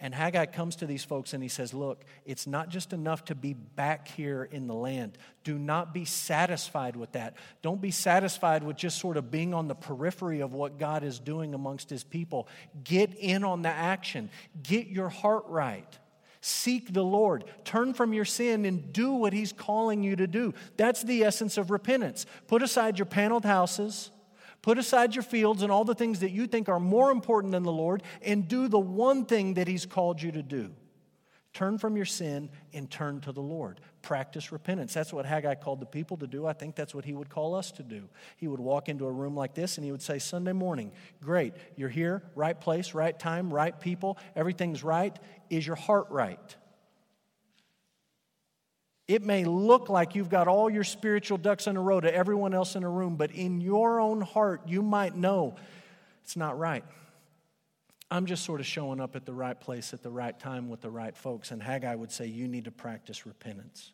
And 0.00 0.14
Haggai 0.14 0.46
comes 0.46 0.76
to 0.76 0.86
these 0.86 1.04
folks 1.04 1.32
and 1.34 1.42
he 1.42 1.48
says, 1.48 1.72
Look, 1.72 2.04
it's 2.24 2.46
not 2.46 2.68
just 2.68 2.92
enough 2.92 3.26
to 3.26 3.34
be 3.34 3.54
back 3.54 4.08
here 4.08 4.44
in 4.50 4.66
the 4.66 4.74
land. 4.74 5.16
Do 5.44 5.56
not 5.56 5.94
be 5.94 6.04
satisfied 6.04 6.96
with 6.96 7.12
that. 7.12 7.36
Don't 7.62 7.80
be 7.80 7.90
satisfied 7.90 8.64
with 8.64 8.76
just 8.76 8.98
sort 8.98 9.16
of 9.16 9.30
being 9.30 9.54
on 9.54 9.68
the 9.68 9.74
periphery 9.74 10.40
of 10.40 10.52
what 10.52 10.78
God 10.78 11.04
is 11.04 11.20
doing 11.20 11.54
amongst 11.54 11.90
his 11.90 12.04
people. 12.04 12.48
Get 12.82 13.14
in 13.14 13.44
on 13.44 13.62
the 13.62 13.70
action, 13.70 14.30
get 14.62 14.88
your 14.88 15.08
heart 15.08 15.44
right. 15.46 15.98
Seek 16.46 16.92
the 16.92 17.02
Lord. 17.02 17.44
Turn 17.64 17.94
from 17.94 18.12
your 18.12 18.26
sin 18.26 18.66
and 18.66 18.92
do 18.92 19.14
what 19.14 19.32
He's 19.32 19.50
calling 19.50 20.02
you 20.02 20.14
to 20.16 20.26
do. 20.26 20.52
That's 20.76 21.02
the 21.02 21.24
essence 21.24 21.56
of 21.56 21.70
repentance. 21.70 22.26
Put 22.48 22.62
aside 22.62 22.98
your 22.98 23.06
paneled 23.06 23.46
houses, 23.46 24.10
put 24.60 24.76
aside 24.76 25.14
your 25.14 25.22
fields 25.22 25.62
and 25.62 25.72
all 25.72 25.84
the 25.84 25.94
things 25.94 26.20
that 26.20 26.32
you 26.32 26.46
think 26.46 26.68
are 26.68 26.78
more 26.78 27.10
important 27.10 27.52
than 27.52 27.62
the 27.62 27.72
Lord, 27.72 28.02
and 28.20 28.46
do 28.46 28.68
the 28.68 28.78
one 28.78 29.24
thing 29.24 29.54
that 29.54 29.66
He's 29.66 29.86
called 29.86 30.20
you 30.20 30.32
to 30.32 30.42
do. 30.42 30.74
Turn 31.54 31.78
from 31.78 31.96
your 31.96 32.04
sin 32.04 32.50
and 32.74 32.90
turn 32.90 33.22
to 33.22 33.32
the 33.32 33.40
Lord. 33.40 33.80
Practice 34.04 34.52
repentance. 34.52 34.92
That's 34.92 35.14
what 35.14 35.24
Haggai 35.24 35.54
called 35.54 35.80
the 35.80 35.86
people 35.86 36.18
to 36.18 36.26
do. 36.26 36.46
I 36.46 36.52
think 36.52 36.74
that's 36.74 36.94
what 36.94 37.06
he 37.06 37.14
would 37.14 37.30
call 37.30 37.54
us 37.54 37.72
to 37.72 37.82
do. 37.82 38.06
He 38.36 38.46
would 38.46 38.60
walk 38.60 38.90
into 38.90 39.06
a 39.06 39.10
room 39.10 39.34
like 39.34 39.54
this 39.54 39.78
and 39.78 39.84
he 39.84 39.90
would 39.90 40.02
say, 40.02 40.18
Sunday 40.18 40.52
morning, 40.52 40.92
great, 41.22 41.54
you're 41.74 41.88
here, 41.88 42.22
right 42.34 42.60
place, 42.60 42.92
right 42.92 43.18
time, 43.18 43.52
right 43.52 43.80
people, 43.80 44.18
everything's 44.36 44.84
right. 44.84 45.18
Is 45.48 45.66
your 45.66 45.76
heart 45.76 46.08
right? 46.10 46.56
It 49.08 49.22
may 49.22 49.46
look 49.46 49.88
like 49.88 50.14
you've 50.14 50.28
got 50.28 50.48
all 50.48 50.68
your 50.68 50.84
spiritual 50.84 51.38
ducks 51.38 51.66
in 51.66 51.78
a 51.78 51.80
row 51.80 51.98
to 51.98 52.14
everyone 52.14 52.52
else 52.52 52.76
in 52.76 52.84
a 52.84 52.90
room, 52.90 53.16
but 53.16 53.30
in 53.30 53.62
your 53.62 54.00
own 54.00 54.20
heart, 54.20 54.68
you 54.68 54.82
might 54.82 55.16
know 55.16 55.56
it's 56.22 56.36
not 56.36 56.58
right. 56.58 56.84
I'm 58.14 58.26
just 58.26 58.44
sort 58.44 58.60
of 58.60 58.66
showing 58.66 59.00
up 59.00 59.16
at 59.16 59.26
the 59.26 59.32
right 59.32 59.60
place 59.60 59.92
at 59.92 60.04
the 60.04 60.10
right 60.10 60.38
time 60.38 60.68
with 60.68 60.80
the 60.80 60.88
right 60.88 61.16
folks. 61.16 61.50
And 61.50 61.60
Haggai 61.60 61.96
would 61.96 62.12
say, 62.12 62.26
You 62.26 62.46
need 62.46 62.66
to 62.66 62.70
practice 62.70 63.26
repentance. 63.26 63.90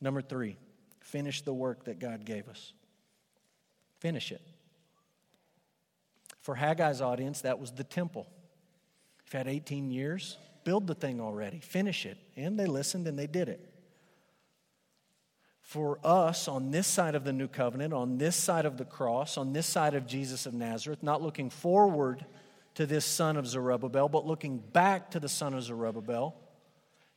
Number 0.00 0.20
three, 0.20 0.56
finish 0.98 1.42
the 1.42 1.54
work 1.54 1.84
that 1.84 2.00
God 2.00 2.24
gave 2.24 2.48
us. 2.48 2.72
Finish 4.00 4.32
it. 4.32 4.42
For 6.40 6.56
Haggai's 6.56 7.00
audience, 7.00 7.42
that 7.42 7.60
was 7.60 7.70
the 7.70 7.84
temple. 7.84 8.26
You've 9.24 9.32
had 9.32 9.46
18 9.46 9.92
years, 9.92 10.36
build 10.64 10.88
the 10.88 10.96
thing 10.96 11.20
already, 11.20 11.60
finish 11.60 12.04
it. 12.04 12.18
And 12.34 12.58
they 12.58 12.66
listened 12.66 13.06
and 13.06 13.16
they 13.16 13.28
did 13.28 13.48
it. 13.48 13.72
For 15.60 16.00
us 16.02 16.48
on 16.48 16.72
this 16.72 16.88
side 16.88 17.14
of 17.14 17.22
the 17.22 17.32
new 17.32 17.46
covenant, 17.46 17.94
on 17.94 18.18
this 18.18 18.34
side 18.34 18.66
of 18.66 18.76
the 18.76 18.84
cross, 18.84 19.38
on 19.38 19.52
this 19.52 19.66
side 19.66 19.94
of 19.94 20.04
Jesus 20.04 20.46
of 20.46 20.52
Nazareth, 20.52 21.04
not 21.04 21.22
looking 21.22 21.48
forward 21.48 22.26
to 22.74 22.86
this 22.86 23.04
son 23.04 23.36
of 23.36 23.46
Zerubbabel, 23.46 24.08
but 24.08 24.26
looking 24.26 24.58
back 24.58 25.10
to 25.10 25.20
the 25.20 25.28
son 25.28 25.54
of 25.54 25.62
Zerubbabel, 25.62 26.34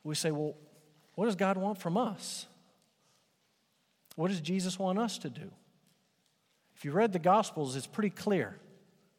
we 0.04 0.14
say, 0.14 0.30
well, 0.30 0.54
what 1.14 1.26
does 1.26 1.36
God 1.36 1.56
want 1.56 1.78
from 1.78 1.96
us? 1.96 2.46
What 4.16 4.28
does 4.28 4.40
Jesus 4.40 4.78
want 4.78 4.98
us 4.98 5.18
to 5.18 5.30
do? 5.30 5.50
If 6.74 6.84
you 6.84 6.92
read 6.92 7.12
the 7.12 7.18
Gospels, 7.18 7.74
it's 7.74 7.86
pretty 7.86 8.10
clear. 8.10 8.58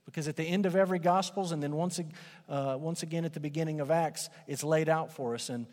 Because 0.06 0.28
at 0.28 0.36
the 0.36 0.44
end 0.44 0.66
of 0.66 0.76
every 0.76 1.00
Gospels, 1.00 1.52
and 1.52 1.62
then 1.62 1.76
once, 1.76 2.00
uh, 2.48 2.78
once 2.80 3.04
again 3.04 3.26
at 3.26 3.34
the 3.34 3.40
beginning 3.40 3.82
of 3.82 3.92
Acts, 3.92 4.30
it's 4.48 4.64
laid 4.64 4.90
out 4.90 5.12
for 5.12 5.34
us. 5.34 5.50
And 5.50 5.66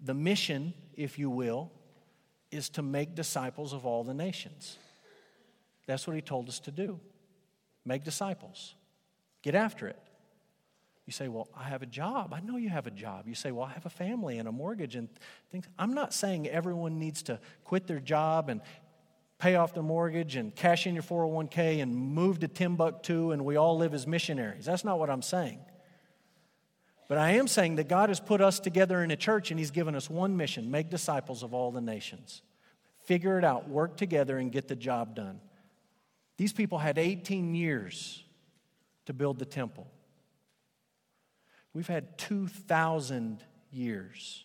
the 0.00 0.14
mission, 0.14 0.74
if 0.94 1.18
you 1.18 1.30
will, 1.30 1.70
is 2.50 2.68
to 2.70 2.82
make 2.82 3.14
disciples 3.14 3.72
of 3.72 3.86
all 3.86 4.04
the 4.04 4.14
nations. 4.14 4.78
That's 5.86 6.06
what 6.06 6.16
he 6.16 6.22
told 6.22 6.48
us 6.48 6.60
to 6.60 6.70
do 6.70 6.98
make 7.84 8.04
disciples. 8.04 8.74
Get 9.42 9.54
after 9.54 9.88
it. 9.88 9.98
You 11.06 11.12
say, 11.12 11.28
Well, 11.28 11.48
I 11.56 11.64
have 11.64 11.82
a 11.82 11.86
job. 11.86 12.32
I 12.32 12.40
know 12.40 12.56
you 12.56 12.68
have 12.68 12.86
a 12.86 12.90
job. 12.90 13.26
You 13.26 13.34
say, 13.34 13.50
Well, 13.50 13.66
I 13.66 13.72
have 13.72 13.86
a 13.86 13.90
family 13.90 14.38
and 14.38 14.48
a 14.48 14.52
mortgage 14.52 14.94
and 14.94 15.08
things. 15.50 15.66
I'm 15.78 15.94
not 15.94 16.14
saying 16.14 16.48
everyone 16.48 16.98
needs 16.98 17.22
to 17.24 17.40
quit 17.64 17.86
their 17.86 18.00
job 18.00 18.48
and 18.48 18.60
pay 19.38 19.56
off 19.56 19.74
their 19.74 19.82
mortgage 19.82 20.36
and 20.36 20.54
cash 20.54 20.86
in 20.86 20.94
your 20.94 21.02
401k 21.02 21.82
and 21.82 21.94
move 21.94 22.38
to 22.40 22.48
Timbuktu 22.48 23.32
and 23.32 23.44
we 23.44 23.56
all 23.56 23.76
live 23.76 23.92
as 23.92 24.06
missionaries. 24.06 24.64
That's 24.64 24.84
not 24.84 25.00
what 25.00 25.10
I'm 25.10 25.22
saying. 25.22 25.58
But 27.08 27.18
I 27.18 27.32
am 27.32 27.48
saying 27.48 27.76
that 27.76 27.88
God 27.88 28.08
has 28.08 28.20
put 28.20 28.40
us 28.40 28.60
together 28.60 29.02
in 29.02 29.10
a 29.10 29.16
church 29.16 29.50
and 29.50 29.58
He's 29.58 29.72
given 29.72 29.96
us 29.96 30.08
one 30.08 30.36
mission 30.36 30.70
make 30.70 30.88
disciples 30.88 31.42
of 31.42 31.52
all 31.52 31.72
the 31.72 31.80
nations. 31.80 32.42
Figure 33.04 33.36
it 33.36 33.44
out, 33.44 33.68
work 33.68 33.96
together, 33.96 34.38
and 34.38 34.52
get 34.52 34.68
the 34.68 34.76
job 34.76 35.16
done. 35.16 35.40
These 36.36 36.52
people 36.52 36.78
had 36.78 36.96
18 36.96 37.56
years 37.56 38.22
to 39.06 39.12
build 39.12 39.38
the 39.38 39.44
temple. 39.44 39.86
We've 41.72 41.88
had 41.88 42.18
2,000 42.18 43.42
years. 43.70 44.44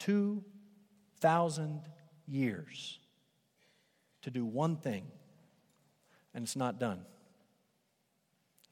2,000 0.00 1.82
years 2.26 2.98
to 4.22 4.30
do 4.30 4.44
one 4.44 4.76
thing, 4.76 5.06
and 6.34 6.44
it's 6.44 6.56
not 6.56 6.78
done. 6.78 7.04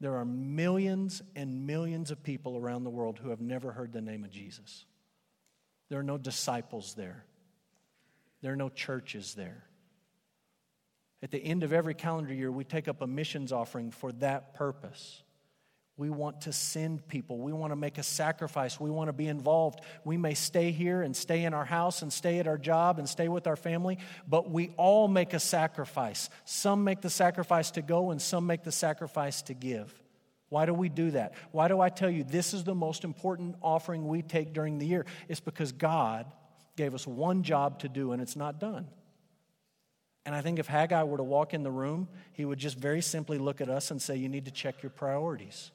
There 0.01 0.17
are 0.17 0.25
millions 0.25 1.23
and 1.35 1.67
millions 1.67 2.11
of 2.11 2.23
people 2.23 2.57
around 2.57 2.85
the 2.85 2.91
world 2.91 3.19
who 3.19 3.31
have 3.31 3.41
never 3.41 3.73
heard 3.73 3.93
the 3.93 4.01
name 4.01 4.25
of 4.25 4.31
Jesus. 4.31 4.85
There 5.89 5.99
are 5.99 6.05
no 6.05 6.19
disciples 6.19 6.95
there, 6.95 7.25
there 8.43 8.53
are 8.53 8.57
no 8.57 8.69
churches 8.69 9.35
there. 9.35 9.65
At 11.23 11.31
the 11.31 11.39
end 11.39 11.65
of 11.65 11.73
every 11.73 11.95
calendar 11.95 12.33
year, 12.33 12.51
we 12.51 12.65
take 12.65 12.87
up 12.89 13.03
a 13.03 13.07
missions 13.07 13.53
offering 13.53 13.91
for 13.91 14.13
that 14.13 14.55
purpose. 14.55 15.23
We 15.97 16.11
want 16.11 16.43
to 16.43 16.53
send 16.53 17.09
people. 17.09 17.39
We 17.39 17.53
want 17.53 17.73
to 17.73 17.77
make 17.77 17.99
a 17.99 18.05
sacrifice. 18.05 18.79
We 18.79 18.89
want 18.89 19.09
to 19.09 19.13
be 19.13 19.27
involved. 19.27 19.81
We 20.05 20.17
may 20.17 20.35
stay 20.35 20.71
here 20.71 21.03
and 21.03 21.17
stay 21.17 21.43
in 21.43 21.55
our 21.55 21.65
house 21.65 22.03
and 22.03 22.13
stay 22.13 22.39
at 22.39 22.47
our 22.47 22.57
job 22.57 23.01
and 23.01 23.09
stay 23.09 23.27
with 23.27 23.49
our 23.49 23.57
family, 23.57 23.99
but 24.29 24.49
we 24.49 24.73
all 24.77 25.09
make 25.09 25.35
a 25.35 25.41
sacrifice. 25.41 26.31
Some 26.45 26.85
make 26.85 27.01
the 27.01 27.11
sacrifice 27.11 27.73
to 27.73 27.83
go, 27.83 28.13
and 28.13 28.23
some 28.23 28.47
make 28.47 28.63
the 28.63 28.71
sacrifice 28.71 29.43
to 29.43 29.55
give. 29.55 29.93
Why 30.51 30.67
do 30.67 30.73
we 30.73 30.89
do 30.89 31.11
that? 31.11 31.35
Why 31.51 31.67
do 31.67 31.81
I 31.81 31.89
tell 31.89 32.09
you 32.09 32.23
this 32.23 32.55
is 32.55 32.63
the 32.63 32.77
most 32.77 33.03
important 33.03 33.57
offering 33.61 34.07
we 34.07 34.23
take 34.23 34.53
during 34.53 34.79
the 34.79 34.87
year? 34.87 35.05
It's 35.27 35.41
because 35.41 35.73
God 35.73 36.27
gave 36.77 36.95
us 36.95 37.09
one 37.09 37.43
job 37.43 37.81
to 37.81 37.89
do, 37.89 38.13
and 38.13 38.23
it's 38.23 38.37
not 38.37 38.61
done. 38.61 38.87
And 40.29 40.37
I 40.37 40.43
think 40.43 40.59
if 40.59 40.67
Haggai 40.67 41.05
were 41.05 41.17
to 41.17 41.23
walk 41.23 41.55
in 41.55 41.63
the 41.63 41.71
room, 41.71 42.07
he 42.35 42.45
would 42.45 42.59
just 42.59 42.77
very 42.77 43.01
simply 43.01 43.39
look 43.39 43.63
at 43.63 43.71
us 43.71 43.91
and 43.91 44.03
say, 44.03 44.15
You 44.15 44.29
need 44.29 44.45
to 44.45 44.51
check 44.51 44.83
your 44.83 44.91
priorities. 44.91 45.71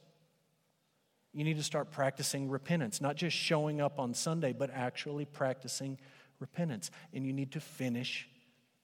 You 1.33 1.43
need 1.43 1.57
to 1.57 1.63
start 1.63 1.89
practicing 1.89 2.47
repentance, 2.47 3.01
not 3.01 3.15
just 3.15 3.35
showing 3.35 3.81
up 3.81 3.97
on 3.97 4.13
Sunday, 4.13 4.53
but 4.53 4.69
actually 4.69 5.25
practicing 5.25 5.97
repentance. 6.39 6.91
And 7.15 7.25
you 7.25 7.33
need 7.33 7.53
to 7.53 7.59
finish 7.59 8.29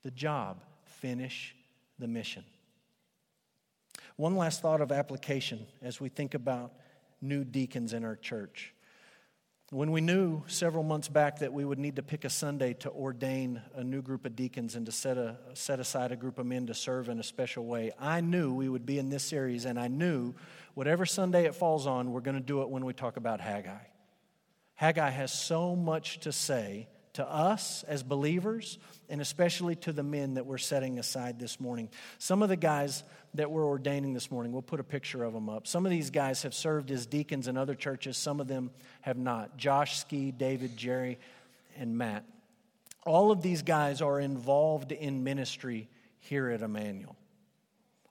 the 0.01 0.09
job, 0.09 0.63
finish 0.85 1.55
the 1.99 2.07
mission. 2.07 2.45
One 4.15 4.35
last 4.35 4.63
thought 4.63 4.81
of 4.81 4.91
application 4.91 5.67
as 5.83 6.01
we 6.01 6.09
think 6.09 6.33
about 6.33 6.73
new 7.21 7.43
deacons 7.43 7.93
in 7.93 8.03
our 8.03 8.15
church. 8.15 8.73
When 9.71 9.91
we 9.91 10.01
knew 10.01 10.41
several 10.47 10.83
months 10.83 11.09
back 11.09 11.39
that 11.39 11.53
we 11.53 11.63
would 11.63 11.77
need 11.77 11.97
to 11.97 12.01
pick 12.01 12.25
a 12.25 12.29
Sunday 12.29 12.73
to 12.79 12.89
ordain 12.89 13.61
a 13.75 13.83
new 13.83 14.01
group 14.01 14.25
of 14.25 14.35
deacons 14.35 14.73
and 14.73 14.83
to 14.87 14.91
set, 14.91 15.15
a, 15.15 15.37
set 15.53 15.79
aside 15.79 16.11
a 16.11 16.15
group 16.15 16.39
of 16.39 16.47
men 16.47 16.65
to 16.67 16.73
serve 16.73 17.07
in 17.07 17.19
a 17.19 17.23
special 17.23 17.67
way, 17.67 17.91
I 17.99 18.21
knew 18.21 18.51
we 18.51 18.67
would 18.67 18.87
be 18.87 18.97
in 18.97 19.09
this 19.09 19.23
series, 19.23 19.65
and 19.65 19.79
I 19.79 19.87
knew 19.87 20.33
whatever 20.73 21.05
Sunday 21.05 21.45
it 21.45 21.53
falls 21.53 21.85
on, 21.85 22.11
we're 22.11 22.21
going 22.21 22.37
to 22.37 22.41
do 22.41 22.63
it 22.63 22.69
when 22.69 22.83
we 22.83 22.93
talk 22.93 23.15
about 23.15 23.41
Haggai. 23.41 23.77
Haggai 24.73 25.11
has 25.11 25.31
so 25.31 25.75
much 25.75 26.21
to 26.21 26.31
say 26.31 26.87
to 27.13 27.27
us 27.27 27.83
as 27.83 28.03
believers, 28.03 28.77
and 29.09 29.21
especially 29.21 29.75
to 29.75 29.91
the 29.91 30.03
men 30.03 30.35
that 30.35 30.45
we're 30.45 30.57
setting 30.57 30.99
aside 30.99 31.39
this 31.39 31.59
morning. 31.59 31.89
Some 32.17 32.43
of 32.43 32.49
the 32.49 32.55
guys 32.55 33.03
that 33.35 33.51
we're 33.51 33.65
ordaining 33.65 34.13
this 34.13 34.31
morning. 34.31 34.51
We'll 34.51 34.61
put 34.61 34.79
a 34.79 34.83
picture 34.83 35.23
of 35.23 35.33
them 35.33 35.49
up. 35.49 35.67
Some 35.67 35.85
of 35.85 35.91
these 35.91 36.09
guys 36.09 36.43
have 36.43 36.53
served 36.53 36.91
as 36.91 37.05
deacons 37.05 37.47
in 37.47 37.57
other 37.57 37.75
churches, 37.75 38.17
some 38.17 38.39
of 38.39 38.47
them 38.47 38.71
have 39.01 39.17
not. 39.17 39.57
Josh 39.57 39.99
Ski, 39.99 40.31
David, 40.31 40.77
Jerry, 40.77 41.19
and 41.77 41.97
Matt. 41.97 42.25
All 43.05 43.31
of 43.31 43.41
these 43.41 43.61
guys 43.61 44.01
are 44.01 44.19
involved 44.19 44.91
in 44.91 45.23
ministry 45.23 45.89
here 46.19 46.49
at 46.49 46.61
Emmanuel. 46.61 47.15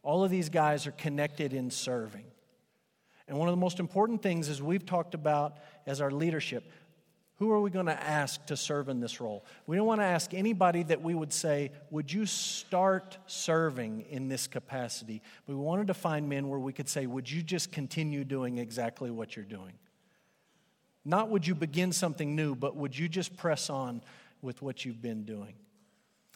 All 0.03 0.24
of 0.24 0.30
these 0.30 0.49
guys 0.49 0.86
are 0.86 0.92
connected 0.92 1.53
in 1.53 1.70
serving. 1.70 2.24
And 3.26 3.38
one 3.38 3.49
of 3.49 3.53
the 3.53 3.61
most 3.61 3.78
important 3.78 4.22
things, 4.22 4.49
as 4.49 4.62
we've 4.62 4.86
talked 4.86 5.14
about 5.14 5.59
as 5.86 6.01
our 6.01 6.11
leadership, 6.11 6.70
who 7.39 7.53
are 7.53 7.61
we 7.61 7.70
going 7.70 7.86
to 7.86 8.03
ask 8.03 8.45
to 8.47 8.57
serve 8.57 8.89
in 8.89 8.99
this 8.99 9.20
role? 9.20 9.45
We 9.66 9.76
don't 9.76 9.86
want 9.86 10.01
to 10.01 10.07
ask 10.07 10.34
anybody 10.34 10.82
that 10.84 11.03
we 11.03 11.14
would 11.14 11.32
say, 11.32 11.70
Would 11.91 12.12
you 12.12 12.26
start 12.26 13.16
serving 13.26 14.07
in 14.11 14.28
this 14.28 14.49
capacity? 14.49 15.22
But 15.47 15.55
we 15.55 15.62
wanted 15.62 15.86
to 15.86 15.95
find 15.95 16.28
men 16.28 16.49
where 16.49 16.59
we 16.59 16.72
could 16.72 16.89
say, 16.89 17.07
Would 17.07 17.30
you 17.30 17.43
just 17.43 17.70
continue 17.70 18.24
doing 18.24 18.59
exactly 18.59 19.11
what 19.11 19.36
you're 19.36 19.45
doing? 19.45 19.74
Not 21.05 21.30
would 21.30 21.47
you 21.47 21.55
begin 21.55 21.93
something 21.93 22.34
new, 22.34 22.57
but 22.57 22.76
would 22.76 22.99
you 22.99 23.09
just 23.09 23.36
press 23.36 23.70
on 23.70 24.03
with 24.43 24.61
what 24.61 24.84
you've 24.84 25.01
been 25.01 25.24
doing? 25.24 25.55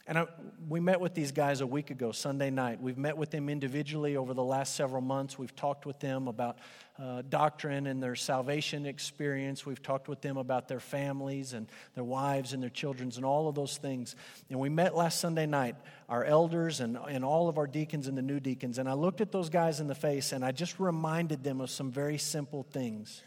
And 0.05 0.17
I, 0.17 0.27
we 0.67 0.81
met 0.81 0.99
with 0.99 1.13
these 1.13 1.31
guys 1.31 1.61
a 1.61 1.67
week 1.67 1.89
ago, 1.89 2.11
Sunday 2.11 2.49
night. 2.49 2.81
We've 2.81 2.97
met 2.97 3.15
with 3.15 3.31
them 3.31 3.47
individually 3.47 4.17
over 4.17 4.33
the 4.33 4.43
last 4.43 4.75
several 4.75 5.01
months. 5.01 5.39
We've 5.39 5.55
talked 5.55 5.85
with 5.85 5.97
them 6.01 6.27
about 6.27 6.57
uh, 6.99 7.21
doctrine 7.29 7.87
and 7.87 8.03
their 8.03 8.15
salvation 8.15 8.85
experience. 8.85 9.65
We've 9.65 9.81
talked 9.81 10.09
with 10.09 10.19
them 10.19 10.35
about 10.35 10.67
their 10.67 10.81
families 10.81 11.53
and 11.53 11.67
their 11.95 12.03
wives 12.03 12.51
and 12.51 12.61
their 12.61 12.69
children 12.69 13.13
and 13.15 13.23
all 13.23 13.47
of 13.47 13.55
those 13.55 13.77
things. 13.77 14.17
And 14.49 14.59
we 14.59 14.67
met 14.67 14.93
last 14.93 15.21
Sunday 15.21 15.45
night, 15.45 15.77
our 16.09 16.25
elders 16.25 16.81
and, 16.81 16.97
and 17.07 17.23
all 17.23 17.47
of 17.47 17.57
our 17.57 17.67
deacons 17.67 18.07
and 18.07 18.17
the 18.17 18.21
new 18.21 18.41
deacons. 18.41 18.79
And 18.79 18.89
I 18.89 18.93
looked 18.93 19.21
at 19.21 19.31
those 19.31 19.49
guys 19.49 19.79
in 19.79 19.87
the 19.87 19.95
face 19.95 20.33
and 20.33 20.43
I 20.43 20.51
just 20.51 20.81
reminded 20.81 21.45
them 21.45 21.61
of 21.61 21.69
some 21.69 21.91
very 21.91 22.17
simple 22.17 22.63
things. 22.63 23.21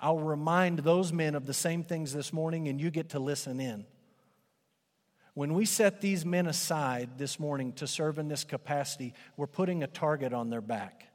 I'll 0.00 0.18
remind 0.18 0.78
those 0.78 1.12
men 1.12 1.34
of 1.34 1.44
the 1.44 1.54
same 1.54 1.82
things 1.82 2.12
this 2.12 2.32
morning, 2.32 2.68
and 2.68 2.78
you 2.80 2.90
get 2.90 3.10
to 3.10 3.18
listen 3.18 3.60
in. 3.60 3.86
When 5.36 5.52
we 5.52 5.66
set 5.66 6.00
these 6.00 6.24
men 6.24 6.46
aside 6.46 7.18
this 7.18 7.38
morning 7.38 7.74
to 7.74 7.86
serve 7.86 8.18
in 8.18 8.26
this 8.26 8.42
capacity, 8.42 9.12
we're 9.36 9.46
putting 9.46 9.82
a 9.82 9.86
target 9.86 10.32
on 10.32 10.48
their 10.48 10.62
back. 10.62 11.06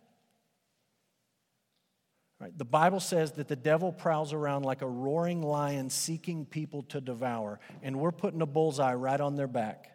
Right? 2.39 2.55
The 2.55 2.63
Bible 2.63 2.99
says 2.99 3.32
that 3.32 3.47
the 3.47 3.55
devil 3.55 3.91
prowls 3.91 4.32
around 4.32 4.61
like 4.61 4.84
a 4.84 4.88
roaring 4.88 5.41
lion 5.41 5.89
seeking 5.89 6.45
people 6.45 6.84
to 6.89 7.01
devour, 7.01 7.59
and 7.82 7.99
we're 7.99 8.11
putting 8.11 8.43
a 8.43 8.45
bullseye 8.45 8.93
right 8.93 9.19
on 9.19 9.38
their 9.38 9.47
back. 9.47 9.89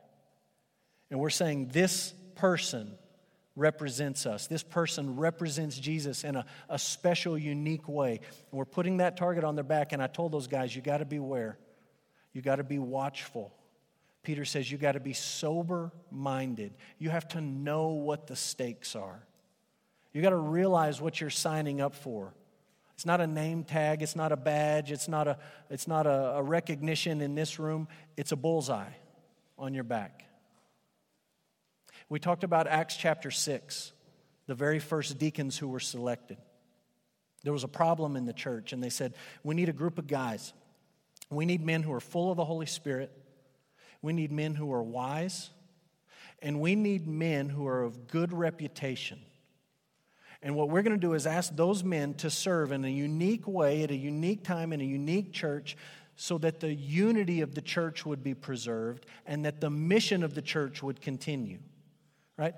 And 1.08 1.20
we're 1.20 1.30
saying, 1.30 1.68
This 1.68 2.12
person 2.34 2.98
represents 3.54 4.26
us. 4.26 4.48
This 4.48 4.64
person 4.64 5.14
represents 5.14 5.78
Jesus 5.78 6.24
in 6.24 6.34
a, 6.34 6.46
a 6.68 6.80
special, 6.80 7.38
unique 7.38 7.88
way. 7.88 8.18
And 8.50 8.58
we're 8.58 8.64
putting 8.64 8.96
that 8.96 9.16
target 9.16 9.44
on 9.44 9.54
their 9.54 9.62
back, 9.62 9.92
and 9.92 10.02
I 10.02 10.08
told 10.08 10.32
those 10.32 10.48
guys, 10.48 10.74
You 10.74 10.82
got 10.82 10.98
to 10.98 11.04
beware, 11.04 11.56
you 12.32 12.42
got 12.42 12.56
to 12.56 12.64
be 12.64 12.80
watchful. 12.80 13.52
Peter 14.26 14.44
says 14.44 14.68
you 14.68 14.76
got 14.76 14.92
to 14.92 15.00
be 15.00 15.12
sober 15.12 15.92
minded. 16.10 16.74
You 16.98 17.10
have 17.10 17.28
to 17.28 17.40
know 17.40 17.90
what 17.90 18.26
the 18.26 18.34
stakes 18.34 18.96
are. 18.96 19.24
You 20.12 20.20
got 20.20 20.30
to 20.30 20.36
realize 20.36 21.00
what 21.00 21.20
you're 21.20 21.30
signing 21.30 21.80
up 21.80 21.94
for. 21.94 22.34
It's 22.94 23.06
not 23.06 23.20
a 23.20 23.28
name 23.28 23.62
tag, 23.62 24.02
it's 24.02 24.16
not 24.16 24.32
a 24.32 24.36
badge, 24.36 24.90
it's 24.90 25.06
not 25.06 25.28
a, 25.28 25.38
it's 25.70 25.86
not 25.86 26.08
a, 26.08 26.38
a 26.38 26.42
recognition 26.42 27.20
in 27.20 27.36
this 27.36 27.60
room, 27.60 27.86
it's 28.16 28.32
a 28.32 28.36
bullseye 28.36 28.90
on 29.56 29.74
your 29.74 29.84
back. 29.84 30.24
We 32.08 32.18
talked 32.18 32.42
about 32.42 32.66
Acts 32.66 32.96
chapter 32.96 33.30
6, 33.30 33.92
the 34.48 34.56
very 34.56 34.80
first 34.80 35.18
deacons 35.18 35.56
who 35.56 35.68
were 35.68 35.78
selected. 35.78 36.38
There 37.44 37.52
was 37.52 37.62
a 37.62 37.68
problem 37.68 38.16
in 38.16 38.24
the 38.24 38.32
church, 38.32 38.72
and 38.72 38.82
they 38.82 38.90
said, 38.90 39.14
We 39.44 39.54
need 39.54 39.68
a 39.68 39.72
group 39.72 40.00
of 40.00 40.08
guys. 40.08 40.52
We 41.30 41.46
need 41.46 41.64
men 41.64 41.84
who 41.84 41.92
are 41.92 42.00
full 42.00 42.32
of 42.32 42.36
the 42.36 42.44
Holy 42.44 42.66
Spirit 42.66 43.12
we 44.06 44.12
need 44.12 44.32
men 44.32 44.54
who 44.54 44.72
are 44.72 44.82
wise, 44.82 45.50
and 46.40 46.60
we 46.60 46.76
need 46.76 47.06
men 47.06 47.48
who 47.48 47.66
are 47.66 47.82
of 47.82 48.08
good 48.08 48.32
reputation. 48.32 49.18
And 50.42 50.54
what 50.54 50.70
we're 50.70 50.82
going 50.82 50.98
to 50.98 51.06
do 51.06 51.14
is 51.14 51.26
ask 51.26 51.54
those 51.56 51.82
men 51.82 52.14
to 52.14 52.30
serve 52.30 52.70
in 52.70 52.84
a 52.84 52.88
unique 52.88 53.48
way, 53.48 53.82
at 53.82 53.90
a 53.90 53.96
unique 53.96 54.44
time, 54.44 54.72
in 54.72 54.80
a 54.80 54.84
unique 54.84 55.32
church, 55.32 55.76
so 56.14 56.38
that 56.38 56.60
the 56.60 56.72
unity 56.72 57.40
of 57.40 57.54
the 57.54 57.60
church 57.60 58.06
would 58.06 58.22
be 58.22 58.32
preserved 58.32 59.06
and 59.26 59.44
that 59.44 59.60
the 59.60 59.70
mission 59.70 60.22
of 60.22 60.34
the 60.34 60.42
church 60.42 60.82
would 60.82 61.00
continue. 61.00 61.58
Right? 62.38 62.54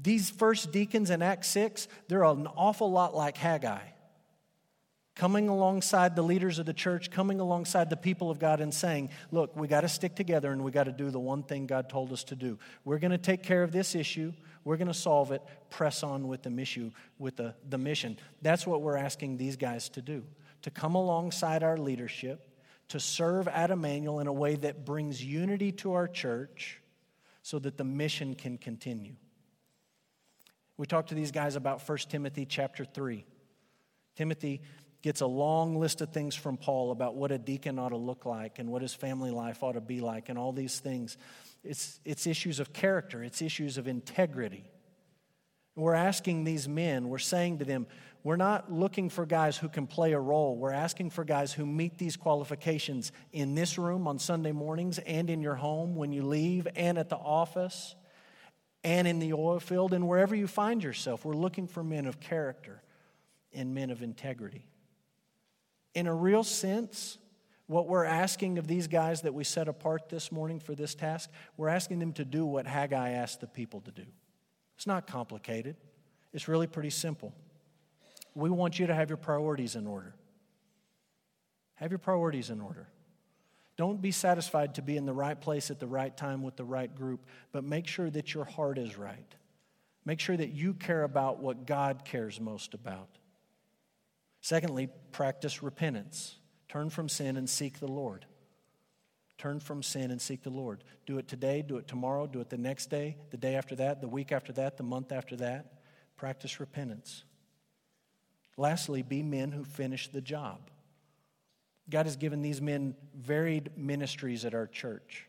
These 0.00 0.30
first 0.30 0.70
deacons 0.70 1.10
in 1.10 1.22
Acts 1.22 1.48
6, 1.48 1.88
they're 2.08 2.24
an 2.24 2.46
awful 2.46 2.90
lot 2.90 3.14
like 3.14 3.36
Haggai 3.36 3.80
coming 5.14 5.48
alongside 5.48 6.16
the 6.16 6.22
leaders 6.22 6.58
of 6.58 6.66
the 6.66 6.72
church, 6.72 7.10
coming 7.10 7.40
alongside 7.40 7.88
the 7.90 7.96
people 7.96 8.30
of 8.30 8.38
God, 8.38 8.60
and 8.60 8.72
saying, 8.74 9.10
Look, 9.30 9.56
we 9.56 9.68
got 9.68 9.82
to 9.82 9.88
stick 9.88 10.14
together 10.14 10.50
and 10.50 10.64
we 10.64 10.70
got 10.70 10.84
to 10.84 10.92
do 10.92 11.10
the 11.10 11.20
one 11.20 11.42
thing 11.42 11.66
God 11.66 11.88
told 11.88 12.12
us 12.12 12.24
to 12.24 12.36
do. 12.36 12.58
We're 12.84 12.98
going 12.98 13.12
to 13.12 13.18
take 13.18 13.42
care 13.42 13.62
of 13.62 13.72
this 13.72 13.94
issue. 13.94 14.32
We're 14.64 14.76
going 14.76 14.88
to 14.88 14.94
solve 14.94 15.30
it. 15.30 15.42
Press 15.70 16.02
on 16.02 16.26
with 16.26 16.42
the 16.42 16.58
issue, 16.58 16.90
with 17.18 17.36
the, 17.36 17.54
the 17.68 17.78
mission. 17.78 18.18
That's 18.42 18.66
what 18.66 18.82
we're 18.82 18.96
asking 18.96 19.36
these 19.36 19.56
guys 19.56 19.88
to 19.90 20.02
do 20.02 20.24
to 20.62 20.70
come 20.70 20.94
alongside 20.94 21.62
our 21.62 21.76
leadership, 21.76 22.48
to 22.88 22.98
serve 22.98 23.46
at 23.48 23.70
Emmanuel 23.70 24.20
in 24.20 24.26
a 24.26 24.32
way 24.32 24.56
that 24.56 24.86
brings 24.86 25.22
unity 25.22 25.70
to 25.70 25.92
our 25.92 26.08
church 26.08 26.80
so 27.42 27.58
that 27.58 27.76
the 27.76 27.84
mission 27.84 28.34
can 28.34 28.56
continue. 28.56 29.12
We 30.78 30.86
talked 30.86 31.10
to 31.10 31.14
these 31.14 31.32
guys 31.32 31.54
about 31.54 31.86
1 31.86 31.98
Timothy 32.08 32.46
chapter 32.46 32.86
3. 32.86 33.26
Timothy 34.16 34.62
gets 35.04 35.20
a 35.20 35.26
long 35.26 35.76
list 35.76 36.00
of 36.00 36.08
things 36.08 36.34
from 36.34 36.56
Paul 36.56 36.90
about 36.90 37.14
what 37.14 37.30
a 37.30 37.36
deacon 37.36 37.78
ought 37.78 37.90
to 37.90 37.96
look 37.98 38.24
like 38.24 38.58
and 38.58 38.70
what 38.70 38.80
his 38.80 38.94
family 38.94 39.30
life 39.30 39.62
ought 39.62 39.72
to 39.72 39.80
be 39.82 40.00
like 40.00 40.30
and 40.30 40.38
all 40.38 40.50
these 40.50 40.80
things. 40.80 41.18
It's, 41.62 42.00
it's 42.06 42.26
issues 42.26 42.58
of 42.58 42.72
character, 42.72 43.22
it's 43.22 43.42
issues 43.42 43.76
of 43.76 43.86
integrity. 43.86 44.64
We're 45.76 45.92
asking 45.92 46.44
these 46.44 46.66
men, 46.66 47.10
we're 47.10 47.18
saying 47.18 47.58
to 47.58 47.66
them, 47.66 47.86
we're 48.22 48.36
not 48.36 48.72
looking 48.72 49.10
for 49.10 49.26
guys 49.26 49.58
who 49.58 49.68
can 49.68 49.86
play 49.86 50.12
a 50.12 50.18
role. 50.18 50.56
We're 50.56 50.72
asking 50.72 51.10
for 51.10 51.22
guys 51.22 51.52
who 51.52 51.66
meet 51.66 51.98
these 51.98 52.16
qualifications 52.16 53.12
in 53.30 53.54
this 53.54 53.76
room 53.76 54.08
on 54.08 54.18
Sunday 54.18 54.52
mornings 54.52 54.98
and 55.00 55.28
in 55.28 55.42
your 55.42 55.56
home 55.56 55.96
when 55.96 56.12
you 56.12 56.22
leave 56.22 56.66
and 56.76 56.96
at 56.96 57.10
the 57.10 57.16
office 57.16 57.94
and 58.82 59.06
in 59.06 59.18
the 59.18 59.34
oil 59.34 59.60
field 59.60 59.92
and 59.92 60.08
wherever 60.08 60.34
you 60.34 60.46
find 60.46 60.82
yourself. 60.82 61.26
We're 61.26 61.34
looking 61.34 61.66
for 61.66 61.84
men 61.84 62.06
of 62.06 62.20
character 62.20 62.82
and 63.52 63.74
men 63.74 63.90
of 63.90 64.02
integrity. 64.02 64.64
In 65.94 66.06
a 66.06 66.14
real 66.14 66.42
sense, 66.42 67.18
what 67.66 67.88
we're 67.88 68.04
asking 68.04 68.58
of 68.58 68.66
these 68.66 68.88
guys 68.88 69.22
that 69.22 69.32
we 69.32 69.44
set 69.44 69.68
apart 69.68 70.08
this 70.08 70.30
morning 70.30 70.60
for 70.60 70.74
this 70.74 70.94
task, 70.94 71.30
we're 71.56 71.68
asking 71.68 71.98
them 71.98 72.12
to 72.14 72.24
do 72.24 72.44
what 72.44 72.66
Haggai 72.66 73.10
asked 73.10 73.40
the 73.40 73.46
people 73.46 73.80
to 73.82 73.90
do. 73.90 74.04
It's 74.76 74.86
not 74.86 75.06
complicated, 75.06 75.76
it's 76.32 76.48
really 76.48 76.66
pretty 76.66 76.90
simple. 76.90 77.32
we 78.34 78.50
want 78.50 78.78
you 78.80 78.88
to 78.88 78.94
have 78.94 79.08
your 79.08 79.16
priorities 79.16 79.76
in 79.76 79.86
order. 79.86 80.14
Have 81.76 81.90
your 81.90 81.98
priorities 81.98 82.50
in 82.50 82.60
order. 82.60 82.88
Don't 83.76 84.00
be 84.00 84.10
satisfied 84.10 84.74
to 84.76 84.82
be 84.82 84.96
in 84.96 85.06
the 85.06 85.12
right 85.12 85.40
place 85.40 85.70
at 85.70 85.80
the 85.80 85.86
right 85.86 86.16
time 86.16 86.42
with 86.42 86.56
the 86.56 86.64
right 86.64 86.92
group, 86.94 87.24
but 87.52 87.64
make 87.64 87.86
sure 87.86 88.10
that 88.10 88.34
your 88.34 88.44
heart 88.44 88.78
is 88.78 88.96
right. 88.96 89.34
Make 90.04 90.20
sure 90.20 90.36
that 90.36 90.52
you 90.52 90.74
care 90.74 91.02
about 91.02 91.40
what 91.40 91.66
God 91.66 92.04
cares 92.04 92.40
most 92.40 92.74
about. 92.74 93.08
Secondly, 94.44 94.90
practice 95.10 95.62
repentance. 95.62 96.36
Turn 96.68 96.90
from 96.90 97.08
sin 97.08 97.38
and 97.38 97.48
seek 97.48 97.78
the 97.78 97.90
Lord. 97.90 98.26
Turn 99.38 99.58
from 99.58 99.82
sin 99.82 100.10
and 100.10 100.20
seek 100.20 100.42
the 100.42 100.50
Lord. 100.50 100.84
Do 101.06 101.16
it 101.16 101.28
today, 101.28 101.62
do 101.62 101.78
it 101.78 101.88
tomorrow, 101.88 102.26
do 102.26 102.42
it 102.42 102.50
the 102.50 102.58
next 102.58 102.90
day, 102.90 103.16
the 103.30 103.38
day 103.38 103.54
after 103.54 103.74
that, 103.76 104.02
the 104.02 104.06
week 104.06 104.32
after 104.32 104.52
that, 104.52 104.76
the 104.76 104.82
month 104.82 105.12
after 105.12 105.34
that. 105.36 105.80
Practice 106.18 106.60
repentance. 106.60 107.24
Lastly, 108.58 109.00
be 109.00 109.22
men 109.22 109.50
who 109.50 109.64
finish 109.64 110.08
the 110.08 110.20
job. 110.20 110.70
God 111.88 112.04
has 112.04 112.16
given 112.16 112.42
these 112.42 112.60
men 112.60 112.96
varied 113.16 113.70
ministries 113.78 114.44
at 114.44 114.52
our 114.52 114.66
church. 114.66 115.26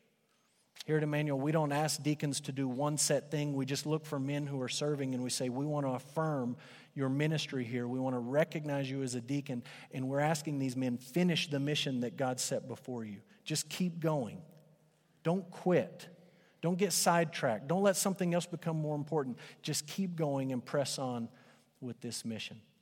Here 0.85 0.97
at 0.97 1.03
Emmanuel, 1.03 1.39
we 1.39 1.53
don't 1.53 1.71
ask 1.71 2.03
deacons 2.03 2.41
to 2.41 2.51
do 2.51 2.67
one 2.67 2.97
set 2.97 3.31
thing. 3.31 3.53
We 3.53 3.65
just 3.65 3.85
look 3.85 4.05
for 4.05 4.19
men 4.19 4.45
who 4.45 4.61
are 4.61 4.69
serving 4.69 5.15
and 5.15 5.23
we 5.23 5.29
say, 5.29 5.47
We 5.47 5.65
want 5.65 5.85
to 5.85 5.93
affirm 5.93 6.57
your 6.95 7.09
ministry 7.09 7.63
here. 7.63 7.87
We 7.87 7.99
want 7.99 8.15
to 8.15 8.19
recognize 8.19 8.89
you 8.89 9.03
as 9.03 9.13
a 9.15 9.21
deacon. 9.21 9.63
And 9.91 10.07
we're 10.07 10.21
asking 10.21 10.59
these 10.59 10.75
men, 10.75 10.97
finish 10.97 11.49
the 11.49 11.59
mission 11.59 11.99
that 11.99 12.17
God 12.17 12.39
set 12.39 12.67
before 12.67 13.03
you. 13.03 13.17
Just 13.43 13.69
keep 13.69 13.99
going. 13.99 14.41
Don't 15.23 15.49
quit. 15.51 16.07
Don't 16.61 16.77
get 16.77 16.93
sidetracked. 16.93 17.67
Don't 17.67 17.83
let 17.83 17.97
something 17.97 18.33
else 18.33 18.45
become 18.45 18.77
more 18.77 18.95
important. 18.95 19.37
Just 19.61 19.85
keep 19.85 20.15
going 20.15 20.51
and 20.51 20.65
press 20.65 20.97
on 20.97 21.29
with 21.81 21.99
this 22.01 22.25
mission. 22.25 22.59